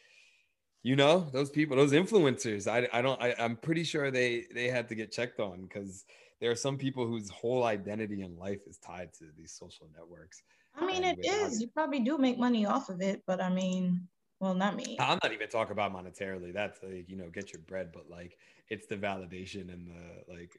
you 0.85 0.97
know, 0.97 1.27
those 1.33 1.51
people, 1.51 1.77
those 1.77 1.93
influencers. 1.93 2.69
I 2.69 2.87
I 2.97 3.03
don't. 3.03 3.21
I, 3.21 3.35
I'm 3.39 3.57
pretty 3.57 3.83
sure 3.83 4.11
they 4.11 4.45
they 4.55 4.69
had 4.69 4.89
to 4.91 4.95
get 4.95 5.11
checked 5.11 5.41
on 5.41 5.63
because 5.63 6.05
there 6.41 6.51
are 6.51 6.57
some 6.57 6.77
people 6.77 7.07
whose 7.07 7.31
whole 7.31 7.65
identity 7.65 8.23
in 8.23 8.37
life 8.37 8.61
is 8.69 8.77
tied 8.77 9.13
to 9.15 9.25
these 9.37 9.51
social 9.51 9.89
networks. 9.97 10.43
I 10.77 10.85
mean, 10.85 11.03
it 11.03 11.19
is. 11.25 11.61
You 11.61 11.69
probably 11.69 12.01
do 12.01 12.19
make 12.19 12.39
money 12.39 12.67
off 12.67 12.91
of 12.91 13.01
it, 13.01 13.23
but 13.27 13.41
I 13.41 13.49
mean, 13.49 14.07
well, 14.41 14.53
not 14.53 14.77
me. 14.77 14.97
I'm 15.01 15.19
not 15.23 15.33
even 15.33 15.49
talking 15.49 15.73
about 15.73 15.95
monetarily. 15.95 16.53
That's 16.53 16.83
like, 16.83 17.09
you 17.09 17.17
know, 17.17 17.31
get 17.31 17.53
your 17.53 17.63
bread, 17.63 17.91
but 17.93 18.11
like 18.11 18.37
it's 18.69 18.87
the 18.87 18.97
validation 18.97 19.73
and 19.73 19.89
the 19.89 20.33
like, 20.33 20.53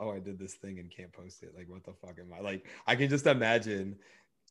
oh, 0.00 0.10
I 0.10 0.18
did 0.18 0.40
this 0.40 0.54
thing 0.54 0.80
and 0.80 0.90
can't 0.90 1.12
post 1.12 1.44
it. 1.44 1.52
Like, 1.56 1.68
what 1.68 1.84
the 1.84 1.92
fuck 1.92 2.16
am 2.18 2.32
I? 2.36 2.40
Like, 2.40 2.66
I 2.88 2.96
can 2.96 3.08
just 3.08 3.26
imagine 3.26 3.96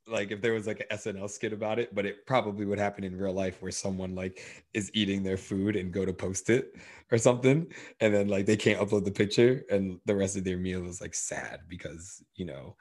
like 0.07 0.31
if 0.31 0.41
there 0.41 0.53
was 0.53 0.67
like 0.67 0.79
an 0.79 0.97
SNL 0.97 1.29
skit 1.29 1.53
about 1.53 1.79
it, 1.79 1.93
but 1.93 2.05
it 2.05 2.25
probably 2.25 2.65
would 2.65 2.79
happen 2.79 3.03
in 3.03 3.17
real 3.17 3.33
life 3.33 3.61
where 3.61 3.71
someone 3.71 4.15
like 4.15 4.65
is 4.73 4.89
eating 4.93 5.23
their 5.23 5.37
food 5.37 5.75
and 5.75 5.91
go 5.91 6.05
to 6.05 6.13
post 6.13 6.49
it 6.49 6.75
or 7.11 7.17
something. 7.17 7.67
And 7.99 8.13
then 8.13 8.27
like 8.27 8.45
they 8.45 8.57
can't 8.57 8.79
upload 8.79 9.05
the 9.05 9.11
picture 9.11 9.63
and 9.69 9.99
the 10.05 10.15
rest 10.15 10.37
of 10.37 10.43
their 10.43 10.57
meal 10.57 10.85
is 10.87 11.01
like 11.01 11.15
sad 11.15 11.61
because, 11.67 12.23
you 12.35 12.45
know, 12.45 12.75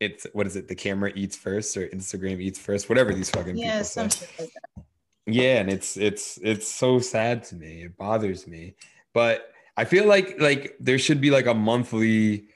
it's 0.00 0.26
what 0.32 0.46
is 0.46 0.56
it? 0.56 0.66
The 0.68 0.74
camera 0.74 1.12
eats 1.14 1.36
first 1.36 1.76
or 1.76 1.86
Instagram 1.88 2.40
eats 2.40 2.58
first, 2.58 2.88
whatever 2.88 3.14
these 3.14 3.30
fucking 3.30 3.56
Yeah, 3.56 3.78
people 3.78 3.84
say 3.84 4.02
like 4.02 4.10
that. 4.18 4.84
yeah 5.26 5.60
and 5.60 5.70
it's 5.70 5.96
it's 5.96 6.38
it's 6.42 6.66
so 6.66 6.98
sad 6.98 7.44
to 7.44 7.54
me 7.54 7.82
it 7.84 7.96
bothers 7.96 8.46
me 8.48 8.74
but 9.14 9.52
i 9.76 9.84
feel 9.84 10.04
like 10.04 10.34
like 10.40 10.74
there 10.80 10.98
should 10.98 11.20
be 11.20 11.30
like 11.30 11.46
a 11.46 11.54
monthly 11.54 12.48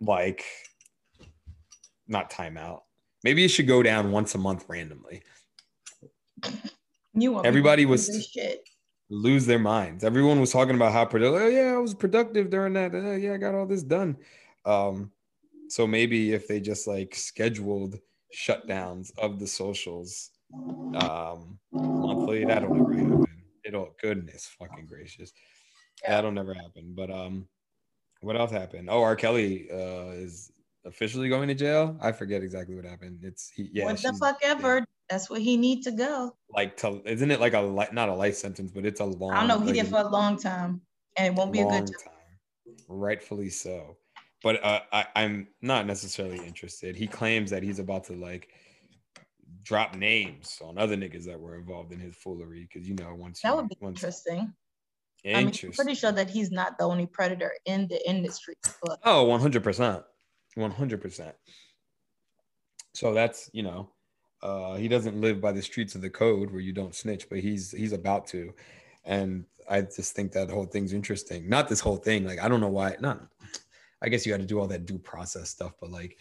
like 0.00 0.42
not 2.08 2.30
timeout 2.30 2.80
maybe 3.22 3.44
it 3.44 3.48
should 3.48 3.66
go 3.66 3.82
down 3.82 4.12
once 4.12 4.34
a 4.34 4.38
month 4.38 4.64
randomly. 4.68 5.22
You 7.14 7.42
Everybody 7.44 7.86
was- 7.86 8.28
shit. 8.32 8.68
lose 9.08 9.46
their 9.46 9.58
minds. 9.58 10.02
Everyone 10.04 10.40
was 10.40 10.50
talking 10.52 10.74
about 10.74 10.92
how 10.92 11.04
productive 11.04 11.40
oh 11.42 11.46
yeah 11.48 11.74
i 11.74 11.78
was 11.78 11.94
productive 11.94 12.50
during 12.50 12.72
that 12.72 12.94
Uh, 12.94 13.12
yeah 13.12 13.34
i 13.34 13.36
got 13.36 13.54
all 13.54 13.66
this 13.66 13.82
done. 13.82 14.16
Um 14.64 15.10
so 15.68 15.86
maybe 15.86 16.32
if 16.32 16.46
they 16.48 16.60
just 16.60 16.86
like 16.86 17.14
scheduled 17.14 17.98
shutdowns 18.36 19.16
of 19.18 19.38
the 19.38 19.46
socials 19.46 20.30
um 20.96 21.58
monthly 21.72 22.44
that'll 22.44 22.74
never 22.74 22.92
happen. 22.92 23.26
It'll 23.64 23.94
goodness 24.02 24.46
fucking 24.58 24.86
gracious. 24.86 25.32
That'll 26.06 26.32
never 26.32 26.54
happen. 26.54 26.92
But 26.96 27.10
um 27.10 27.48
what 28.20 28.36
else 28.36 28.50
happened? 28.50 28.88
Oh 28.90 29.02
r. 29.02 29.16
Kelly 29.16 29.68
uh 29.70 30.12
is 30.16 30.50
officially 30.84 31.28
going 31.28 31.48
to 31.48 31.54
jail 31.54 31.96
i 32.00 32.12
forget 32.12 32.42
exactly 32.42 32.74
what 32.74 32.84
happened 32.84 33.20
it's 33.22 33.50
he, 33.50 33.68
yeah 33.72 33.84
what 33.84 34.02
the 34.02 34.12
fuck 34.20 34.38
ever. 34.42 34.84
That's 35.10 35.28
where 35.28 35.40
he 35.40 35.58
need 35.58 35.82
to 35.82 35.90
go. 35.92 36.34
like 36.50 36.76
to 36.78 37.02
isn't 37.04 37.30
it 37.30 37.40
like 37.40 37.54
a 37.54 37.60
li- 37.60 37.86
not 37.92 38.08
a 38.08 38.14
life 38.14 38.34
sentence 38.36 38.70
but 38.72 38.86
it's 38.86 39.00
a 39.00 39.04
long 39.04 39.32
I 39.32 39.40
don't 39.40 39.48
know. 39.48 39.60
He 39.60 39.72
like, 39.72 39.82
did 39.82 39.88
for 39.88 39.98
a 40.00 40.08
long 40.08 40.38
time, 40.38 40.82
and 41.16 41.26
it 41.26 41.34
won't 41.38 41.52
be 41.52 41.60
a 41.60 41.66
good. 41.66 41.86
time 41.86 42.38
rightfully 42.88 43.50
so 43.50 43.96
but 44.42 44.62
uh, 44.62 44.80
I, 44.92 45.06
I'm 45.16 45.48
not 45.62 45.86
necessarily 45.86 46.44
interested. 46.46 46.96
He 46.96 47.06
claims 47.06 47.48
that 47.48 47.62
he's 47.62 47.78
about 47.78 48.04
to 48.04 48.12
like 48.12 48.50
drop 49.62 49.94
names 49.96 50.60
on 50.62 50.78
other 50.78 50.96
niggas 50.96 51.24
that 51.24 51.40
were 51.40 51.56
involved 51.56 51.92
in 51.92 52.00
his 52.00 52.14
foolery 52.14 52.68
because 52.70 52.86
you 52.88 52.94
know 52.94 53.14
once 53.14 53.42
That 53.42 53.50
you, 53.50 53.56
would 53.56 53.68
be 53.68 53.76
once, 53.80 54.00
interesting. 54.00 54.52
I 55.32 55.40
mean, 55.40 55.48
I'm 55.48 55.72
pretty 55.72 55.94
sure 55.94 56.12
that 56.12 56.30
he's 56.30 56.50
not 56.50 56.78
the 56.78 56.84
only 56.84 57.06
predator 57.06 57.52
in 57.64 57.88
the 57.88 58.08
industry, 58.08 58.54
but 58.82 59.00
Oh, 59.02 59.24
100%. 59.26 60.04
100%. 60.56 61.32
So 62.92 63.12
that's, 63.12 63.50
you 63.52 63.62
know, 63.62 63.90
uh, 64.42 64.74
he 64.74 64.88
doesn't 64.88 65.20
live 65.20 65.40
by 65.40 65.52
the 65.52 65.62
streets 65.62 65.94
of 65.94 66.02
the 66.02 66.10
code 66.10 66.50
where 66.50 66.60
you 66.60 66.72
don't 66.72 66.94
snitch, 66.94 67.28
but 67.28 67.38
he's 67.40 67.72
he's 67.72 67.92
about 67.92 68.26
to. 68.28 68.52
And 69.04 69.44
I 69.68 69.80
just 69.80 70.14
think 70.14 70.32
that 70.32 70.50
whole 70.50 70.66
thing's 70.66 70.92
interesting. 70.92 71.48
Not 71.48 71.68
this 71.68 71.80
whole 71.80 71.96
thing. 71.96 72.26
Like, 72.26 72.40
I 72.40 72.48
don't 72.48 72.60
know 72.60 72.68
why. 72.68 72.96
Not, 73.00 73.20
I 74.02 74.08
guess 74.08 74.24
you 74.24 74.32
got 74.32 74.40
to 74.40 74.46
do 74.46 74.60
all 74.60 74.68
that 74.68 74.86
due 74.86 74.98
process 74.98 75.50
stuff, 75.50 75.72
but 75.80 75.90
like, 75.90 76.18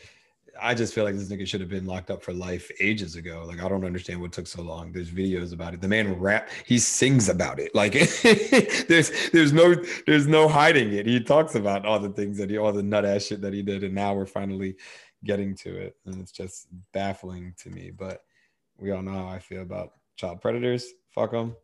I 0.61 0.75
just 0.75 0.93
feel 0.93 1.03
like 1.03 1.15
this 1.15 1.29
nigga 1.29 1.47
should 1.47 1.61
have 1.61 1.69
been 1.69 1.85
locked 1.85 2.11
up 2.11 2.21
for 2.21 2.31
life 2.31 2.69
ages 2.79 3.15
ago. 3.15 3.43
Like, 3.47 3.63
I 3.63 3.67
don't 3.67 3.83
understand 3.83 4.21
what 4.21 4.31
took 4.31 4.45
so 4.45 4.61
long. 4.61 4.91
There's 4.91 5.09
videos 5.09 5.51
about 5.51 5.73
it. 5.73 5.81
The 5.81 5.87
man 5.87 6.19
rap, 6.19 6.49
he 6.65 6.77
sings 6.77 7.27
about 7.27 7.59
it. 7.59 7.73
Like, 7.73 7.93
there's 8.87 9.31
there's 9.31 9.51
no 9.51 9.75
there's 10.05 10.27
no 10.27 10.47
hiding 10.47 10.93
it. 10.93 11.07
He 11.07 11.19
talks 11.19 11.55
about 11.55 11.85
all 11.85 11.99
the 11.99 12.09
things 12.09 12.37
that 12.37 12.49
he, 12.49 12.57
all 12.57 12.71
the 12.71 12.83
nut 12.83 13.05
ass 13.05 13.23
shit 13.23 13.41
that 13.41 13.53
he 13.53 13.63
did, 13.63 13.83
and 13.83 13.95
now 13.95 14.13
we're 14.13 14.27
finally 14.27 14.75
getting 15.23 15.55
to 15.55 15.75
it, 15.75 15.95
and 16.05 16.21
it's 16.21 16.31
just 16.31 16.67
baffling 16.93 17.55
to 17.63 17.69
me. 17.69 17.91
But 17.91 18.23
we 18.77 18.91
all 18.91 19.01
know 19.01 19.11
how 19.11 19.27
I 19.27 19.39
feel 19.39 19.63
about 19.63 19.93
child 20.17 20.41
predators. 20.41 20.85
Fuck 21.15 21.31
them, 21.31 21.55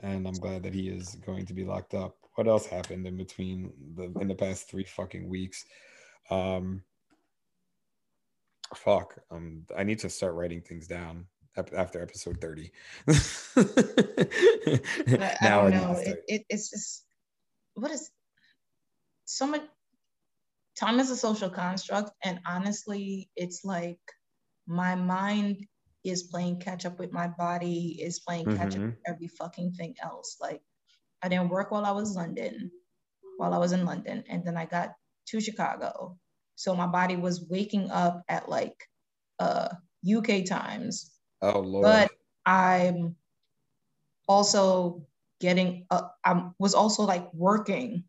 and 0.00 0.26
I'm 0.28 0.34
glad 0.34 0.62
that 0.64 0.74
he 0.74 0.88
is 0.88 1.14
going 1.26 1.46
to 1.46 1.54
be 1.54 1.64
locked 1.64 1.94
up. 1.94 2.16
What 2.34 2.46
else 2.46 2.66
happened 2.66 3.06
in 3.06 3.16
between 3.16 3.72
the 3.94 4.12
in 4.20 4.28
the 4.28 4.34
past 4.34 4.68
three 4.68 4.84
fucking 4.84 5.28
weeks? 5.28 5.64
Um, 6.30 6.82
fuck 8.76 9.18
um 9.30 9.64
i 9.76 9.82
need 9.82 9.98
to 9.98 10.08
start 10.08 10.34
writing 10.34 10.60
things 10.60 10.86
down 10.86 11.26
after 11.56 12.02
episode 12.02 12.40
30 12.40 12.70
I, 13.56 14.80
I 15.06 15.36
now 15.42 15.62
don't 15.62 15.70
know. 15.70 15.96
It, 15.98 16.24
it, 16.26 16.42
it's 16.48 16.70
just 16.70 17.04
what 17.74 17.90
is 17.92 18.10
so 19.24 19.46
much 19.46 19.62
time 20.76 20.98
is 20.98 21.10
a 21.10 21.16
social 21.16 21.50
construct, 21.50 22.10
and 22.24 22.40
honestly, 22.46 23.30
it's 23.36 23.64
like 23.64 24.00
my 24.66 24.94
mind 24.96 25.66
is 26.02 26.24
playing 26.24 26.60
catch 26.60 26.84
up 26.84 26.98
with 26.98 27.12
my 27.12 27.28
body, 27.28 27.98
is 28.02 28.18
playing 28.20 28.46
catch 28.46 28.74
up 28.74 28.82
Mhm. 28.82 28.86
with 28.86 28.98
every 29.06 29.28
fucking 29.28 29.72
thing 29.74 29.94
else. 30.02 30.36
Like 30.40 30.62
I 31.22 31.28
didn't 31.28 31.50
work 31.50 31.70
while 31.70 31.86
I 31.86 31.92
was 31.92 32.16
London, 32.16 32.70
while 33.38 33.54
I 33.54 33.58
was 33.58 33.72
in 33.72 33.84
London, 33.84 34.24
and 34.28 34.44
then 34.44 34.56
I 34.56 34.66
got 34.66 34.94
to 35.28 35.40
Chicago. 35.40 36.18
So 36.56 36.74
my 36.74 36.86
body 36.86 37.16
was 37.16 37.46
waking 37.48 37.90
up 37.90 38.22
at 38.28 38.48
like 38.48 38.76
uh 39.38 39.68
UK 40.04 40.44
times. 40.46 41.10
Oh 41.42 41.60
lord. 41.60 41.84
But 41.84 42.10
I'm 42.46 43.16
also 44.28 45.06
getting 45.40 45.86
uh, 45.90 46.08
I 46.24 46.50
was 46.58 46.74
also 46.74 47.02
like 47.04 47.32
working 47.34 48.04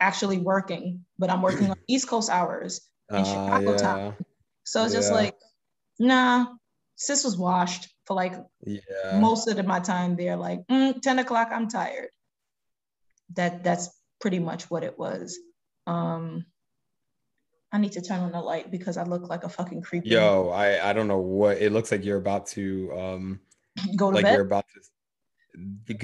actually 0.00 0.38
working 0.38 1.04
but 1.18 1.30
I'm 1.30 1.42
working 1.42 1.70
on 1.70 1.76
East 1.88 2.08
Coast 2.08 2.30
hours 2.30 2.80
in 3.10 3.24
Ah, 3.24 3.24
Chicago 3.24 3.76
time. 3.78 4.16
so 4.64 4.84
it's 4.84 4.94
just 4.94 5.10
Yeah. 5.10 5.16
like 5.16 5.34
nah 5.98 6.46
sis 6.96 7.24
was 7.24 7.36
washed 7.36 7.88
for 8.06 8.14
like 8.14 8.32
yeah. 8.64 8.80
yeah 8.90 9.20
most 9.20 9.46
of 9.48 9.64
my 9.66 9.80
time 9.80 10.16
there. 10.16 10.36
Like 10.36 10.66
mm, 10.68 11.00
10 11.00 11.18
o'clock 11.18 11.48
I'm 11.52 11.68
tired. 11.68 12.08
That 13.34 13.62
that's 13.64 13.88
pretty 14.20 14.38
much 14.38 14.70
what 14.70 14.84
it 14.84 14.98
was. 14.98 15.38
Um 15.86 16.46
I 17.72 17.78
need 17.78 17.92
to 17.92 18.02
turn 18.02 18.20
on 18.20 18.32
the 18.32 18.40
light 18.40 18.70
because 18.70 18.96
I 18.96 19.04
look 19.04 19.28
like 19.28 19.44
a 19.44 19.48
fucking 19.48 19.82
creepy 19.82 20.10
yo 20.10 20.50
i 20.50 20.90
i 20.90 20.92
don't 20.92 21.08
know 21.08 21.18
what 21.18 21.58
it 21.58 21.72
looks 21.72 21.92
like 21.92 22.04
you're 22.04 22.18
about 22.18 22.46
to 22.46 22.92
um 22.98 23.40
go 23.96 24.10
to 24.10 24.16
like 24.16 24.24
bed 24.24 24.32
you're 24.32 24.42
about 24.42 24.64
to 24.74 24.80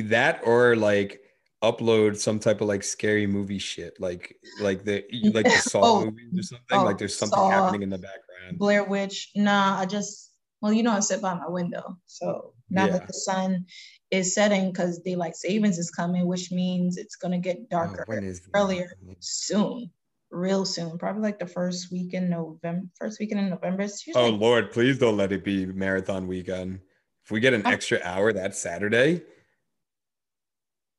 that 0.04 0.40
or 0.44 0.76
like 0.76 1.20
upload 1.62 2.16
some 2.16 2.38
type 2.38 2.60
of 2.60 2.68
like 2.68 2.82
scary 2.82 3.26
movie 3.26 3.58
shit 3.58 3.98
like 4.00 4.36
like 4.60 4.84
the 4.84 5.04
like 5.34 5.46
the 5.46 5.58
saw 5.58 5.82
Oh. 5.84 6.04
movies 6.04 6.38
or 6.38 6.42
something 6.42 6.80
Oh, 6.80 6.84
like 6.84 6.98
there's 6.98 7.16
something 7.16 7.38
Saw. 7.38 7.50
happening 7.50 7.82
in 7.82 7.90
the 7.90 7.98
background 7.98 8.58
Blair 8.58 8.84
Witch. 8.84 9.30
Nah, 9.34 9.78
I 9.78 9.86
just 9.86 10.32
well, 10.60 10.72
you 10.72 10.82
know, 10.82 10.92
I 10.92 11.00
sit 11.00 11.22
by 11.22 11.34
my 11.34 11.48
window. 11.48 11.96
So 12.06 12.54
now 12.70 12.86
Yeah. 12.86 12.92
that 12.92 13.06
the 13.06 13.12
sun 13.12 13.64
is 14.10 14.34
setting 14.34 14.72
because 14.72 14.98
daylight 15.00 15.36
savings 15.36 15.78
is 15.78 15.90
coming, 15.90 16.26
which 16.26 16.50
means 16.50 16.96
it's 16.96 17.16
gonna 17.16 17.38
get 17.38 17.58
Oh, 17.58 17.70
darker 17.70 18.20
is 18.22 18.40
earlier. 18.54 18.90
soon, 19.20 19.90
real 20.30 20.64
soon, 20.64 20.98
probably 20.98 21.22
like 21.22 21.38
the 21.38 21.46
first 21.46 21.90
week 21.90 22.14
in 22.14 22.28
November, 22.30 22.86
first 22.98 23.18
weekend 23.20 23.40
in 23.40 23.50
November. 23.50 23.86
Oh 24.14 24.28
like- 24.30 24.40
Lord, 24.40 24.70
please 24.72 24.98
don't 24.98 25.16
let 25.16 25.32
it 25.32 25.44
be 25.44 25.66
marathon 25.66 26.26
weekend. 26.26 26.80
If 27.24 27.30
we 27.30 27.40
get 27.40 27.54
an 27.54 27.62
Oh. 27.64 27.70
extra 27.70 28.00
hour 28.04 28.32
that 28.32 28.54
Saturday, 28.56 29.22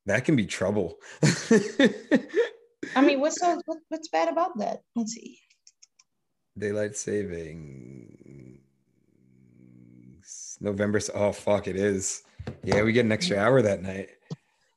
that 0.06 0.26
can 0.26 0.36
be 0.36 0.46
trouble. 0.46 0.98
I 2.96 3.02
mean, 3.02 3.20
what's 3.20 3.40
so 3.42 3.60
what, 3.66 3.78
what's 3.90 4.08
bad 4.10 4.30
about 4.30 4.58
that? 4.60 4.82
Let's 4.96 5.14
see. 5.14 5.40
daylight 6.58 6.96
saving 6.96 8.60
November. 10.60 11.00
Oh 11.14 11.32
fuck, 11.32 11.68
it 11.68 11.76
is. 11.76 12.24
Yeah, 12.64 12.84
we 12.84 12.92
get 12.94 13.06
an 13.06 13.12
extra 13.12 13.38
hour 13.38 13.62
that 13.62 13.82
night. 13.82 14.10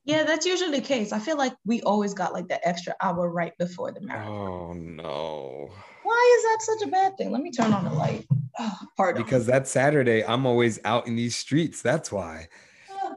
Yeah, 0.05 0.25
that's 0.25 0.45
usually 0.47 0.81
the 0.81 0.85
case. 0.85 1.13
I 1.13 1.19
feel 1.19 1.37
like 1.37 1.55
we 1.65 1.81
always 1.83 2.13
got 2.13 2.33
like 2.33 2.49
the 2.49 2.67
extra 2.67 2.95
hour 3.01 3.31
right 3.31 3.53
before 3.59 3.93
the 3.93 4.01
marathon. 4.01 4.31
Oh 4.31 4.73
no. 4.73 5.71
Why 6.03 6.37
is 6.37 6.43
that 6.43 6.59
such 6.63 6.89
a 6.89 6.91
bad 6.91 7.17
thing? 7.17 7.31
Let 7.31 7.43
me 7.43 7.53
turn 7.53 7.73
on 7.73 7.85
the 7.85 7.93
light. 7.93 8.27
Oh, 8.59 8.79
pardon. 8.97 9.23
Because 9.23 9.47
that 9.47 9.69
Saturday, 9.69 10.25
I'm 10.25 10.45
always 10.45 10.81
out 10.85 11.07
in 11.07 11.15
these 11.15 11.37
streets. 11.37 11.83
That's 11.83 12.11
why. 12.11 12.49
Ah, 12.91 13.15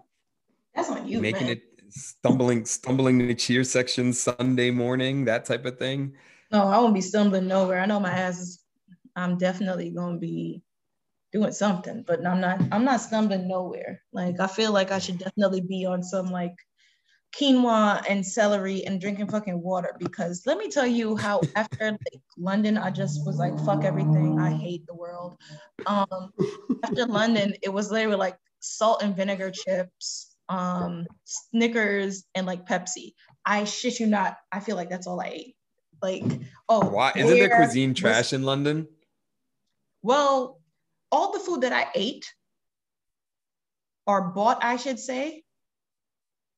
that's 0.75 0.89
on 0.89 1.07
you, 1.07 1.19
Making 1.19 1.47
man. 1.47 1.57
it 1.57 1.63
stumbling, 1.89 2.65
stumbling 2.65 3.19
in 3.19 3.27
the 3.27 3.35
cheer 3.35 3.63
section 3.63 4.13
Sunday 4.13 4.69
morning, 4.69 5.25
that 5.25 5.45
type 5.45 5.65
of 5.65 5.79
thing. 5.79 6.13
No, 6.51 6.67
I 6.67 6.77
won't 6.77 6.93
be 6.93 7.01
stumbling 7.01 7.47
nowhere. 7.47 7.79
I 7.79 7.87
know 7.87 7.99
my 7.99 8.11
ass 8.11 8.39
is. 8.39 8.61
I'm 9.15 9.37
definitely 9.37 9.91
gonna 9.91 10.17
be 10.17 10.61
doing 11.31 11.51
something, 11.53 12.03
but 12.05 12.25
I'm 12.25 12.39
not. 12.39 12.61
I'm 12.71 12.85
not 12.85 13.01
stumbling 13.01 13.47
nowhere. 13.47 14.01
Like 14.13 14.39
I 14.39 14.47
feel 14.47 14.71
like 14.71 14.91
I 14.91 14.99
should 14.99 15.17
definitely 15.17 15.61
be 15.61 15.85
on 15.85 16.03
some 16.03 16.27
like 16.27 16.53
quinoa 17.37 18.01
and 18.09 18.25
celery 18.25 18.85
and 18.85 19.01
drinking 19.01 19.27
fucking 19.27 19.61
water 19.61 19.95
because 19.99 20.43
let 20.45 20.57
me 20.57 20.69
tell 20.69 20.85
you 20.87 21.15
how 21.17 21.41
after 21.55 21.91
like 21.91 22.21
London 22.37 22.77
I 22.77 22.91
just 22.91 23.25
was 23.25 23.37
like 23.37 23.57
fuck 23.65 23.83
everything. 23.83 24.39
I 24.39 24.51
hate 24.53 24.85
the 24.87 24.93
world. 24.95 25.37
Um, 25.85 26.31
after 26.83 27.05
London 27.19 27.53
it 27.61 27.69
was 27.69 27.91
literally 27.91 28.17
like 28.17 28.37
salt 28.59 29.03
and 29.03 29.15
vinegar 29.15 29.51
chips, 29.51 30.35
um, 30.49 31.05
Snickers 31.25 32.23
and 32.35 32.47
like 32.47 32.65
Pepsi. 32.65 33.13
I 33.45 33.63
shit 33.65 33.99
you 33.99 34.07
not. 34.07 34.37
I 34.51 34.59
feel 34.59 34.75
like 34.75 34.89
that's 34.89 35.07
all 35.07 35.19
I 35.21 35.27
ate. 35.27 35.55
Like 36.01 36.23
oh, 36.69 36.85
Why 36.89 37.11
isn't 37.15 37.37
their 37.37 37.49
where 37.49 37.57
cuisine 37.57 37.89
was- 37.91 37.99
trash 37.99 38.33
in 38.33 38.43
London? 38.43 38.87
well, 40.03 40.61
all 41.11 41.31
the 41.31 41.39
food 41.39 41.61
that 41.61 41.73
I 41.73 41.87
ate 41.95 42.31
or 44.05 44.29
bought, 44.29 44.63
I 44.63 44.77
should 44.77 44.99
say, 44.99 45.44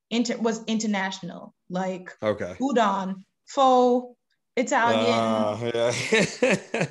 inter- 0.09 0.37
was 0.37 0.63
international, 0.65 1.53
like 1.69 2.15
Okay. 2.21 2.55
udon, 2.59 3.23
pho, 3.47 4.15
Italian. 4.55 5.13
Uh, 5.13 5.71
yeah. 5.73 5.91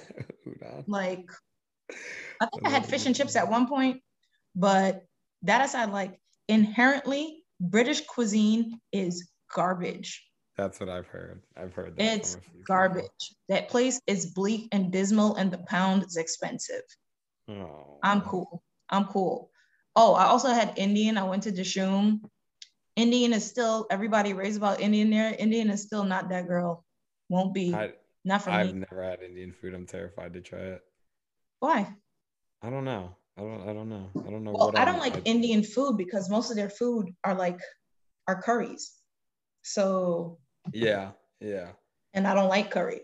Udon. 0.46 0.84
like, 0.86 1.30
I 2.40 2.46
think 2.46 2.66
I 2.66 2.70
had 2.70 2.86
fish 2.86 3.06
and 3.06 3.14
chips 3.16 3.34
at 3.36 3.50
one 3.50 3.66
point, 3.66 4.02
but 4.54 5.04
that 5.42 5.64
aside, 5.64 5.90
like 5.90 6.20
inherently, 6.48 7.44
British 7.60 8.02
cuisine 8.06 8.80
is 8.92 9.30
garbage. 9.52 10.22
That's 10.56 10.80
what 10.80 10.88
I've 10.88 11.06
heard. 11.06 11.42
I've 11.56 11.74
heard 11.74 11.96
that. 11.96 12.02
It's 12.16 12.34
few 12.34 12.40
people. 12.42 12.60
garbage. 12.66 13.34
That 13.48 13.68
place 13.68 14.00
is 14.06 14.26
bleak 14.26 14.68
and 14.72 14.90
dismal, 14.92 15.36
and 15.36 15.50
the 15.50 15.58
pound 15.58 16.04
is 16.04 16.16
expensive. 16.16 16.82
Oh. 17.48 17.98
I'm 18.02 18.20
cool. 18.22 18.62
I'm 18.88 19.04
cool. 19.06 19.50
Oh, 19.94 20.14
I 20.14 20.24
also 20.26 20.48
had 20.48 20.74
Indian. 20.76 21.18
I 21.18 21.24
went 21.24 21.42
to 21.44 21.52
Dishoom. 21.52 22.20
Indian 22.96 23.32
is 23.34 23.44
still 23.44 23.86
everybody 23.90 24.32
raves 24.32 24.56
about 24.56 24.80
Indian 24.80 25.10
there. 25.10 25.34
Indian 25.38 25.68
is 25.70 25.82
still 25.82 26.04
not 26.04 26.28
that 26.30 26.48
girl. 26.48 26.84
Won't 27.28 27.52
be. 27.54 27.74
I, 27.74 27.92
not 28.24 28.42
for 28.42 28.50
I've 28.50 28.74
me. 28.74 28.84
never 28.90 29.02
had 29.04 29.20
Indian 29.22 29.52
food. 29.52 29.74
I'm 29.74 29.86
terrified 29.86 30.32
to 30.32 30.40
try 30.40 30.58
it. 30.60 30.82
Why? 31.60 31.94
I 32.62 32.70
don't 32.70 32.84
know. 32.84 33.14
I 33.38 33.42
don't. 33.42 33.68
I 33.68 33.72
don't 33.74 33.88
know. 33.90 34.08
I 34.26 34.30
don't 34.30 34.44
know 34.44 34.52
Well, 34.52 34.66
what 34.68 34.78
I 34.78 34.84
don't 34.86 35.00
I'm- 35.00 35.12
like 35.12 35.22
Indian 35.26 35.62
food 35.62 35.96
because 35.98 36.30
most 36.30 36.50
of 36.50 36.56
their 36.56 36.70
food 36.70 37.10
are 37.22 37.34
like 37.34 37.60
are 38.26 38.40
curries. 38.42 38.92
So, 39.62 40.38
Yeah. 40.72 41.10
Yeah. 41.40 41.72
and 42.14 42.26
I 42.26 42.34
don't 42.34 42.48
like 42.48 42.70
curry. 42.70 43.02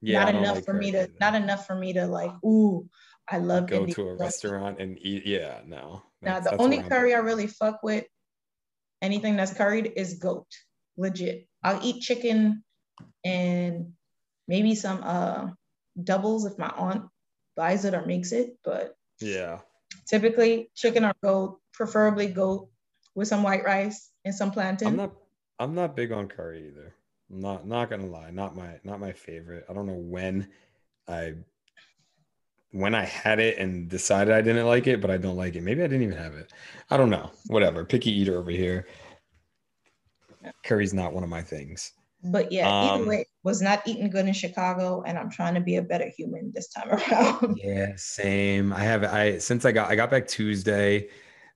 Yeah. 0.00 0.24
Not 0.24 0.34
enough 0.34 0.54
like 0.56 0.64
for 0.64 0.74
me 0.74 0.92
to 0.92 1.02
either. 1.04 1.12
not 1.20 1.34
enough 1.34 1.66
for 1.66 1.74
me 1.74 1.92
to 1.94 2.06
like, 2.06 2.32
ooh, 2.44 2.88
I 3.28 3.38
love 3.38 3.66
go 3.66 3.78
Indian 3.80 3.94
to 3.96 4.08
a 4.10 4.14
restaurant 4.16 4.80
and 4.80 4.96
eat. 5.00 5.26
Yeah. 5.26 5.60
No. 5.66 6.02
Now, 6.22 6.40
the 6.40 6.56
only 6.60 6.78
I'm 6.80 6.88
curry 6.88 7.14
I 7.14 7.18
really 7.18 7.46
fuck 7.46 7.82
with, 7.82 8.04
anything 9.04 9.36
that's 9.36 9.52
curried, 9.54 9.92
is 9.96 10.14
goat. 10.14 10.46
Legit. 10.96 11.46
I'll 11.62 11.84
eat 11.84 12.02
chicken 12.02 12.64
and 13.24 13.92
maybe 14.48 14.74
some 14.74 15.00
uh 15.02 15.48
doubles 16.02 16.46
if 16.46 16.58
my 16.58 16.68
aunt 16.68 17.04
buys 17.56 17.84
it 17.84 17.94
or 17.94 18.06
makes 18.06 18.32
it. 18.32 18.56
But 18.64 18.96
Yeah. 19.20 19.60
typically 20.06 20.70
chicken 20.74 21.04
or 21.04 21.14
goat, 21.22 21.60
preferably 21.72 22.28
goat 22.28 22.70
with 23.14 23.28
some 23.28 23.42
white 23.42 23.64
rice 23.64 24.10
and 24.24 24.34
some 24.34 24.50
plantain. 24.50 24.88
I'm 24.88 24.96
not 24.96 25.12
I'm 25.58 25.74
not 25.74 25.96
big 25.96 26.12
on 26.12 26.28
curry 26.28 26.68
either. 26.68 26.94
I'm 27.30 27.40
not 27.40 27.66
not 27.66 27.90
gonna 27.90 28.06
lie, 28.06 28.30
not 28.30 28.56
my 28.56 28.80
not 28.84 29.00
my 29.00 29.12
favorite. 29.12 29.64
I 29.68 29.72
don't 29.72 29.86
know 29.86 29.94
when 29.94 30.48
I 31.08 31.34
when 32.74 32.92
I 32.92 33.04
had 33.04 33.38
it 33.38 33.56
and 33.58 33.88
decided 33.88 34.34
I 34.34 34.42
didn't 34.42 34.66
like 34.66 34.88
it, 34.88 35.00
but 35.00 35.08
I 35.08 35.16
don't 35.16 35.36
like 35.36 35.54
it. 35.54 35.62
Maybe 35.62 35.82
I 35.82 35.86
didn't 35.86 36.02
even 36.02 36.18
have 36.18 36.34
it. 36.34 36.52
I 36.90 36.96
don't 36.96 37.08
know. 37.08 37.30
Whatever. 37.46 37.84
Picky 37.84 38.10
eater 38.10 38.36
over 38.36 38.50
here. 38.50 38.88
Curry's 40.64 40.92
not 40.92 41.12
one 41.12 41.22
of 41.22 41.30
my 41.30 41.40
things. 41.40 41.92
But 42.24 42.50
yeah, 42.50 42.68
either 42.68 43.02
Um, 43.02 43.08
way, 43.08 43.26
was 43.44 43.62
not 43.62 43.86
eating 43.86 44.10
good 44.10 44.26
in 44.26 44.32
Chicago, 44.32 45.02
and 45.06 45.16
I'm 45.16 45.30
trying 45.30 45.54
to 45.54 45.60
be 45.60 45.76
a 45.76 45.82
better 45.82 46.10
human 46.16 46.50
this 46.52 46.68
time 46.68 46.88
around. 46.90 47.58
Yeah, 47.62 47.92
same. 47.96 48.72
I 48.72 48.80
have 48.80 49.04
I 49.04 49.38
since 49.38 49.64
I 49.64 49.72
got 49.72 49.90
I 49.90 49.94
got 49.94 50.10
back 50.10 50.26
Tuesday 50.26 51.08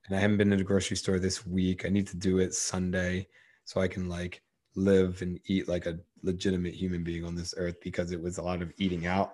and 0.07 0.15
I 0.15 0.19
haven't 0.21 0.37
been 0.37 0.51
to 0.51 0.57
the 0.57 0.63
grocery 0.63 0.95
store 0.95 1.19
this 1.19 1.45
week. 1.45 1.85
I 1.85 1.89
need 1.89 2.07
to 2.07 2.17
do 2.17 2.37
it 2.39 2.53
Sunday 2.53 3.27
so 3.65 3.81
I 3.81 3.87
can 3.87 4.07
like 4.07 4.41
live 4.75 5.21
and 5.21 5.39
eat 5.47 5.67
like 5.67 5.85
a 5.85 5.99
legitimate 6.23 6.75
human 6.75 7.03
being 7.03 7.25
on 7.25 7.35
this 7.35 7.53
earth 7.57 7.75
because 7.81 8.11
it 8.11 8.21
was 8.21 8.37
a 8.37 8.43
lot 8.43 8.61
of 8.61 8.71
eating 8.77 9.07
out 9.07 9.33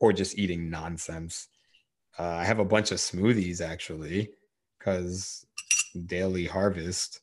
or 0.00 0.12
just 0.12 0.38
eating 0.38 0.70
nonsense. 0.70 1.48
Uh, 2.18 2.24
I 2.24 2.44
have 2.44 2.58
a 2.58 2.64
bunch 2.64 2.90
of 2.90 2.98
smoothies 2.98 3.60
actually 3.60 4.30
because 4.78 5.46
daily 6.06 6.46
harvest. 6.46 7.20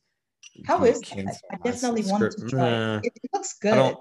How 0.66 0.84
you 0.84 0.94
that? 1.26 1.38
I 1.52 1.58
my 1.58 1.70
definitely 1.70 2.04
want 2.04 2.32
to 2.32 2.48
try. 2.48 2.70
Nah. 2.70 2.98
it. 2.98 3.06
It, 3.06 3.14
it 3.24 3.30
looks 3.34 3.56
I 3.62 3.68
good. 3.68 3.76
don't. 3.76 4.00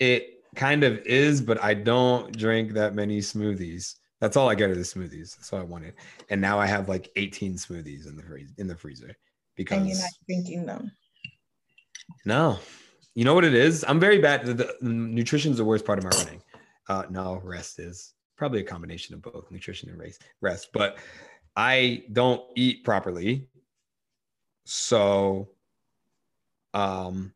It 0.00 0.42
kind 0.54 0.84
of 0.84 0.98
is, 1.06 1.40
but 1.40 1.62
I 1.62 1.74
don't 1.74 2.36
drink 2.36 2.72
that 2.72 2.94
many 2.94 3.20
smoothies. 3.20 3.94
That's 4.20 4.36
all 4.36 4.48
I 4.48 4.54
get 4.54 4.70
are 4.70 4.74
the 4.74 4.82
smoothies. 4.82 5.36
That's 5.36 5.52
all 5.52 5.60
I 5.60 5.64
wanted. 5.64 5.94
And 6.30 6.40
now 6.40 6.58
I 6.58 6.66
have 6.66 6.88
like 6.88 7.10
18 7.16 7.54
smoothies 7.54 8.06
in 8.06 8.16
the 8.16 8.22
freeze 8.22 8.52
in 8.58 8.66
the 8.66 8.76
freezer 8.76 9.06
and 9.06 9.16
because 9.56 9.86
you're 9.86 9.96
not 9.96 10.10
drinking 10.28 10.66
them. 10.66 10.92
no, 12.24 12.58
you 13.14 13.24
know 13.24 13.34
what 13.34 13.44
it 13.44 13.54
is. 13.54 13.84
I'm 13.86 14.00
very 14.00 14.18
bad. 14.18 14.44
The, 14.44 14.54
the 14.54 14.76
nutrition's 14.80 15.56
the 15.56 15.64
worst 15.64 15.84
part 15.84 15.98
of 15.98 16.04
my 16.04 16.10
running. 16.10 16.42
Uh, 16.92 17.04
no, 17.08 17.40
rest 17.42 17.78
is 17.78 18.12
probably 18.36 18.60
a 18.60 18.64
combination 18.64 19.14
of 19.14 19.22
both 19.22 19.50
nutrition 19.50 19.88
and 19.88 19.98
race 19.98 20.18
rest. 20.42 20.68
But 20.74 20.98
I 21.56 22.04
don't 22.12 22.42
eat 22.54 22.84
properly, 22.84 23.48
so 24.64 25.48
um 26.74 27.32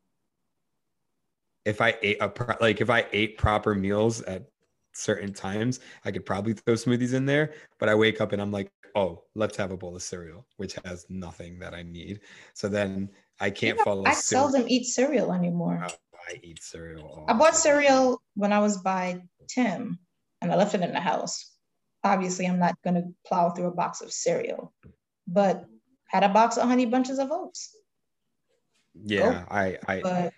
if 1.66 1.80
i 1.80 1.94
ate 2.02 2.16
a 2.22 2.28
pro- 2.28 2.54
like 2.60 2.80
if 2.80 2.88
i 2.88 3.04
ate 3.12 3.36
proper 3.36 3.74
meals 3.74 4.22
at 4.22 4.46
certain 4.92 5.32
times 5.32 5.80
i 6.06 6.10
could 6.10 6.24
probably 6.24 6.54
throw 6.54 6.74
smoothies 6.74 7.12
in 7.12 7.26
there 7.26 7.52
but 7.78 7.88
i 7.88 7.94
wake 7.94 8.20
up 8.20 8.32
and 8.32 8.40
i'm 8.40 8.52
like 8.52 8.70
oh 8.94 9.22
let's 9.34 9.56
have 9.56 9.72
a 9.72 9.76
bowl 9.76 9.94
of 9.96 10.02
cereal 10.02 10.46
which 10.56 10.74
has 10.84 11.04
nothing 11.10 11.58
that 11.58 11.74
i 11.74 11.82
need 11.82 12.20
so 12.54 12.68
then 12.68 13.10
i 13.40 13.50
can't 13.50 13.76
You 13.76 13.80
know, 13.80 13.84
follow 13.84 14.06
I 14.06 14.12
cereal. 14.12 14.48
seldom 14.50 14.68
eat 14.70 14.86
cereal 14.86 15.32
anymore. 15.34 15.86
Oh, 16.28 16.32
i 16.32 16.40
eat 16.42 16.62
cereal 16.62 17.02
all 17.02 17.24
I 17.28 17.32
bought 17.32 17.56
cereal 17.56 18.20
when 18.34 18.52
I 18.52 18.58
was 18.60 18.78
by 18.78 19.22
Tim, 19.48 19.98
and 20.40 20.52
I 20.52 20.56
left 20.56 20.74
it 20.74 20.80
in 20.80 20.92
the 20.92 21.00
house. 21.00 21.52
Obviously, 22.04 22.46
I'm 22.46 22.58
not 22.58 22.76
gonna 22.84 23.04
plow 23.26 23.50
through 23.50 23.66
a 23.68 23.74
box 23.74 24.00
of 24.00 24.12
cereal, 24.12 24.72
but 25.26 25.64
had 26.06 26.24
a 26.24 26.28
box 26.28 26.56
of 26.56 26.68
honey 26.68 26.86
bunches 26.86 27.18
of 27.18 27.30
oats. 27.32 27.76
yeah 29.04 29.44
i 29.50 29.76
i 29.88 30.00
But 30.00 30.32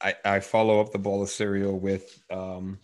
I, 0.00 0.14
I 0.24 0.40
follow 0.40 0.80
up 0.80 0.92
the 0.92 0.98
bowl 0.98 1.22
of 1.22 1.30
cereal 1.30 1.78
with 1.78 2.22
um 2.30 2.78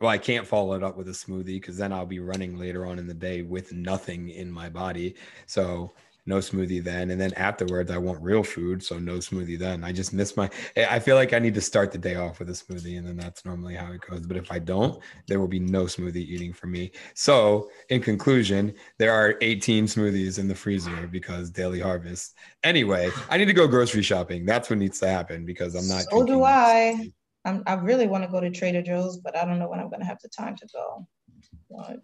well 0.00 0.10
I 0.10 0.18
can't 0.18 0.46
follow 0.46 0.74
it 0.74 0.82
up 0.82 0.96
with 0.96 1.08
a 1.08 1.12
smoothie 1.12 1.60
because 1.60 1.76
then 1.76 1.92
I'll 1.92 2.06
be 2.06 2.20
running 2.20 2.58
later 2.58 2.86
on 2.86 2.98
in 2.98 3.06
the 3.06 3.14
day 3.14 3.42
with 3.42 3.72
nothing 3.72 4.30
in 4.30 4.50
my 4.50 4.70
body. 4.70 5.14
So 5.46 5.92
no 6.26 6.38
smoothie 6.38 6.82
then. 6.82 7.10
And 7.10 7.20
then 7.20 7.32
afterwards 7.34 7.90
I 7.90 7.98
want 7.98 8.22
real 8.22 8.42
food. 8.42 8.82
So 8.82 8.98
no 8.98 9.16
smoothie 9.18 9.58
then. 9.58 9.84
I 9.84 9.92
just 9.92 10.12
miss 10.12 10.36
my 10.36 10.50
I 10.76 10.98
feel 10.98 11.16
like 11.16 11.32
I 11.32 11.38
need 11.38 11.54
to 11.54 11.60
start 11.60 11.92
the 11.92 11.98
day 11.98 12.16
off 12.16 12.38
with 12.38 12.50
a 12.50 12.52
smoothie 12.52 12.98
and 12.98 13.06
then 13.06 13.16
that's 13.16 13.44
normally 13.44 13.74
how 13.74 13.92
it 13.92 14.00
goes. 14.00 14.26
But 14.26 14.36
if 14.36 14.50
I 14.50 14.58
don't, 14.58 15.02
there 15.26 15.40
will 15.40 15.48
be 15.48 15.60
no 15.60 15.84
smoothie 15.84 16.16
eating 16.16 16.52
for 16.52 16.66
me. 16.66 16.92
So 17.14 17.70
in 17.88 18.00
conclusion, 18.00 18.74
there 18.98 19.12
are 19.12 19.36
18 19.40 19.86
smoothies 19.86 20.38
in 20.38 20.48
the 20.48 20.54
freezer 20.54 21.06
because 21.06 21.50
daily 21.50 21.80
harvest. 21.80 22.34
Anyway, 22.62 23.10
I 23.28 23.36
need 23.36 23.46
to 23.46 23.52
go 23.52 23.66
grocery 23.66 24.02
shopping. 24.02 24.44
That's 24.46 24.70
what 24.70 24.78
needs 24.78 25.00
to 25.00 25.08
happen 25.08 25.44
because 25.44 25.74
I'm 25.74 25.88
not. 25.88 26.04
So 26.10 26.24
do 26.24 26.44
I. 26.44 27.10
I'm, 27.46 27.62
I 27.66 27.74
really 27.74 28.06
want 28.06 28.22
to 28.24 28.30
go 28.30 28.38
to 28.38 28.50
Trader 28.50 28.82
Joe's, 28.82 29.16
but 29.16 29.34
I 29.34 29.46
don't 29.46 29.58
know 29.58 29.68
when 29.68 29.80
I'm 29.80 29.88
gonna 29.88 30.04
have 30.04 30.20
the 30.20 30.28
time 30.28 30.56
to 30.56 30.66
go. 30.72 31.06
But 31.70 32.00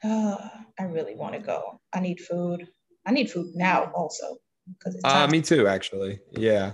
I 0.04 0.84
really 0.84 1.14
want 1.16 1.34
to 1.34 1.40
go. 1.40 1.80
I 1.92 2.00
need 2.00 2.20
food. 2.20 2.68
I 3.06 3.12
need 3.12 3.30
food 3.30 3.52
now 3.54 3.90
also 3.94 4.36
because 4.68 4.94
it's 4.94 5.04
Uh, 5.04 5.26
me 5.28 5.40
too, 5.40 5.66
actually. 5.66 6.20
Yeah. 6.32 6.72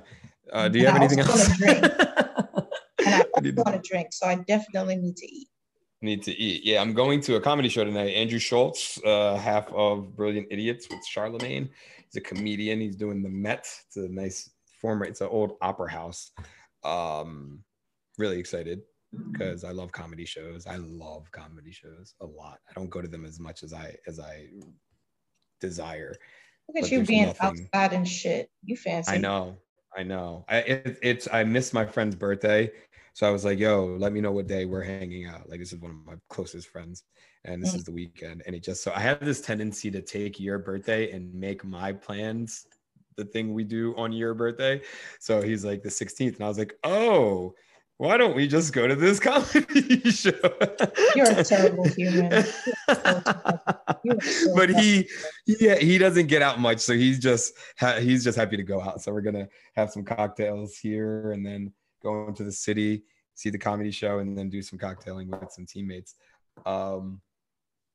Uh, 0.52 0.68
do 0.68 0.78
you 0.78 0.86
And 0.86 0.92
have 0.98 1.02
I 1.02 1.04
anything 1.04 1.20
else? 1.20 1.48
and 1.62 1.84
I 3.14 3.18
I 3.18 3.20
also 3.20 3.40
need 3.40 3.56
to- 3.56 3.62
want 3.62 3.82
to 3.82 3.88
drink, 3.88 4.08
so 4.12 4.26
I 4.26 4.36
definitely 4.36 4.96
need 4.96 5.16
to 5.16 5.26
eat. 5.26 5.48
need 6.02 6.22
to 6.24 6.32
eat. 6.32 6.64
Yeah, 6.64 6.82
I'm 6.82 6.92
going 6.92 7.20
to 7.22 7.36
a 7.36 7.40
comedy 7.40 7.68
show 7.70 7.84
tonight. 7.84 8.10
Andrew 8.10 8.38
Schulz, 8.38 8.98
uh, 9.06 9.36
half 9.36 9.72
of 9.72 10.14
Brilliant 10.16 10.48
Idiots 10.50 10.86
with 10.90 11.04
Charlemagne. 11.06 11.70
He's 12.06 12.16
a 12.16 12.20
comedian. 12.20 12.80
He's 12.80 12.96
doing 12.96 13.22
the 13.22 13.30
Met. 13.30 13.66
It's 13.86 13.96
a 13.96 14.08
nice 14.08 14.50
former. 14.80 15.06
It's 15.06 15.22
an 15.22 15.28
old 15.28 15.56
opera 15.62 15.90
house. 15.90 16.30
Um, 16.84 17.64
really 18.18 18.38
excited 18.38 18.82
because 19.32 19.64
I 19.64 19.70
love 19.72 19.92
comedy 19.92 20.24
shows. 20.24 20.66
I 20.66 20.76
love 20.76 21.30
comedy 21.32 21.72
shows 21.72 22.14
a 22.20 22.26
lot. 22.26 22.58
I 22.68 22.72
don't 22.74 22.90
go 22.90 23.00
to 23.02 23.08
them 23.08 23.24
as 23.24 23.38
much 23.40 23.62
as 23.62 23.72
I 23.72 23.96
as 24.06 24.18
I 24.20 24.46
desire. 25.60 26.14
Look 26.68 26.76
at 26.78 26.82
But 26.82 26.92
you 26.92 27.04
being 27.04 27.26
nothing- 27.26 27.68
outside 27.74 27.92
and 27.96 28.08
shit. 28.08 28.50
You 28.64 28.76
fancy? 28.76 29.12
I 29.12 29.18
know, 29.18 29.56
I 29.96 30.02
know. 30.02 30.44
I 30.48 30.56
it, 30.58 30.98
it's 31.02 31.28
I 31.32 31.44
missed 31.44 31.74
my 31.74 31.84
friend's 31.84 32.16
birthday, 32.16 32.70
so 33.12 33.26
I 33.26 33.30
was 33.30 33.44
like, 33.44 33.58
"Yo, 33.58 33.96
let 33.98 34.12
me 34.12 34.20
know 34.20 34.32
what 34.32 34.46
day 34.46 34.64
we're 34.64 34.82
hanging 34.82 35.26
out." 35.26 35.48
Like 35.48 35.60
this 35.60 35.72
is 35.72 35.80
one 35.80 35.90
of 35.92 36.06
my 36.06 36.14
closest 36.30 36.68
friends, 36.68 37.04
and 37.44 37.62
this 37.62 37.72
Mm. 37.74 37.76
is 37.78 37.84
the 37.84 37.92
weekend, 37.92 38.42
and 38.46 38.54
it 38.56 38.62
just 38.62 38.82
so 38.82 38.92
I 38.94 39.00
have 39.00 39.20
this 39.20 39.40
tendency 39.40 39.90
to 39.90 40.00
take 40.02 40.40
your 40.40 40.58
birthday 40.58 41.10
and 41.12 41.32
make 41.34 41.64
my 41.64 41.92
plans 41.92 42.66
the 43.16 43.24
thing 43.24 43.54
we 43.54 43.62
do 43.62 43.94
on 43.96 44.10
your 44.12 44.34
birthday. 44.34 44.80
So 45.20 45.40
he's 45.40 45.64
like 45.64 45.82
the 45.82 45.90
16th, 45.90 46.34
and 46.36 46.44
I 46.44 46.48
was 46.48 46.58
like, 46.58 46.74
"Oh." 46.82 47.54
Why 47.98 48.16
don't 48.16 48.34
we 48.34 48.48
just 48.48 48.72
go 48.72 48.88
to 48.88 48.96
this 48.96 49.20
comedy 49.20 50.10
show? 50.10 50.32
You're 51.14 51.30
a 51.30 51.44
terrible 51.44 51.88
human. 51.88 52.44
So 54.20 54.54
but 54.54 54.68
he 54.68 55.08
yeah 55.46 55.76
he 55.76 55.96
doesn't 55.96 56.26
get 56.26 56.42
out 56.42 56.60
much 56.60 56.80
so 56.80 56.92
he's 56.92 57.18
just 57.18 57.54
ha- 57.78 57.96
he's 57.96 58.22
just 58.22 58.36
happy 58.36 58.58
to 58.58 58.62
go 58.62 58.78
out. 58.78 59.00
So 59.00 59.12
we're 59.12 59.22
gonna 59.22 59.48
have 59.76 59.90
some 59.90 60.04
cocktails 60.04 60.76
here 60.76 61.32
and 61.32 61.44
then 61.44 61.72
go 62.02 62.28
into 62.28 62.44
the 62.44 62.52
city 62.52 63.04
see 63.34 63.50
the 63.50 63.58
comedy 63.58 63.90
show 63.90 64.18
and 64.18 64.36
then 64.36 64.48
do 64.48 64.62
some 64.62 64.78
cocktailing 64.78 65.28
with 65.28 65.50
some 65.52 65.64
teammates. 65.64 66.16
Um 66.66 67.22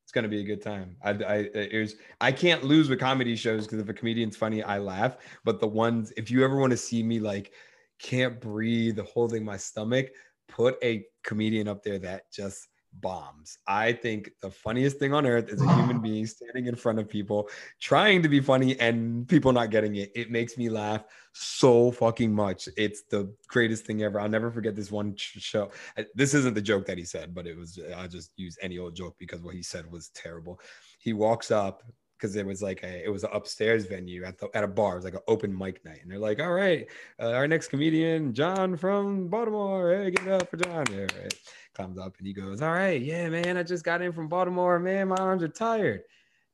it's 0.04 0.12
gonna 0.12 0.28
be 0.28 0.42
a 0.42 0.44
good 0.44 0.64
time. 0.64 0.96
I 1.04 1.12
i 1.12 1.36
it 1.54 1.80
was, 1.80 1.96
i 2.20 2.32
can't 2.32 2.64
lose 2.64 2.90
with 2.90 3.00
comedy 3.00 3.36
shows 3.36 3.68
because 3.68 3.80
if 3.80 3.88
a 3.88 3.94
comedian's 3.94 4.36
funny 4.36 4.64
i 4.64 4.80
laugh. 4.80 5.18
But 5.44 5.60
the 5.60 5.68
ones 5.68 6.12
if 6.18 6.32
you 6.32 6.44
ever 6.44 6.56
want 6.56 6.72
to 6.72 6.78
see 6.78 7.04
me 7.04 7.20
like 7.20 7.54
can't 8.00 8.40
breathe 8.40 9.00
holding 9.00 9.44
my 9.44 9.58
stomach 9.58 10.08
put 10.48 10.78
a 10.84 11.06
comedian 11.24 11.68
up 11.68 11.84
there 11.84 12.00
that 12.00 12.32
just 12.32 12.68
bombs. 12.94 13.58
I 13.68 13.94
think 13.94 14.32
the 14.42 14.50
funniest 14.50 14.98
thing 14.98 15.14
on 15.14 15.26
earth 15.26 15.50
is 15.50 15.62
a 15.62 15.76
human 15.76 16.00
being 16.02 16.26
standing 16.26 16.66
in 16.66 16.76
front 16.76 17.00
of 17.00 17.08
people 17.08 17.50
trying 17.80 18.22
to 18.24 18.30
be 18.30 18.40
funny 18.40 18.80
and 18.80 19.28
people 19.28 19.54
not 19.54 19.70
getting 19.70 19.96
it. 19.96 20.12
It 20.16 20.32
makes 20.32 20.58
me 20.58 20.70
laugh 20.70 21.04
so 21.34 21.92
fucking 21.92 22.34
much. 22.34 22.68
It's 22.78 23.04
the 23.04 23.34
greatest 23.48 23.86
thing 23.86 24.04
ever. 24.04 24.20
I'll 24.20 24.30
never 24.30 24.52
forget 24.52 24.76
this 24.76 24.92
one 24.92 25.14
show. 25.16 25.72
This 26.16 26.34
isn't 26.34 26.56
the 26.56 26.62
joke 26.62 26.86
that 26.88 26.98
he 26.98 27.06
said, 27.06 27.34
but 27.34 27.48
it 27.48 27.56
was, 27.56 27.80
I'll 27.96 28.08
just 28.08 28.32
use 28.36 28.58
any 28.62 28.80
old 28.80 28.96
joke 28.96 29.16
because 29.20 29.42
what 29.42 29.56
he 29.56 29.64
said 29.64 29.90
was 29.90 30.10
terrible. 30.10 30.60
He 30.98 31.14
walks 31.14 31.52
up 31.52 31.84
because 32.20 32.36
it 32.36 32.46
was 32.46 32.62
like 32.62 32.84
a 32.84 33.04
it 33.06 33.10
was 33.10 33.24
an 33.24 33.30
upstairs 33.34 33.86
venue 33.86 34.26
at 34.26 34.38
the 34.38 34.50
at 34.54 34.64
a 34.64 34.68
bar. 34.68 34.94
It 34.94 34.96
was 34.98 35.06
like 35.06 35.14
an 35.14 35.22
open 35.28 35.58
mic 35.58 35.84
night, 35.86 36.00
and 36.02 36.12
they're 36.12 36.20
like, 36.20 36.40
"All 36.42 36.52
right, 36.52 36.86
uh, 37.20 37.32
our 37.32 37.48
next 37.48 37.70
comedian, 37.70 38.34
John 38.34 38.76
from 38.76 39.28
Baltimore. 39.30 39.96
Hey, 39.96 40.12
give 40.12 40.28
it 40.28 40.34
up 40.34 40.50
for 40.50 40.58
John." 40.58 40.86
Yeah, 40.92 41.08
right. 41.22 41.34
Comes 41.74 41.98
up 41.98 42.18
and 42.18 42.28
he 42.28 42.34
goes, 42.34 42.62
"All 42.62 42.74
right, 42.74 43.02
yeah, 43.02 43.30
man, 43.30 43.56
I 43.58 43.64
just 43.64 43.86
got 43.86 44.02
in 44.02 44.12
from 44.12 44.28
Baltimore. 44.28 44.80
Man, 44.80 45.08
my 45.08 45.16
arms 45.16 45.44
are 45.44 45.48
tired." 45.48 46.02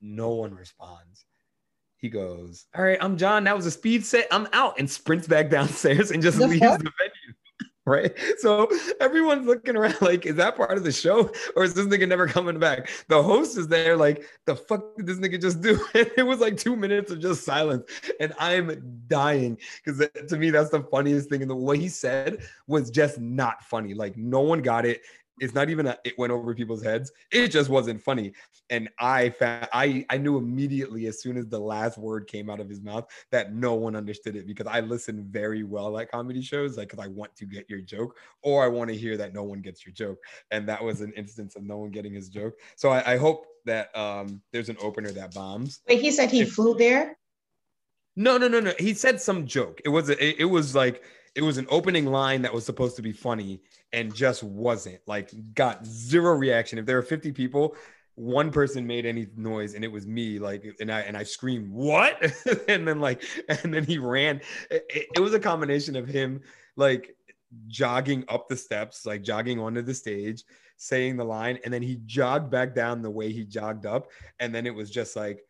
No 0.02 0.30
one 0.32 0.54
responds. 0.54 1.26
He 1.98 2.10
goes, 2.10 2.66
"All 2.76 2.84
right, 2.84 2.98
I'm 3.02 3.18
John. 3.18 3.46
That 3.46 3.56
was 3.56 3.66
a 3.66 3.72
speed 3.72 4.06
set. 4.06 4.28
I'm 4.32 4.48
out," 4.54 4.78
and 4.78 4.90
sprints 4.90 5.28
back 5.28 5.50
downstairs 5.50 6.12
and 6.12 6.22
just 6.22 6.38
The 6.38 6.48
leaves 6.48 6.62
fuck? 6.62 6.78
the 6.84 6.92
venue. 7.00 7.05
Right? 7.86 8.14
So 8.40 8.70
everyone's 9.00 9.46
looking 9.46 9.76
around 9.76 9.98
like, 10.02 10.26
is 10.26 10.36
that 10.36 10.56
part 10.56 10.78
of 10.78 10.84
the 10.84 10.92
show, 10.92 11.32
or 11.56 11.64
is 11.64 11.74
this 11.74 11.86
nigga 11.86 12.08
never 12.08 12.28
coming 12.28 12.60
back? 12.60 12.90
The 13.08 13.22
host 13.22 13.58
is 13.58 13.68
there, 13.68 13.96
like, 13.96 14.26
the 14.46 14.56
fuck 14.56 14.96
did 14.98 15.06
this 15.06 15.18
nigga 15.18 15.42
just 15.42 15.62
do? 15.62 15.80
And 15.96 16.12
it 16.18 16.24
was 16.24 16.40
like 16.40 16.58
two 16.58 16.76
minutes 16.76 17.12
of 17.12 17.20
just 17.22 17.44
silence, 17.46 17.84
and 18.20 18.34
I'm 18.40 19.02
dying 19.08 19.58
because 19.84 20.06
to 20.28 20.38
me 20.38 20.50
that's 20.50 20.70
the 20.70 20.84
funniest 20.84 21.30
thing. 21.30 21.42
And 21.42 21.50
the 21.50 21.56
what 21.56 21.78
he 21.78 21.88
said 21.88 22.40
was 22.68 22.90
just 22.90 23.20
not 23.20 23.64
funny. 23.64 23.94
Like 23.94 24.18
no 24.18 24.42
one 24.42 24.62
got 24.62 24.86
it. 24.86 25.02
It's 25.40 25.54
not 25.54 25.70
even 25.70 25.88
a, 25.88 25.98
it 26.06 26.14
went 26.18 26.32
over 26.32 26.56
people's 26.56 26.84
heads. 26.84 27.12
It 27.32 27.50
just 27.50 27.70
wasn't 27.70 28.02
funny. 28.02 28.34
And 28.70 28.90
I 29.00 29.30
found 29.30 29.68
I 29.74 30.06
I 30.10 30.18
knew 30.18 30.38
immediately 30.38 31.08
as 31.08 31.22
soon 31.22 31.38
as 31.38 31.48
the 31.48 31.60
last 31.60 31.98
word 31.98 32.28
came 32.28 32.50
out 32.50 32.60
of 32.60 32.70
his 32.70 32.82
mouth 32.82 33.06
that 33.32 33.54
no 33.54 33.74
one 33.74 33.96
understood 33.96 34.36
it 34.36 34.48
because 34.48 34.68
I 34.68 34.80
listen 34.80 35.26
very 35.30 35.64
well 35.64 35.98
at 36.00 36.10
comedy 36.10 36.42
shows, 36.42 36.78
like 36.78 36.90
because 36.90 37.04
I 37.04 37.08
want 37.10 37.36
to 37.36 37.46
get 37.46 37.70
your 37.70 37.82
joke 37.82 38.18
or 38.44 38.64
I 38.64 38.68
want 38.68 38.90
to 38.90 38.96
hear 38.96 39.18
that 39.18 39.34
no 39.34 39.44
one 39.44 39.62
gets 39.62 39.86
your 39.86 39.94
joke. 39.94 40.18
And 40.52 40.68
that 40.70 40.84
was 40.84 41.02
an 41.02 41.12
instance 41.14 41.56
of 41.56 41.64
no 41.64 41.78
one 41.78 41.92
getting 41.92 42.14
his 42.14 42.30
joke. 42.30 42.54
So 42.76 42.90
I, 42.90 43.14
I 43.14 43.18
hope 43.18 43.46
that 43.66 43.96
um 43.98 44.42
there's 44.54 44.70
an 44.70 44.78
opener 44.82 45.12
that 45.12 45.34
bombs. 45.34 45.82
Wait, 45.88 46.00
he 46.02 46.12
said 46.12 46.32
he 46.32 46.42
If- 46.42 46.54
flew 46.54 46.76
there. 46.76 47.18
No, 48.16 48.38
no, 48.38 48.48
no, 48.48 48.62
no. 48.62 48.74
He 48.80 48.94
said 48.94 49.20
some 49.20 49.46
joke. 49.46 49.82
It 49.84 49.90
was 49.90 50.10
a, 50.10 50.14
it, 50.26 50.36
it 50.40 50.46
was 50.46 50.74
like 50.74 51.04
it 51.36 51.42
was 51.42 51.58
an 51.58 51.68
opening 51.70 52.06
line 52.06 52.42
that 52.44 52.54
was 52.54 52.66
supposed 52.66 52.96
to 52.96 53.02
be 53.02 53.12
funny 53.12 53.62
and 53.94 54.14
just 54.14 54.42
wasn't. 54.44 55.00
Like 55.06 55.32
got 55.54 55.86
zero 55.86 56.34
reaction. 56.34 56.80
If 56.80 56.86
there 56.86 56.96
were 56.96 57.02
50 57.02 57.32
people, 57.34 57.76
one 58.16 58.50
person 58.50 58.88
made 58.88 59.06
any 59.06 59.28
noise 59.36 59.74
and 59.74 59.84
it 59.84 59.92
was 59.92 60.08
me 60.08 60.40
like 60.40 60.64
and 60.80 60.90
I 60.90 61.02
and 61.02 61.18
I 61.18 61.24
screamed 61.24 61.70
what 61.70 62.22
and 62.70 62.88
then 62.88 63.02
like 63.02 63.24
and 63.50 63.74
then 63.74 63.84
he 63.84 63.98
ran 63.98 64.40
it, 64.72 64.86
it- 65.16 65.20
was 65.20 65.34
a 65.34 65.40
combination 65.40 65.98
of 65.98 66.08
him 66.08 66.40
like 66.78 67.14
jogging 67.68 68.24
up 68.30 68.48
the 68.48 68.56
steps 68.56 69.06
like 69.06 69.22
jogging 69.22 69.60
onto 69.60 69.82
the 69.82 69.94
stage 69.94 70.44
saying 70.78 71.18
the 71.18 71.26
line 71.26 71.60
and 71.66 71.74
then 71.74 71.82
he 71.82 72.00
jogged 72.06 72.50
back 72.50 72.74
down 72.74 73.02
the 73.02 73.10
way 73.12 73.34
he 73.34 73.44
jogged 73.44 73.86
up 73.86 74.08
and 74.40 74.56
then 74.56 74.66
it 74.66 74.74
was 74.74 74.90
just 74.90 75.18
like 75.18 75.42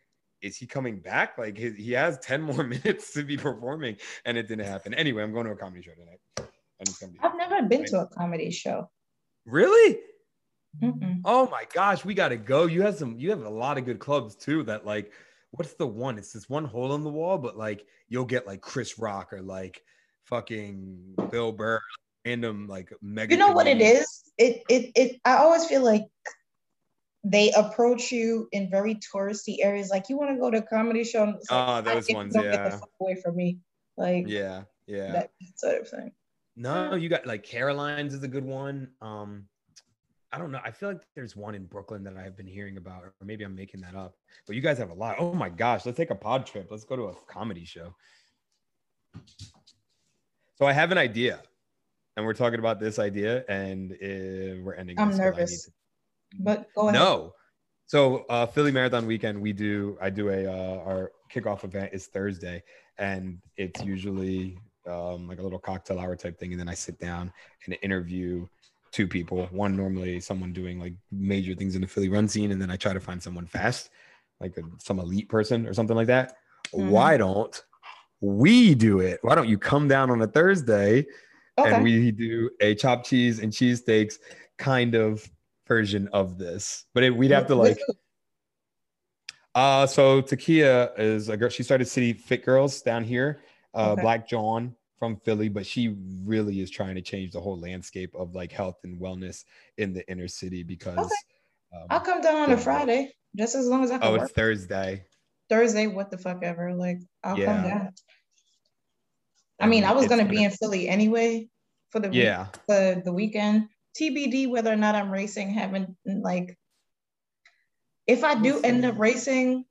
is 0.46 0.58
he 0.58 0.68
coming 0.68 1.00
back? 1.00 1.38
Like 1.38 1.58
he, 1.58 1.72
he 1.72 1.92
has 1.94 2.20
10 2.20 2.42
more 2.42 2.64
minutes 2.76 3.14
to 3.14 3.24
be 3.24 3.36
performing 3.36 3.98
and 4.26 4.38
it 4.38 4.48
didn't 4.48 4.66
happen. 4.66 4.94
Anyway, 4.94 5.24
I'm 5.24 5.34
going 5.34 5.46
to 5.46 5.52
a 5.52 5.56
comedy 5.56 5.82
show 5.82 5.92
tonight. 5.92 6.20
And 6.38 6.90
it's 6.90 7.00
gonna 7.00 7.14
be 7.14 7.20
I've 7.24 7.38
never 7.38 7.62
been 7.68 7.86
to 7.86 8.02
a 8.02 8.08
comedy 8.08 8.52
show. 8.52 8.90
really? 9.46 10.00
Mm-mm. 10.82 11.22
Oh 11.24 11.50
my 11.50 11.64
gosh, 11.74 12.04
we 12.04 12.14
gotta 12.14 12.36
go. 12.36 12.66
You 12.66 12.82
have 12.82 12.96
some 12.96 13.18
you 13.18 13.30
have 13.30 13.44
a 13.44 13.50
lot 13.50 13.78
of 13.78 13.86
good 13.86 14.00
clubs 14.00 14.36
too 14.36 14.64
that 14.64 14.86
like 14.86 15.14
what's 15.52 15.74
the 15.76 15.88
one? 15.88 16.18
It's 16.18 16.34
this 16.34 16.50
one 16.50 16.66
hole 16.66 16.94
in 16.96 17.04
the 17.04 17.10
wall, 17.10 17.38
but 17.38 17.58
like 17.58 17.86
you'll 18.10 18.26
get 18.26 18.46
like 18.46 18.60
Chris 18.60 19.00
Rock 19.00 19.32
or 19.32 19.42
like 19.42 19.82
fucking 20.26 21.16
Bill 21.32 21.54
Burr, 21.54 21.80
random 22.26 22.68
like 22.68 22.92
mega. 23.02 23.34
You 23.34 23.40
know 23.40 23.54
what 23.54 23.68
it 23.68 23.80
is? 23.80 24.34
It 24.38 24.64
it 24.70 24.92
it. 24.96 25.22
I 25.24 25.38
always 25.38 25.66
feel 25.66 25.82
like 25.82 26.04
they 27.28 27.52
approach 27.54 28.12
you 28.12 28.48
in 28.52 28.70
very 28.70 28.96
touristy 28.96 29.58
areas. 29.60 29.90
Like 29.90 30.10
you 30.10 30.18
want 30.18 30.30
to 30.30 30.40
go 30.40 30.52
to 30.52 30.60
a 30.60 30.62
comedy 30.62 31.04
show. 31.04 31.24
and 31.24 31.36
it's 31.36 31.50
like, 31.50 31.68
Ah, 31.68 31.82
those 31.82 32.08
ones, 32.12 32.36
yeah. 32.40 32.80
away 33.02 33.16
from 33.16 33.36
me. 33.36 33.58
Like 33.98 34.26
Yeah, 34.28 34.64
yeah. 34.86 35.12
that 35.12 35.32
sort 35.56 35.82
of 35.82 35.90
thing. 35.90 36.12
No, 36.56 36.94
you 36.94 37.10
got 37.10 37.26
like 37.26 37.44
Caroline's 37.44 38.14
is 38.14 38.22
a 38.24 38.28
good 38.28 38.46
one. 38.46 38.90
Um, 39.02 39.48
I 40.32 40.38
don't 40.38 40.52
know. 40.52 40.60
I 40.64 40.70
feel 40.70 40.90
like 40.90 41.02
there's 41.16 41.36
one 41.36 41.56
in 41.56 41.66
Brooklyn 41.66 42.04
that 42.04 42.16
I've 42.16 42.38
been 42.38 42.46
hearing 42.46 42.78
about, 42.78 43.04
or 43.04 43.14
maybe 43.24 43.44
I'm 43.44 43.56
making 43.56 43.82
that 43.82 43.96
up. 43.96 44.16
But 44.46 44.56
you 44.56 44.62
guys 44.62 44.78
have 44.78 44.92
a 44.92 44.94
lot. 44.94 45.16
Oh 45.18 45.34
my 45.34 45.50
gosh, 45.50 45.86
let's 45.86 45.98
take 45.98 46.12
a 46.12 46.16
pod 46.16 46.46
trip. 46.46 46.68
Let's 46.70 46.84
go 46.84 46.96
to 46.96 47.04
a 47.06 47.16
comedy 47.28 47.66
show. 47.66 47.96
So 50.58 50.66
I 50.66 50.74
have 50.74 50.92
an 50.92 50.98
idea, 50.98 51.42
and 52.16 52.26
we're 52.26 52.34
talking 52.34 52.60
about 52.60 52.80
this 52.80 53.00
idea, 53.00 53.44
and 53.50 53.94
uh, 53.94 54.62
we're 54.62 54.76
ending. 54.78 55.00
I'm 55.00 55.16
nervous. 55.18 55.70
But 56.40 56.68
go 56.76 56.90
ahead. 56.90 56.94
no. 56.94 57.34
So 57.88 58.26
uh, 58.30 58.46
Philly 58.48 58.72
Marathon 58.72 59.06
weekend, 59.06 59.40
we 59.40 59.54
do. 59.54 59.98
I 60.02 60.10
do 60.10 60.30
a 60.30 60.48
uh, 60.48 60.84
our 60.84 61.12
kickoff 61.34 61.64
event 61.64 61.92
is 61.94 62.08
Thursday, 62.08 62.64
and 62.98 63.40
it's 63.58 63.84
usually 63.84 64.58
um, 64.90 65.28
like 65.28 65.40
a 65.40 65.44
little 65.44 65.60
cocktail 65.60 66.00
hour 66.00 66.16
type 66.16 66.40
thing, 66.40 66.52
and 66.52 66.60
then 66.60 66.70
I 66.70 66.74
sit 66.74 67.00
down 67.00 67.32
and 67.66 67.78
interview 67.82 68.48
two 68.92 69.08
people. 69.08 69.46
One 69.52 69.76
normally 69.76 70.20
someone 70.20 70.52
doing 70.52 70.80
like 70.80 70.94
major 71.12 71.54
things 71.54 71.76
in 71.76 71.82
the 71.82 71.88
Philly 71.88 72.10
run 72.10 72.28
scene, 72.28 72.52
and 72.52 72.62
then 72.62 72.72
I 72.72 72.76
try 72.76 72.94
to 72.94 73.00
find 73.00 73.22
someone 73.22 73.46
fast, 73.46 73.92
like 74.40 74.58
a, 74.58 74.64
some 74.80 75.00
elite 75.00 75.30
person 75.30 75.68
or 75.68 75.74
something 75.74 75.96
like 75.96 76.08
that. 76.08 76.38
Mhm. 76.74 76.90
Why 76.90 77.18
don't 77.18 77.64
we 78.20 78.74
do 78.74 79.00
it? 79.00 79.20
Why 79.22 79.36
don't 79.36 79.48
you 79.48 79.60
come 79.60 79.88
down 79.88 80.10
on 80.10 80.22
a 80.22 80.28
Thursday? 80.28 81.06
Okay. 81.58 81.72
and 81.72 81.84
we 81.84 82.12
do 82.12 82.50
a 82.60 82.76
chopped 82.76 83.06
cheese 83.06 83.40
and 83.40 83.52
cheesesteaks 83.52 84.16
kind 84.58 84.94
of 84.94 85.30
version 85.68 86.08
of 86.14 86.38
this. 86.38 86.86
But 86.94 87.04
it, 87.04 87.16
we'd 87.16 87.32
have 87.32 87.48
to 87.48 87.56
like, 87.56 87.78
uh, 89.54 89.88
so 89.88 90.22
Takia 90.22 90.98
is 91.00 91.30
a 91.30 91.38
girl. 91.38 91.50
She 91.50 91.64
started 91.64 91.86
City 91.88 92.14
Fit 92.14 92.44
Girls 92.46 92.82
down 92.82 93.04
here. 93.04 93.42
Uh, 93.74 93.92
Okay. 93.92 94.02
Black 94.02 94.28
John 94.30 94.76
from 94.98 95.18
Philly, 95.18 95.50
but 95.50 95.66
she 95.66 95.96
really 96.24 96.62
is 96.62 96.70
trying 96.72 96.96
to 96.96 97.02
change 97.02 97.34
the 97.34 97.42
whole 97.42 97.60
landscape 97.60 98.14
of 98.16 98.34
like 98.34 98.52
health 98.52 98.78
and 98.86 99.00
wellness 99.00 99.44
in 99.78 99.94
the 99.94 100.10
inner 100.10 100.28
city 100.28 100.64
because. 100.64 100.98
Okay. 100.98 101.16
um, 101.82 101.88
I'll 101.90 102.00
come 102.00 102.22
down 102.22 102.38
on 102.38 102.50
Yeah. 102.50 102.56
a 102.56 102.58
Friday, 102.60 103.12
just 103.36 103.56
as 103.56 103.68
long 103.68 103.84
as 103.84 103.92
I 103.92 103.98
can 103.98 104.08
oh, 104.08 104.12
work. 104.14 104.22
it's 104.24 104.32
Thursday. 104.32 105.04
Thursday, 105.50 105.88
what 105.88 106.10
the 106.10 106.18
fuck 106.18 106.42
ever. 106.44 106.74
Like 106.74 107.00
I'll 107.24 107.38
Yeah. 107.38 107.46
come 107.46 107.64
down. 107.70 107.90
I 109.60 109.68
mean, 109.68 109.84
I 109.84 109.92
was 109.92 110.08
gonna 110.08 110.26
be 110.26 110.44
in 110.44 110.52
Philly 110.52 110.88
anyway 110.88 111.48
for 111.90 112.00
the 112.00 112.08
week- 112.10 112.18
Yeah. 112.24 112.48
the 112.68 113.02
the 113.04 113.12
weekend. 113.14 113.68
TBD 114.00 114.50
whether 114.50 114.72
or 114.72 114.76
not 114.76 114.96
I'm 114.96 115.12
racing. 115.12 115.50
Haven't 115.50 115.96
like 116.06 116.58
if 118.08 118.24
I 118.24 118.36
do 118.36 118.62
end 118.62 118.86
up 118.86 119.00
racing, 119.00 119.66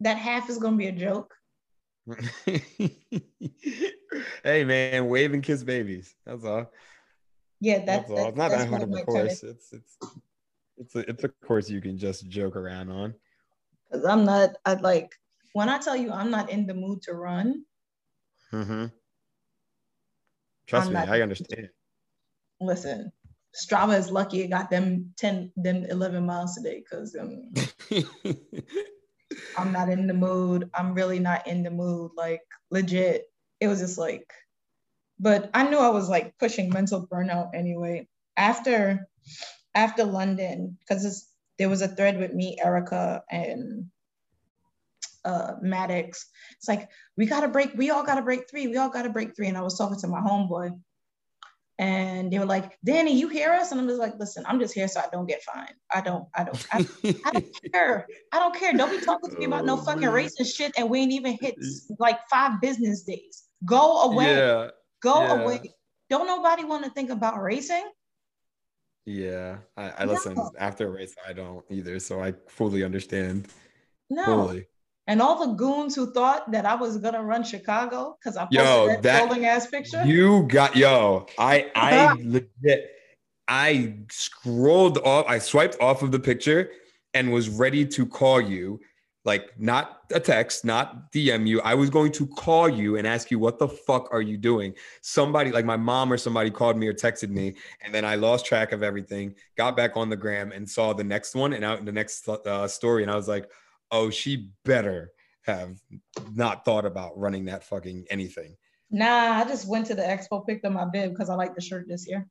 that 0.00 0.18
half 0.18 0.50
is 0.50 0.58
gonna 0.58 0.76
be 0.76 0.88
a 0.88 0.92
joke. 0.92 1.34
hey 4.42 4.64
man, 4.64 5.08
wave 5.08 5.32
and 5.32 5.42
kiss 5.42 5.62
babies. 5.62 6.14
That's 6.26 6.44
all. 6.44 6.70
Yeah, 7.60 7.78
that, 7.78 7.86
That's 7.86 8.10
all. 8.10 8.28
It's 8.28 8.36
not 8.36 8.50
that 8.50 8.68
hard 8.68 8.82
of 8.82 8.92
a 8.92 9.04
course. 9.04 9.42
It's 9.42 9.72
it's 9.72 9.98
it's 10.78 10.94
a 10.96 11.10
it's 11.10 11.24
a 11.24 11.28
course 11.46 11.68
you 11.68 11.80
can 11.80 11.98
just 11.98 12.26
joke 12.28 12.56
around 12.56 12.90
on. 12.90 13.14
because 13.90 14.04
I'm 14.04 14.24
not. 14.24 14.50
I 14.64 14.74
like 14.74 15.14
when 15.52 15.68
I 15.68 15.78
tell 15.78 15.96
you 15.96 16.10
I'm 16.10 16.30
not 16.30 16.50
in 16.50 16.66
the 16.66 16.74
mood 16.74 17.02
to 17.02 17.14
run. 17.14 17.64
Mm-hmm. 18.52 18.86
Trust 20.66 20.88
I'm 20.88 20.94
me, 20.94 21.00
I 21.00 21.20
understand. 21.20 21.68
Listen, 22.60 23.12
Strava 23.54 23.98
is 23.98 24.10
lucky 24.10 24.42
it 24.42 24.48
got 24.48 24.70
them 24.70 25.12
ten, 25.16 25.52
them 25.56 25.84
eleven 25.88 26.24
miles 26.24 26.54
today 26.54 26.82
because 26.82 27.16
um, 27.16 27.52
I'm 29.56 29.72
not 29.72 29.88
in 29.88 30.06
the 30.06 30.14
mood. 30.14 30.70
I'm 30.74 30.94
really 30.94 31.18
not 31.18 31.46
in 31.46 31.62
the 31.62 31.70
mood. 31.70 32.12
Like 32.16 32.42
legit. 32.70 33.30
It 33.60 33.68
was 33.68 33.80
just 33.80 33.98
like, 33.98 34.32
but 35.18 35.50
I 35.52 35.68
knew 35.68 35.78
I 35.78 35.90
was 35.90 36.08
like 36.08 36.38
pushing 36.38 36.70
mental 36.70 37.06
burnout 37.06 37.50
anyway. 37.54 38.08
After 38.36 39.08
after 39.74 40.04
London, 40.04 40.78
because 40.80 41.28
there 41.58 41.68
was 41.68 41.82
a 41.82 41.88
thread 41.88 42.18
with 42.18 42.32
me, 42.32 42.56
Erica, 42.62 43.22
and 43.30 43.90
uh 45.24 45.54
Maddox. 45.60 46.26
It's 46.56 46.68
like, 46.68 46.88
we 47.16 47.26
gotta 47.26 47.48
break, 47.48 47.72
we 47.74 47.90
all 47.90 48.04
gotta 48.04 48.22
break 48.22 48.48
three, 48.48 48.68
we 48.68 48.76
all 48.76 48.88
gotta 48.88 49.10
break 49.10 49.36
three. 49.36 49.48
And 49.48 49.58
I 49.58 49.62
was 49.62 49.76
talking 49.76 49.98
to 50.00 50.08
my 50.08 50.20
homeboy. 50.20 50.78
And 51.80 52.30
they 52.30 52.38
were 52.38 52.44
like, 52.44 52.76
Danny, 52.84 53.18
you 53.18 53.28
hear 53.28 53.52
us? 53.52 53.72
And 53.72 53.80
I'm 53.80 53.88
just 53.88 53.98
like, 53.98 54.12
listen, 54.18 54.44
I'm 54.46 54.60
just 54.60 54.74
here 54.74 54.86
so 54.86 55.00
I 55.00 55.06
don't 55.10 55.24
get 55.26 55.42
fined. 55.42 55.72
I 55.90 56.02
don't, 56.02 56.28
I 56.34 56.44
don't, 56.44 56.66
I 56.70 56.86
I 57.24 57.30
don't 57.32 57.46
care. 57.72 58.06
I 58.32 58.38
don't 58.38 58.54
care. 58.54 58.74
Don't 58.74 58.90
be 58.90 59.02
talking 59.02 59.30
to 59.30 59.38
me 59.38 59.46
about 59.46 59.64
no 59.64 59.78
Oh, 59.78 59.82
fucking 59.82 60.02
man. 60.02 60.12
racing 60.12 60.44
shit 60.44 60.72
and 60.76 60.90
we 60.90 61.00
ain't 61.00 61.12
even 61.12 61.38
hit 61.40 61.54
like 61.98 62.18
five 62.28 62.60
business 62.60 63.02
days. 63.04 63.44
Go 63.64 64.02
away. 64.02 64.26
Yeah, 64.36 64.68
Go 65.02 65.22
yeah. 65.24 65.40
away. 65.42 65.72
Don't 66.10 66.26
nobody 66.26 66.64
want 66.64 66.84
to 66.84 66.90
think 66.90 67.08
about 67.08 67.40
racing. 67.40 67.88
yeah. 69.06 69.56
I, 69.76 69.90
I 70.00 70.04
No. 70.04 70.12
listen 70.12 70.36
after 70.58 70.86
a 70.86 70.90
race. 70.90 71.14
I 71.26 71.32
don't 71.32 71.64
either, 71.70 71.98
so 71.98 72.22
I 72.22 72.34
fully 72.48 72.84
understand. 72.84 73.48
No. 74.10 74.24
Fully. 74.26 74.66
And 75.06 75.20
all 75.20 75.46
the 75.46 75.54
goons 75.54 75.96
who 75.96 76.12
thought 76.12 76.50
that 76.52 76.64
I 76.66 76.74
was 76.74 76.98
gonna 76.98 77.22
run 77.22 77.42
Chicago 77.42 78.16
because 78.18 78.36
I 78.36 78.44
posted 78.44 78.60
Yo, 78.60 78.86
that, 78.88 79.02
that- 79.02 79.18
trolling 79.22 79.44
ass 79.44 79.66
picture. 79.66 80.04
You 80.04 80.44
got 80.44 80.76
yo. 80.76 81.26
I 81.38 81.70
I 81.74 82.12
legit. 82.22 82.92
I 83.48 83.96
scrolled 84.10 84.98
off. 84.98 85.26
I 85.28 85.38
swiped 85.38 85.76
off 85.80 86.02
of 86.02 86.12
the 86.12 86.20
picture 86.20 86.70
and 87.14 87.32
was 87.32 87.48
ready 87.48 87.84
to 87.86 88.06
call 88.06 88.40
you. 88.40 88.80
Like 89.24 89.58
not 89.58 90.02
a 90.14 90.20
text, 90.20 90.64
not 90.64 91.12
DM 91.12 91.46
you. 91.46 91.60
I 91.60 91.74
was 91.74 91.90
going 91.90 92.10
to 92.12 92.26
call 92.26 92.68
you 92.70 92.96
and 92.96 93.06
ask 93.06 93.30
you 93.30 93.38
what 93.38 93.58
the 93.58 93.68
fuck 93.68 94.08
are 94.12 94.22
you 94.22 94.38
doing. 94.38 94.72
Somebody 95.02 95.50
like 95.50 95.66
my 95.66 95.76
mom 95.76 96.10
or 96.10 96.16
somebody 96.16 96.50
called 96.50 96.78
me 96.78 96.86
or 96.86 96.94
texted 96.94 97.28
me, 97.28 97.54
and 97.82 97.94
then 97.94 98.04
I 98.04 98.14
lost 98.14 98.46
track 98.46 98.72
of 98.72 98.82
everything. 98.82 99.34
Got 99.58 99.76
back 99.76 99.96
on 99.96 100.08
the 100.08 100.16
gram 100.16 100.52
and 100.52 100.68
saw 100.68 100.94
the 100.94 101.04
next 101.04 101.34
one 101.34 101.52
and 101.52 101.64
out 101.64 101.78
in 101.78 101.84
the 101.84 101.92
next 101.92 102.26
uh, 102.28 102.66
story, 102.66 103.02
and 103.02 103.10
I 103.10 103.14
was 103.16 103.28
like, 103.28 103.50
oh, 103.90 104.10
she 104.10 104.50
better 104.64 105.10
have 105.42 105.80
not 106.34 106.64
thought 106.64 106.84
about 106.84 107.18
running 107.18 107.46
that 107.46 107.64
fucking 107.64 108.04
anything 108.10 108.56
Nah, 108.90 109.34
I 109.38 109.44
just 109.44 109.68
went 109.68 109.86
to 109.86 109.94
the 109.94 110.02
expo, 110.02 110.44
picked 110.44 110.64
up 110.64 110.72
my 110.72 110.84
bib 110.84 111.10
because 111.10 111.30
I 111.30 111.34
like 111.34 111.54
the 111.54 111.60
shirt 111.60 111.86
this 111.86 112.08
year. 112.08 112.26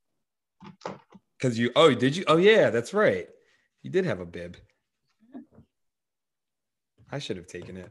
Because 1.38 1.58
you, 1.58 1.72
oh, 1.76 1.94
did 1.94 2.18
you? 2.18 2.26
Oh, 2.28 2.36
yeah, 2.36 2.70
that's 2.70 2.94
right. 2.94 3.28
You 3.82 3.90
did 3.90 4.06
have 4.06 4.20
a 4.20 4.26
bib. 4.26 4.58
I 7.12 7.20
should 7.20 7.38
have 7.38 7.48
taken 7.48 7.78
it. 7.78 7.90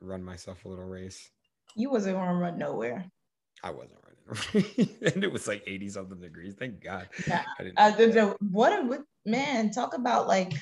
Run 0.00 0.22
myself 0.22 0.64
a 0.64 0.68
little 0.68 0.84
race. 0.84 1.30
You 1.74 1.90
wasn't 1.90 2.16
gonna 2.16 2.38
run 2.38 2.58
nowhere. 2.58 3.06
I 3.62 3.70
wasn't 3.70 3.98
running, 4.04 4.98
and 5.14 5.24
it 5.24 5.32
was 5.32 5.48
like 5.48 5.64
eighty 5.66 5.88
something 5.88 6.20
degrees. 6.20 6.54
Thank 6.58 6.84
God. 6.84 7.08
Yeah. 7.26 7.44
I 7.58 7.62
didn't. 7.62 7.78
Uh, 7.78 7.90
the, 7.90 8.06
the, 8.06 8.36
what 8.50 8.78
a 8.78 8.82
what- 8.84 9.04
man! 9.24 9.70
Talk 9.70 9.94
about 9.94 10.28
like 10.28 10.52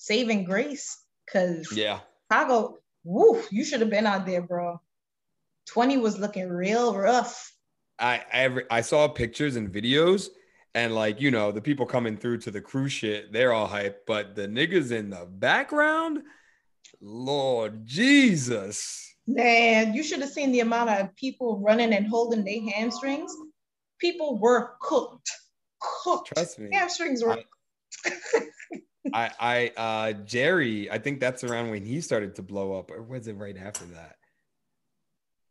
saving 0.00 0.44
grace, 0.44 1.04
because 1.26 1.70
yeah, 1.76 2.00
Chicago, 2.32 2.78
woof, 3.04 3.48
you 3.52 3.64
should 3.64 3.80
have 3.80 3.90
been 3.90 4.06
out 4.06 4.26
there, 4.26 4.40
bro. 4.40 4.80
20 5.68 5.98
was 5.98 6.18
looking 6.18 6.48
real 6.48 6.96
rough. 6.96 7.52
I 7.98 8.22
I, 8.32 8.62
I 8.70 8.80
saw 8.80 9.06
pictures 9.08 9.56
and 9.56 9.70
videos, 9.70 10.28
and 10.74 10.94
like 10.94 11.20
you 11.20 11.30
know 11.30 11.52
the 11.52 11.60
people 11.60 11.84
coming 11.86 12.16
through 12.16 12.38
to 12.38 12.50
the 12.50 12.62
cruise 12.62 12.92
shit, 12.92 13.30
they're 13.32 13.52
all 13.52 13.66
hype, 13.66 14.06
but 14.06 14.34
the 14.34 14.48
niggas 14.48 14.90
in 14.90 15.10
the 15.10 15.26
background, 15.26 16.20
Lord 17.00 17.86
Jesus. 17.86 19.06
Man, 19.26 19.92
you 19.92 20.02
should 20.02 20.20
have 20.20 20.30
seen 20.30 20.50
the 20.50 20.60
amount 20.60 20.90
of 20.90 21.14
people 21.14 21.60
running 21.60 21.92
and 21.92 22.06
holding 22.06 22.42
their 22.42 22.62
hamstrings. 22.72 23.32
People 24.00 24.38
were 24.38 24.72
cooked. 24.80 25.30
Cooked. 25.78 26.32
Trust 26.34 26.58
me. 26.58 26.70
Hamstrings 26.72 27.22
were 27.22 27.38
I, 28.06 28.10
I, 29.14 29.72
uh, 29.76 30.12
Jerry, 30.24 30.90
I 30.90 30.98
think 30.98 31.20
that's 31.20 31.44
around 31.44 31.70
when 31.70 31.84
he 31.84 32.00
started 32.00 32.36
to 32.36 32.42
blow 32.42 32.78
up, 32.78 32.90
or 32.90 33.02
was 33.02 33.28
it 33.28 33.34
right 33.34 33.56
after 33.56 33.84
that? 33.86 34.16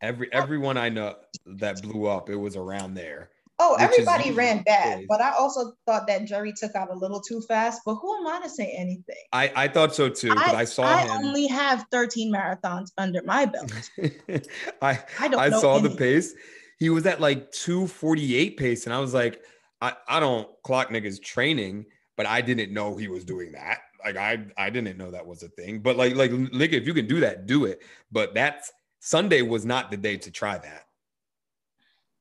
Every 0.02 0.32
everyone 0.32 0.78
I 0.78 0.88
know 0.88 1.16
that 1.44 1.82
blew 1.82 2.06
up, 2.06 2.30
it 2.30 2.36
was 2.36 2.56
around 2.56 2.94
there. 2.94 3.30
Oh, 3.62 3.76
everybody 3.78 4.30
ran 4.30 4.62
bad, 4.62 5.04
but 5.06 5.20
I 5.20 5.32
also 5.32 5.74
thought 5.84 6.06
that 6.06 6.24
Jerry 6.24 6.54
took 6.54 6.74
out 6.74 6.90
a 6.90 6.94
little 6.94 7.20
too 7.20 7.42
fast. 7.42 7.82
But 7.84 7.96
who 7.96 8.16
am 8.16 8.26
I 8.26 8.40
to 8.40 8.48
say 8.48 8.74
anything? 8.74 9.22
I, 9.34 9.52
I 9.54 9.68
thought 9.68 9.94
so 9.94 10.08
too 10.08 10.30
because 10.30 10.54
I, 10.54 10.64
saw 10.64 10.84
I 10.84 11.02
him. 11.02 11.10
only 11.10 11.46
have 11.48 11.84
13 11.90 12.32
marathons 12.32 12.88
under 12.96 13.22
my 13.22 13.44
belt. 13.44 13.70
I 14.80 14.98
I 15.18 15.28
don't 15.28 15.38
I 15.38 15.50
saw 15.50 15.78
the 15.78 15.90
pace. 15.90 16.32
He 16.78 16.88
was 16.88 17.04
at 17.04 17.20
like 17.20 17.52
248 17.52 18.56
pace, 18.56 18.86
and 18.86 18.94
I 18.94 18.98
was 18.98 19.12
like, 19.12 19.42
I, 19.82 19.92
I 20.08 20.20
don't 20.20 20.48
clock 20.62 20.88
niggas 20.88 21.22
training, 21.22 21.84
but 22.20 22.26
I 22.26 22.42
didn't 22.42 22.70
know 22.70 22.96
he 22.96 23.08
was 23.08 23.24
doing 23.24 23.52
that. 23.52 23.78
Like 24.04 24.18
I 24.18 24.44
I 24.58 24.68
didn't 24.68 24.98
know 24.98 25.10
that 25.10 25.26
was 25.26 25.42
a 25.42 25.48
thing. 25.48 25.78
But 25.78 25.96
like 25.96 26.16
like 26.16 26.30
nigga, 26.30 26.74
if 26.74 26.86
you 26.86 26.92
can 26.92 27.06
do 27.06 27.20
that, 27.20 27.46
do 27.46 27.64
it. 27.64 27.80
But 28.12 28.34
that's 28.34 28.70
Sunday 28.98 29.40
was 29.40 29.64
not 29.64 29.90
the 29.90 29.96
day 29.96 30.18
to 30.18 30.30
try 30.30 30.58
that 30.58 30.84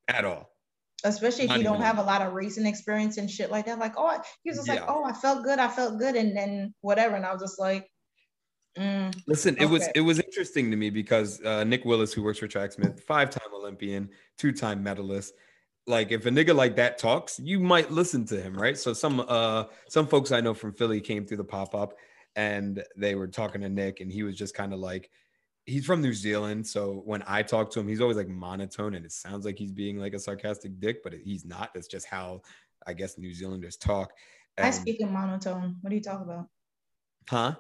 at 0.08 0.24
all. 0.24 0.52
Especially 1.04 1.44
if 1.44 1.50
Not 1.50 1.58
you 1.58 1.66
don't 1.66 1.82
have 1.82 1.98
a- 1.98 2.02
a 2.02 2.04
lot 2.04 2.22
of 2.22 2.32
racing 2.32 2.66
experience 2.66 3.18
and 3.18 3.30
shit 3.30 3.52
like 3.52 3.66
that. 3.66 3.78
Like, 3.78 3.96
oh, 3.98 4.22
he 4.42 4.52
was 4.52 4.60
just 4.60 4.70
like, 4.70 4.84
oh, 4.88 5.04
I 5.04 5.12
felt 5.12 5.44
good, 5.44 5.60
I 5.60 5.68
felt 5.68 6.00
good, 6.00 6.16
and 6.16 6.34
then 6.34 6.74
whatever. 6.80 7.18
And 7.18 7.26
I 7.26 7.34
was 7.34 7.42
just 7.42 7.60
like, 7.60 7.92
mm, 8.78 9.14
Listen, 9.28 9.58
it 9.60 9.66
was 9.66 9.86
it 9.96 10.02
was 10.02 10.22
interesting 10.22 10.72
to 10.72 10.78
me 10.78 10.90
because 10.90 11.44
uh, 11.44 11.66
Nick 11.66 11.84
Willis, 11.84 12.14
who 12.14 12.24
works 12.24 12.40
for 12.40 12.48
Tracksmith, 12.48 13.02
five-time 13.04 13.54
Olympian, 13.54 14.12
two-time 14.38 14.82
medalist. 14.82 15.34
Like 15.88 16.12
if 16.12 16.26
a 16.26 16.30
nigga 16.30 16.56
like 16.56 16.76
that 16.76 16.98
talks, 16.98 17.40
you 17.40 17.60
might 17.60 17.92
listen 17.92 18.26
to 18.28 18.40
him, 18.40 18.54
right? 18.56 18.78
So 18.78 18.94
some 18.94 19.26
uh 19.28 19.66
some 19.88 20.08
folks 20.08 20.32
I 20.32 20.42
know 20.42 20.54
from 20.54 20.74
Philly 20.74 21.02
came 21.02 21.26
through 21.26 21.38
the 21.38 21.44
pop-up 21.44 21.94
and 22.36 22.84
they 22.96 23.16
were 23.16 23.28
talking 23.28 23.62
to 23.62 23.70
Nick, 23.70 24.00
and 24.02 24.12
he 24.12 24.24
was 24.24 24.38
just 24.38 24.54
kind 24.54 24.74
of 24.74 24.80
like 24.80 25.10
he's 25.66 25.86
from 25.86 26.02
New 26.02 26.14
Zealand. 26.14 26.66
So 26.66 27.02
when 27.06 27.24
I 27.28 27.44
talk 27.44 27.72
to 27.72 27.80
him, 27.80 27.88
he's 27.88 28.02
always 28.02 28.18
like 28.18 28.28
monotone 28.28 28.96
and 28.96 29.06
it 29.06 29.12
sounds 29.12 29.46
like 29.46 29.58
he's 29.58 29.72
being 29.72 29.98
like 29.98 30.14
a 30.14 30.20
sarcastic 30.20 30.80
dick, 30.80 31.04
but 31.04 31.14
he's 31.14 31.46
not. 31.46 31.72
That's 31.74 31.88
just 31.88 32.08
how 32.08 32.42
I 32.86 32.94
guess 32.94 33.18
New 33.18 33.34
Zealanders 33.34 33.78
talk. 33.78 34.14
I 34.58 34.72
speak 34.72 35.00
in 35.00 35.12
monotone. 35.12 35.78
What 35.82 35.92
are 35.92 35.96
you 35.96 36.02
talking 36.02 36.30
about? 36.30 36.48
huh? 37.30 37.56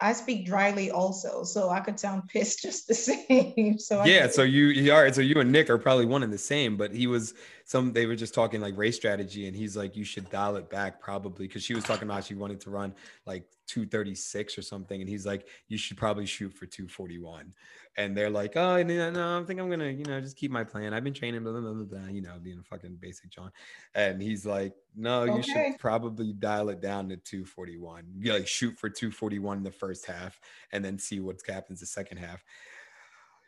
I 0.00 0.12
speak 0.12 0.44
dryly 0.44 0.90
also, 0.90 1.42
so 1.42 1.70
I 1.70 1.80
could 1.80 1.98
sound 1.98 2.28
pissed 2.28 2.62
just 2.62 2.86
the 2.88 2.94
same. 2.94 3.78
So 3.78 4.04
yeah 4.04 4.28
so 4.28 4.42
you 4.42 4.66
you- 4.66 4.92
right 4.92 5.14
so 5.14 5.20
you 5.20 5.40
and 5.40 5.50
nick 5.52 5.70
are 5.70 5.78
probably 5.78 6.06
one 6.06 6.22
and 6.22 6.32
the 6.32 6.38
same 6.38 6.76
but 6.76 6.92
he 6.92 7.06
was 7.06 7.34
some 7.66 7.92
they 7.92 8.06
were 8.06 8.14
just 8.14 8.32
talking 8.32 8.60
like 8.60 8.76
race 8.76 8.94
strategy 8.94 9.48
and 9.48 9.56
he's 9.56 9.76
like 9.76 9.96
you 9.96 10.04
should 10.04 10.30
dial 10.30 10.54
it 10.54 10.70
back 10.70 11.00
probably 11.00 11.48
because 11.48 11.64
she 11.64 11.74
was 11.74 11.82
talking 11.82 12.08
about 12.08 12.24
she 12.24 12.34
wanted 12.34 12.60
to 12.60 12.70
run 12.70 12.94
like 13.26 13.44
236 13.66 14.56
or 14.56 14.62
something 14.62 15.00
and 15.00 15.10
he's 15.10 15.26
like 15.26 15.48
you 15.66 15.76
should 15.76 15.96
probably 15.96 16.24
shoot 16.24 16.54
for 16.54 16.64
241 16.64 17.52
and 17.96 18.16
they're 18.16 18.30
like 18.30 18.56
oh 18.56 18.80
no, 18.84 19.08
uh, 19.08 19.10
no 19.10 19.40
i 19.40 19.44
think 19.44 19.58
i'm 19.58 19.68
gonna 19.68 19.88
you 19.88 20.04
know 20.04 20.20
just 20.20 20.36
keep 20.36 20.52
my 20.52 20.62
plan. 20.62 20.94
I've 20.94 21.02
been 21.02 21.12
training 21.12 21.42
blah, 21.42 21.52
blah, 21.52 21.72
blah, 21.72 21.84
blah, 21.84 22.08
you 22.08 22.22
know 22.22 22.34
being 22.40 22.60
a 22.60 22.62
fucking 22.62 22.98
basic 23.00 23.30
john 23.30 23.50
and 23.96 24.22
he's 24.22 24.46
like 24.46 24.72
no 24.94 25.24
you 25.24 25.42
should 25.42 25.76
probably 25.80 26.32
dial 26.32 26.68
it 26.68 26.80
down 26.80 27.08
to 27.08 27.16
241 27.16 28.04
you 28.16 28.32
like 28.32 28.46
shoot 28.46 28.78
for 28.78 28.88
241 28.88 29.58
in 29.58 29.64
the 29.64 29.72
first 29.72 30.06
half 30.06 30.38
and 30.70 30.84
then 30.84 31.00
see 31.00 31.18
what 31.18 31.40
happens 31.48 31.80
the 31.80 31.86
second 31.86 32.18
half 32.18 32.44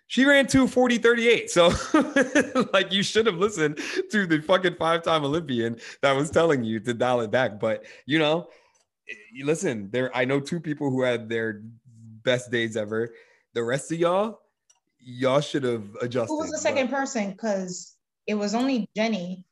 she 0.08 0.24
ran 0.24 0.46
240 0.46 0.98
38 0.98 1.50
so 1.50 1.72
like 2.72 2.92
you 2.92 3.02
should 3.02 3.26
have 3.26 3.36
listened 3.36 3.78
to 4.10 4.26
the 4.26 4.40
fucking 4.42 4.74
five-time 4.74 5.24
olympian 5.24 5.78
that 6.02 6.12
was 6.12 6.30
telling 6.30 6.64
you 6.64 6.80
to 6.80 6.92
dial 6.92 7.20
it 7.20 7.30
back 7.30 7.60
but 7.60 7.84
you 8.06 8.18
know 8.18 8.48
listen 9.42 9.88
there 9.90 10.14
i 10.16 10.24
know 10.24 10.40
two 10.40 10.58
people 10.60 10.90
who 10.90 11.02
had 11.02 11.28
their 11.28 11.62
best 12.24 12.50
days 12.50 12.76
ever 12.76 13.14
the 13.54 13.62
rest 13.62 13.92
of 13.92 13.98
y'all 13.98 14.40
y'all 15.08 15.40
should 15.40 15.62
have 15.62 15.84
adjusted 16.02 16.32
who 16.32 16.38
was 16.38 16.50
the 16.50 16.56
but- 16.56 16.60
second 16.60 16.88
person? 16.88 17.30
Because 17.30 17.96
it 18.26 18.34
was 18.34 18.54
only 18.54 18.88
Jenny, 18.94 19.46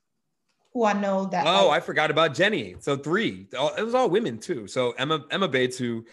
who 0.73 0.85
I 0.85 0.93
know 0.93 1.27
that. 1.27 1.47
Oh, 1.47 1.71
I 1.71 1.81
forgot 1.81 2.11
about 2.11 2.35
Jenny. 2.35 2.77
So 2.81 2.97
three. 2.97 3.49
It 3.53 3.83
was 3.83 3.95
all 3.95 4.11
women 4.11 4.39
too. 4.39 4.67
So 4.67 4.93
Emma 4.93 5.25
Emma 5.31 5.49
Bates, 5.49 5.79
who 5.79 6.05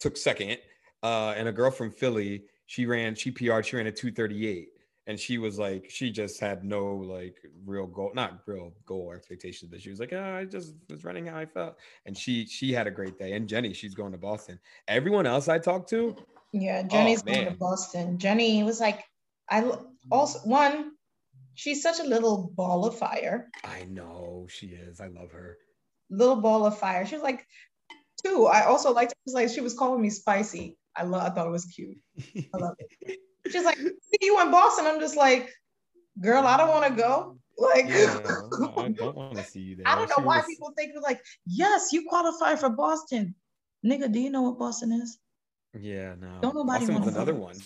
took 0.00 0.16
second, 0.16 0.58
uh, 1.02 1.34
and 1.36 1.48
a 1.48 1.52
girl 1.52 1.70
from 1.70 1.92
Philly. 1.92 2.44
She 2.66 2.86
ran. 2.86 3.14
She 3.14 3.30
PR'd. 3.30 3.66
She 3.66 3.76
ran 3.76 3.86
a 3.86 3.92
two 3.92 4.10
thirty 4.12 4.46
eight, 4.48 4.68
and 5.06 5.18
she 5.18 5.38
was 5.38 5.58
like, 5.58 5.86
she 5.88 6.10
just 6.10 6.40
had 6.40 6.64
no 6.64 6.94
like 6.96 7.36
real 7.64 7.86
goal, 7.86 8.10
not 8.14 8.40
real 8.46 8.72
goal 8.86 9.12
expectations, 9.14 9.70
but 9.70 9.80
she 9.80 9.90
was 9.90 10.00
like, 10.00 10.12
oh, 10.12 10.36
I 10.40 10.44
just 10.44 10.74
was 10.90 11.04
running 11.04 11.26
how 11.26 11.38
I 11.38 11.46
felt, 11.46 11.76
and 12.06 12.16
she 12.16 12.46
she 12.46 12.72
had 12.72 12.86
a 12.86 12.90
great 12.90 13.18
day. 13.18 13.32
And 13.32 13.48
Jenny, 13.48 13.72
she's 13.72 13.94
going 13.94 14.12
to 14.12 14.18
Boston. 14.18 14.58
Everyone 14.88 15.26
else 15.26 15.48
I 15.48 15.58
talked 15.58 15.88
to, 15.90 16.16
yeah, 16.52 16.82
oh, 16.84 16.88
Jenny's 16.88 17.22
going 17.22 17.46
to. 17.46 17.52
Boston. 17.52 18.18
Jenny 18.18 18.62
was 18.62 18.80
like, 18.80 19.04
I 19.50 19.70
also 20.10 20.40
one. 20.40 20.92
She's 21.54 21.82
such 21.82 22.00
a 22.00 22.04
little 22.04 22.52
ball 22.54 22.84
of 22.84 22.98
fire, 22.98 23.48
I 23.64 23.84
know 23.88 24.46
she 24.50 24.66
is. 24.66 25.00
I 25.00 25.06
love 25.06 25.30
her. 25.32 25.56
little 26.10 26.36
ball 26.36 26.66
of 26.66 26.78
fire. 26.78 27.06
She 27.06 27.14
was 27.14 27.22
like, 27.22 27.46
two. 28.22 28.46
I 28.46 28.64
also 28.66 28.92
liked. 28.92 29.12
She 29.12 29.22
was 29.24 29.34
like, 29.34 29.48
she 29.48 29.60
was 29.62 29.72
calling 29.72 30.02
me 30.02 30.10
spicy. 30.10 30.76
I 30.96 31.02
love. 31.04 31.22
I 31.22 31.30
thought 31.34 31.46
it 31.46 31.50
was 31.50 31.66
cute. 31.66 31.96
I 32.54 32.56
love 32.56 32.74
it. 32.78 33.18
She's 33.52 33.64
like, 33.64 33.76
see 33.78 34.18
you 34.22 34.40
in 34.40 34.50
Boston. 34.50 34.86
I'm 34.86 34.98
just 34.98 35.16
like, 35.16 35.52
girl, 36.20 36.46
I 36.46 36.56
don't 36.56 36.68
want 36.70 36.86
to 36.86 37.00
go. 37.00 37.38
Like, 37.58 37.86
Yeah, 37.88 38.18
I 38.76 38.88
don't 38.88 39.16
want 39.16 39.36
to 39.36 39.44
see 39.44 39.60
you 39.60 39.76
there. 39.76 39.86
I 39.88 39.94
don't 39.94 40.08
know 40.08 40.16
She 40.18 40.22
why 40.24 40.38
was- 40.38 40.46
people 40.46 40.72
think 40.76 40.92
like, 41.02 41.20
yes, 41.46 41.92
you 41.92 42.06
qualify 42.08 42.56
for 42.56 42.70
Boston. 42.70 43.34
Nigga, 43.84 44.10
do 44.12 44.18
you 44.18 44.30
know 44.30 44.42
what 44.42 44.58
Boston 44.58 44.92
is? 44.92 45.18
Yeah, 45.78 46.14
no. 46.18 46.38
Don't 46.40 46.54
nobody 46.54 46.86
Boston 46.86 47.00
was 47.04 47.14
another 47.14 47.34
one. 47.34 47.56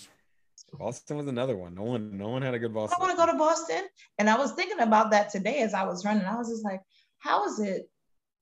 Boston 0.79 1.17
was 1.17 1.27
another 1.27 1.57
one. 1.57 1.75
No 1.75 1.83
one, 1.83 2.17
no 2.19 2.29
one 2.29 2.43
had 2.43 2.55
a 2.55 2.59
good 2.59 2.75
Boston. 2.75 2.97
I 3.01 3.03
want 3.05 3.19
to 3.19 3.25
go 3.27 3.33
to 3.33 3.39
Boston. 3.39 3.85
And 4.19 4.29
I 4.29 4.37
was 4.37 4.53
thinking 4.53 4.81
about 4.81 5.11
that 5.13 5.31
today 5.31 5.61
as 5.61 5.75
I 5.75 5.85
was 5.85 6.05
running. 6.05 6.25
I 6.25 6.37
was 6.37 6.49
just 6.49 6.65
like, 6.65 6.81
how 7.19 7.47
is 7.47 7.59
it 7.61 7.89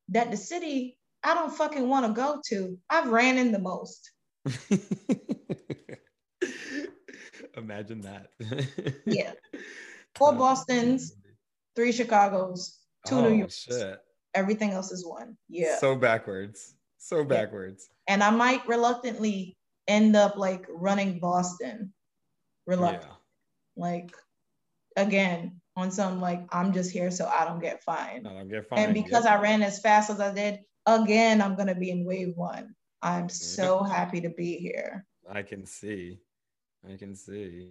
that 0.09 0.31
the 0.31 0.37
city 0.37 0.99
I 1.23 1.35
don't 1.35 1.53
fucking 1.53 1.89
want 1.89 2.07
to 2.07 2.13
go 2.13 2.41
to, 2.49 2.79
I've 2.91 3.09
ran 3.09 3.39
in 3.39 3.53
the 3.53 3.59
most? 3.59 4.11
Imagine 7.57 8.03
that. 8.03 8.29
Yeah. 9.05 9.33
Four 10.15 10.35
oh, 10.35 10.37
Bostons, 10.37 11.15
three 11.77 11.93
Chicago's, 11.93 12.79
two 13.07 13.17
oh, 13.17 13.29
New 13.29 13.37
York's. 13.37 13.59
Shit. 13.59 13.99
Everything 14.35 14.71
else 14.71 14.93
is 14.93 15.07
one. 15.07 15.37
Yeah. 15.49 15.79
So 15.79 15.97
backwards. 15.97 16.75
So 16.99 17.25
backwards. 17.25 17.89
and 18.09 18.23
I 18.23 18.31
might 18.31 18.67
reluctantly 18.67 19.57
end 19.87 20.17
up 20.17 20.37
like 20.37 20.67
running 20.69 21.21
Boston. 21.21 21.93
Reluctant. 22.67 23.05
Yeah. 23.05 23.85
Like 23.85 24.11
again, 24.97 25.61
on 25.77 25.93
some 25.93 26.21
like 26.21 26.43
I'm 26.51 26.73
just 26.73 26.91
here 26.91 27.11
so 27.11 27.27
I 27.27 27.45
don't 27.45 27.61
get 27.61 27.85
fined. 27.85 28.25
No, 28.25 28.31
I'm 28.31 28.49
get 28.49 28.69
fine. 28.69 28.81
and 28.81 28.95
because 28.95 29.27
I 29.27 29.41
ran 29.41 29.63
as 29.63 29.81
fast 29.81 30.11
as 30.11 30.21
I 30.21 30.35
did, 30.35 30.61
again, 30.87 31.41
I'm 31.41 31.55
gonna 31.55 31.75
be 31.75 31.91
in 31.91 32.05
wave 32.05 32.33
one. 32.35 32.75
I'm 33.03 33.29
so 33.29 33.83
happy 33.83 34.21
to 34.21 34.31
be 34.31 34.57
here. 34.57 35.07
I 35.31 35.43
can 35.43 35.67
see. 35.67 36.19
I 36.89 36.97
can 36.97 37.15
see. 37.15 37.69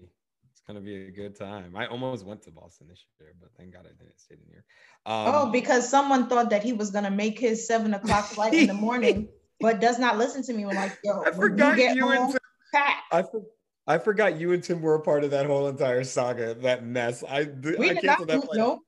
It's 0.49 0.61
gonna 0.65 0.82
be 0.82 1.07
a 1.07 1.11
good 1.11 1.36
time. 1.36 1.75
I 1.75 1.88
almost 1.88 2.25
went 2.25 2.41
to 2.43 2.51
Boston 2.51 2.88
this 2.89 3.03
year, 3.19 3.34
but 3.39 3.49
thank 3.57 3.73
God 3.73 3.86
I 3.86 3.89
didn't 3.89 4.19
stay 4.19 4.36
in 4.36 4.49
here. 4.49 4.65
Um, 5.05 5.34
oh, 5.34 5.51
because 5.51 5.88
someone 5.88 6.28
thought 6.28 6.49
that 6.49 6.63
he 6.63 6.73
was 6.73 6.91
gonna 6.91 7.11
make 7.11 7.39
his 7.39 7.67
seven 7.67 7.93
o'clock 7.93 8.25
flight 8.25 8.53
in 8.53 8.67
the 8.67 8.73
morning, 8.88 9.30
but 9.59 9.80
does 9.80 9.99
not 9.99 10.17
listen 10.17 10.43
to 10.43 10.53
me 10.53 10.65
when 10.65 10.75
like, 10.75 10.97
yo, 11.03 11.23
I 11.23 11.32
forgot 11.32 11.71
you 11.71 11.84
get 11.84 11.95
you 11.95 12.09
home, 12.09 12.32
and 12.32 12.39
pack. 12.73 13.03
I 13.11 13.21
for, 13.23 13.43
I 13.86 13.97
forgot 13.97 14.39
you 14.39 14.51
and 14.53 14.63
Tim 14.63 14.82
were 14.82 14.95
a 14.95 15.01
part 15.01 15.23
of 15.23 15.32
that 15.32 15.45
whole 15.45 15.67
entire 15.67 16.03
saga, 16.03 16.53
that 16.55 16.86
mess. 16.86 17.23
I, 17.23 17.43
We 17.43 17.91
I 17.91 17.93
did 17.93 18.03
not 18.03 18.28
that 18.28 18.43
flight. 18.43 18.57
no. 18.57 18.80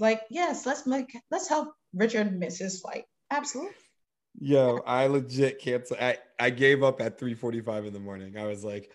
Like, 0.00 0.22
yes, 0.30 0.66
let's 0.66 0.86
make 0.86 1.16
let's 1.30 1.48
help 1.48 1.72
Richard 1.94 2.38
miss 2.38 2.58
his 2.58 2.80
flight. 2.80 3.04
Absolutely. 3.30 3.74
Yo, 4.38 4.80
I 4.86 5.06
legit 5.06 5.60
canceled. 5.60 6.00
I, 6.00 6.18
I 6.38 6.50
gave 6.50 6.82
up 6.82 7.00
at 7.00 7.18
3:45 7.18 7.86
in 7.86 7.92
the 7.92 8.00
morning. 8.00 8.36
I 8.36 8.46
was 8.46 8.64
like, 8.64 8.90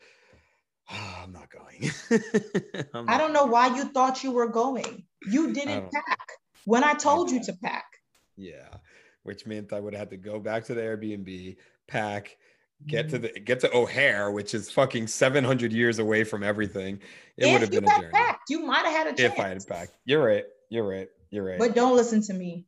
"Ah, 0.90 1.22
I'm 1.24 1.32
not 1.32 1.50
going. 1.50 1.92
I'm 2.94 3.10
I 3.10 3.18
don't 3.18 3.34
know 3.34 3.46
why 3.46 3.76
you 3.76 3.86
thought 3.86 4.24
you 4.24 4.32
were 4.32 4.50
going. 4.50 5.06
You 5.26 5.54
didn't 5.54 5.92
pack 5.92 6.28
when 6.66 6.84
I 6.84 6.94
told 6.94 7.32
you 7.32 7.42
to 7.44 7.54
pack. 7.64 7.86
Yeah, 8.36 8.70
which 9.24 9.46
meant 9.46 9.74
I 9.74 9.80
would 9.80 9.94
have 9.94 10.00
had 10.00 10.10
to 10.12 10.18
go 10.18 10.40
back 10.40 10.66
to 10.66 10.74
the 10.74 10.82
Airbnb, 10.82 11.58
pack, 11.88 12.38
get 12.86 13.10
to 13.10 13.20
the 13.20 13.40
get 13.40 13.62
to 13.62 13.74
O'Hare, 13.74 14.32
which 14.32 14.54
is 14.54 14.70
fucking 14.72 15.08
700 15.08 15.72
years 15.72 16.00
away 16.00 16.24
from 16.24 16.44
everything. 16.44 17.00
It 17.38 17.52
would 17.52 17.62
have 17.62 17.72
been 17.72 17.86
a 17.86 17.88
journey 17.88 18.12
packed, 18.14 18.50
you 18.50 18.60
might 18.66 18.86
have 18.86 18.94
had 18.94 19.08
a 19.08 19.16
chance. 19.16 19.34
if 19.34 19.40
I 19.40 19.48
had 19.50 19.68
packed. 19.68 19.98
You're 20.06 20.24
right. 20.24 20.46
You're 20.70 20.88
right. 20.88 21.08
You're 21.32 21.46
right. 21.46 21.60
But 21.60 21.76
don't 21.76 21.96
listen 21.96 22.22
to 22.24 22.34
me. 22.34 22.66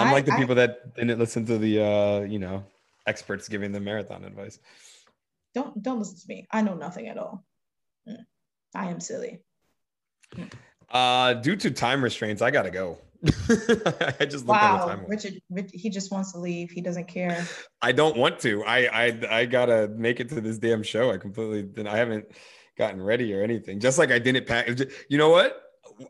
I'm 0.00 0.08
I- 0.08 0.12
like 0.12 0.24
the 0.26 0.32
I- 0.34 0.36
people 0.38 0.54
that 0.56 0.94
didn't 0.96 1.18
listen 1.18 1.46
to 1.46 1.58
the 1.58 1.82
uh, 1.82 2.20
you 2.20 2.38
know, 2.38 2.64
experts 3.06 3.48
giving 3.48 3.72
them 3.72 3.84
marathon 3.84 4.24
advice. 4.24 4.58
Don't 5.54 5.82
don't 5.82 5.98
listen 5.98 6.16
to 6.18 6.24
me. 6.28 6.46
I 6.50 6.62
know 6.62 6.74
nothing 6.74 7.08
at 7.08 7.18
all. 7.18 7.44
Mm. 8.08 8.24
I 8.74 8.86
am 8.90 9.00
silly. 9.00 9.40
Uh, 10.90 11.34
due 11.34 11.56
to 11.56 11.70
time 11.70 12.02
restraints, 12.02 12.42
I 12.42 12.50
gotta 12.50 12.70
go. 12.70 12.98
I 13.24 14.26
just 14.26 14.46
looked 14.46 14.62
at 14.62 14.78
the 14.78 14.78
Wow, 14.78 14.86
time. 14.86 15.04
Richard, 15.08 15.34
Rich, 15.50 15.70
he 15.74 15.90
just 15.90 16.12
wants 16.12 16.32
to 16.32 16.38
leave. 16.38 16.70
He 16.70 16.80
doesn't 16.80 17.08
care. 17.08 17.44
I 17.82 17.92
don't 17.92 18.16
want 18.16 18.38
to. 18.40 18.62
I 18.64 19.06
I 19.06 19.18
I 19.40 19.44
gotta 19.46 19.88
make 19.88 20.20
it 20.20 20.28
to 20.30 20.40
this 20.40 20.58
damn 20.58 20.82
show. 20.82 21.10
I 21.10 21.18
completely. 21.18 21.86
I 21.86 21.96
haven't 21.96 22.26
gotten 22.76 23.02
ready 23.02 23.34
or 23.34 23.42
anything. 23.42 23.80
Just 23.80 23.98
like 23.98 24.10
I 24.12 24.18
didn't 24.18 24.46
pack. 24.46 24.68
You 25.08 25.18
know 25.18 25.30
what? 25.30 25.60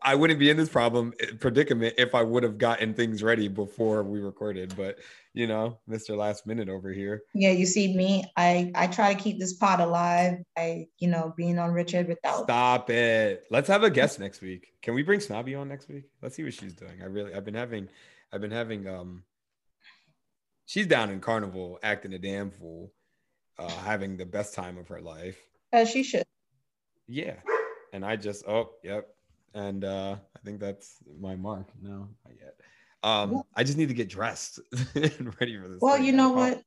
I 0.03 0.15
wouldn't 0.15 0.39
be 0.39 0.51
in 0.51 0.57
this 0.57 0.69
problem 0.69 1.13
eh, 1.21 1.33
predicament 1.39 1.95
if 1.99 2.15
I 2.15 2.23
would 2.23 2.43
have 2.43 2.59
gotten 2.59 2.95
things 2.95 3.23
ready 3.23 3.49
before 3.49 4.03
we 4.03 4.21
recorded. 4.21 4.75
But 4.77 4.99
you 5.35 5.47
know, 5.47 5.79
Mr. 5.89 6.17
Last 6.17 6.47
Minute 6.47 6.69
over 6.69 6.93
here. 6.93 7.23
Yeah, 7.35 7.51
you 7.51 7.67
see 7.67 7.95
me. 7.97 8.25
I 8.37 8.73
I 8.75 8.87
try 8.89 9.15
to 9.15 9.21
keep 9.21 9.39
this 9.39 9.53
pod 9.55 9.81
alive. 9.81 10.39
I 10.57 10.87
you 10.99 11.09
know 11.09 11.33
being 11.37 11.59
on 11.59 11.73
Richard 11.73 12.09
without. 12.09 12.45
Stop 12.45 12.91
it. 12.91 13.45
Let's 13.51 13.69
have 13.69 13.83
a 13.83 13.91
guest 13.91 14.19
next 14.19 14.41
week. 14.41 14.73
Can 14.83 14.95
we 14.95 15.03
bring 15.03 15.21
Snobby 15.21 15.55
on 15.55 15.69
next 15.69 15.89
week? 15.89 16.05
Let's 16.23 16.37
see 16.37 16.45
what 16.45 16.55
she's 16.55 16.75
doing. 16.75 17.03
I 17.03 17.07
really 17.07 17.35
I've 17.35 17.45
been 17.45 17.55
having 17.55 17.89
I've 18.33 18.41
been 18.41 18.51
having 18.51 18.89
um 18.89 19.25
she's 20.67 20.87
down 20.87 21.11
in 21.11 21.21
carnival 21.21 21.79
acting 21.83 22.13
a 22.15 22.19
damn 22.19 22.51
fool, 22.51 22.93
uh 23.59 23.69
having 23.69 24.17
the 24.17 24.27
best 24.27 24.55
time 24.55 24.79
of 24.79 24.89
her 24.89 25.01
life. 25.01 25.39
As 25.73 25.91
she 25.91 26.03
should. 26.03 26.25
Yeah. 27.07 27.37
And 27.93 28.05
I 28.05 28.17
just 28.17 28.47
oh 28.47 28.71
yep. 28.83 29.09
And 29.55 29.85
uh 29.85 30.17
I 30.37 30.39
think 30.45 30.61
that's 30.61 30.97
my 31.21 31.37
mark. 31.37 31.69
No, 31.81 32.09
not 32.25 32.35
yet. 32.39 32.55
Um 33.03 33.43
I 33.55 33.65
just 33.65 33.79
need 33.79 33.89
to 33.89 33.95
get 33.95 34.09
dressed 34.09 34.61
and 34.95 35.35
ready 35.41 35.59
for 35.59 35.69
this. 35.69 35.79
Well, 35.81 35.97
thing. 35.97 36.07
you 36.07 36.13
know 36.13 36.31
what? 36.31 36.63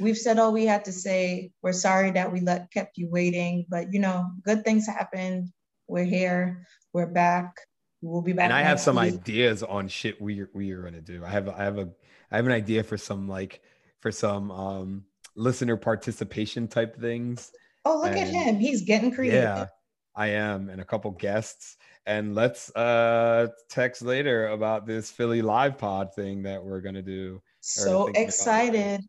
We've 0.00 0.18
said 0.18 0.38
all 0.38 0.52
we 0.52 0.66
had 0.66 0.84
to 0.86 0.92
say. 0.92 1.52
We're 1.62 1.72
sorry 1.72 2.10
that 2.12 2.32
we 2.32 2.40
let 2.40 2.70
kept 2.72 2.98
you 2.98 3.08
waiting, 3.08 3.66
but 3.68 3.92
you 3.92 4.00
know, 4.00 4.30
good 4.42 4.64
things 4.64 4.86
happened. 4.86 5.50
We're 5.86 6.04
here. 6.04 6.66
We're 6.92 7.06
back. 7.06 7.54
We'll 8.02 8.22
be 8.22 8.32
back. 8.32 8.44
And 8.44 8.52
I 8.52 8.62
have 8.62 8.80
some 8.80 8.96
week. 8.96 9.14
ideas 9.14 9.62
on 9.62 9.88
shit 9.88 10.20
we 10.20 10.44
we 10.52 10.72
are 10.72 10.82
gonna 10.82 11.00
do. 11.00 11.24
I 11.24 11.30
have 11.30 11.48
I 11.48 11.64
have 11.64 11.78
a 11.78 11.88
I 12.30 12.36
have 12.36 12.46
an 12.46 12.52
idea 12.52 12.82
for 12.82 12.96
some 12.96 13.28
like 13.28 13.60
for 14.00 14.10
some 14.10 14.50
um 14.50 15.04
listener 15.36 15.76
participation 15.76 16.68
type 16.68 17.00
things. 17.00 17.50
Oh, 17.84 18.00
look 18.02 18.16
at 18.16 18.28
him. 18.28 18.58
He's 18.58 18.82
getting 18.82 19.12
creative. 19.12 19.42
Yeah, 19.42 19.66
I 20.14 20.28
am, 20.28 20.70
and 20.70 20.80
a 20.80 20.84
couple 20.84 21.10
guests. 21.10 21.76
And 22.06 22.34
let's 22.34 22.70
uh 22.76 23.48
text 23.70 24.02
later 24.02 24.48
about 24.48 24.86
this 24.86 25.10
Philly 25.10 25.40
live 25.42 25.78
pod 25.78 26.14
thing 26.14 26.42
that 26.42 26.62
we're 26.62 26.80
gonna 26.80 27.02
do. 27.02 27.40
So 27.60 28.04
thinking 28.06 28.10
about 28.10 28.16
it. 28.20 28.24
excited. 28.24 29.00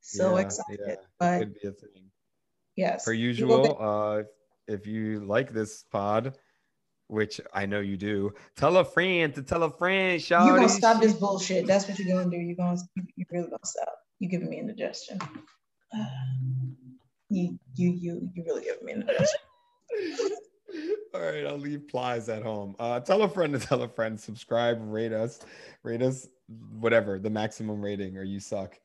So 0.00 0.36
Yeah, 0.36 0.42
excited. 0.44 0.80
yeah, 0.86 0.94
but 1.18 1.38
could 1.40 1.54
be 1.54 1.68
a 1.68 1.72
thing. 1.72 2.10
yes. 2.76 3.04
Per 3.04 3.12
usual, 3.12 3.62
get- 3.64 3.76
uh 3.80 4.22
if 4.66 4.86
you 4.86 5.20
like 5.20 5.52
this 5.52 5.84
pod, 5.90 6.38
which 7.08 7.40
I 7.54 7.66
know 7.66 7.80
you 7.80 7.96
do, 7.98 8.32
tell 8.56 8.76
a 8.78 8.84
friend 8.84 9.34
to 9.34 9.42
tell 9.42 9.62
a 9.64 9.70
friend. 9.70 10.22
You're 10.30 10.38
gonna 10.56 10.68
stop 10.68 11.02
this 11.02 11.12
bullshit. 11.14 11.66
That's 11.66 11.86
what 11.88 11.98
you're 11.98 12.16
gonna 12.16 12.30
do. 12.30 12.36
You're 12.38 12.56
gonna 12.56 12.78
you, 12.96 13.02
you 13.16 13.24
really 13.30 13.48
gonna 13.48 13.58
stop. 13.64 13.94
You're 14.20 14.30
giving 14.30 14.48
me 14.48 14.58
an 14.58 14.70
indigestion. 14.70 15.18
You 17.30 17.58
you 17.74 17.90
you 17.92 18.30
you 18.34 18.42
really 18.46 18.64
giving 18.64 18.86
me 18.86 18.92
an 18.92 19.00
indigestion. 19.02 19.40
All 21.14 21.20
right, 21.20 21.46
I'll 21.46 21.58
leave 21.58 21.88
plies 21.88 22.28
at 22.28 22.42
home. 22.42 22.76
Uh, 22.78 23.00
tell 23.00 23.22
a 23.22 23.28
friend 23.28 23.52
to 23.52 23.58
tell 23.58 23.82
a 23.82 23.88
friend. 23.88 24.18
Subscribe, 24.18 24.78
rate 24.82 25.12
us, 25.12 25.40
rate 25.82 26.02
us, 26.02 26.28
whatever 26.78 27.18
the 27.18 27.30
maximum 27.30 27.82
rating, 27.82 28.16
or 28.16 28.22
you 28.22 28.40
suck. 28.40 28.78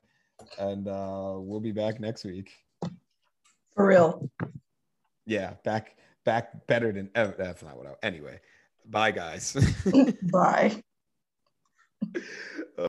And 0.58 0.88
uh, 0.88 1.36
we'll 1.38 1.60
be 1.60 1.72
back 1.72 2.00
next 2.00 2.24
week. 2.26 2.52
For 3.76 3.88
real. 3.88 4.30
Yeah, 5.26 5.54
back, 5.64 5.96
back 6.26 6.68
better 6.68 6.92
than 6.92 7.10
ever. 7.16 7.36
That's 7.38 7.64
not 7.64 7.78
what 7.78 7.88
I. 7.88 7.94
Anyway, 8.06 8.40
bye 8.86 9.12
guys. 9.12 9.56
Bye. 10.32 10.82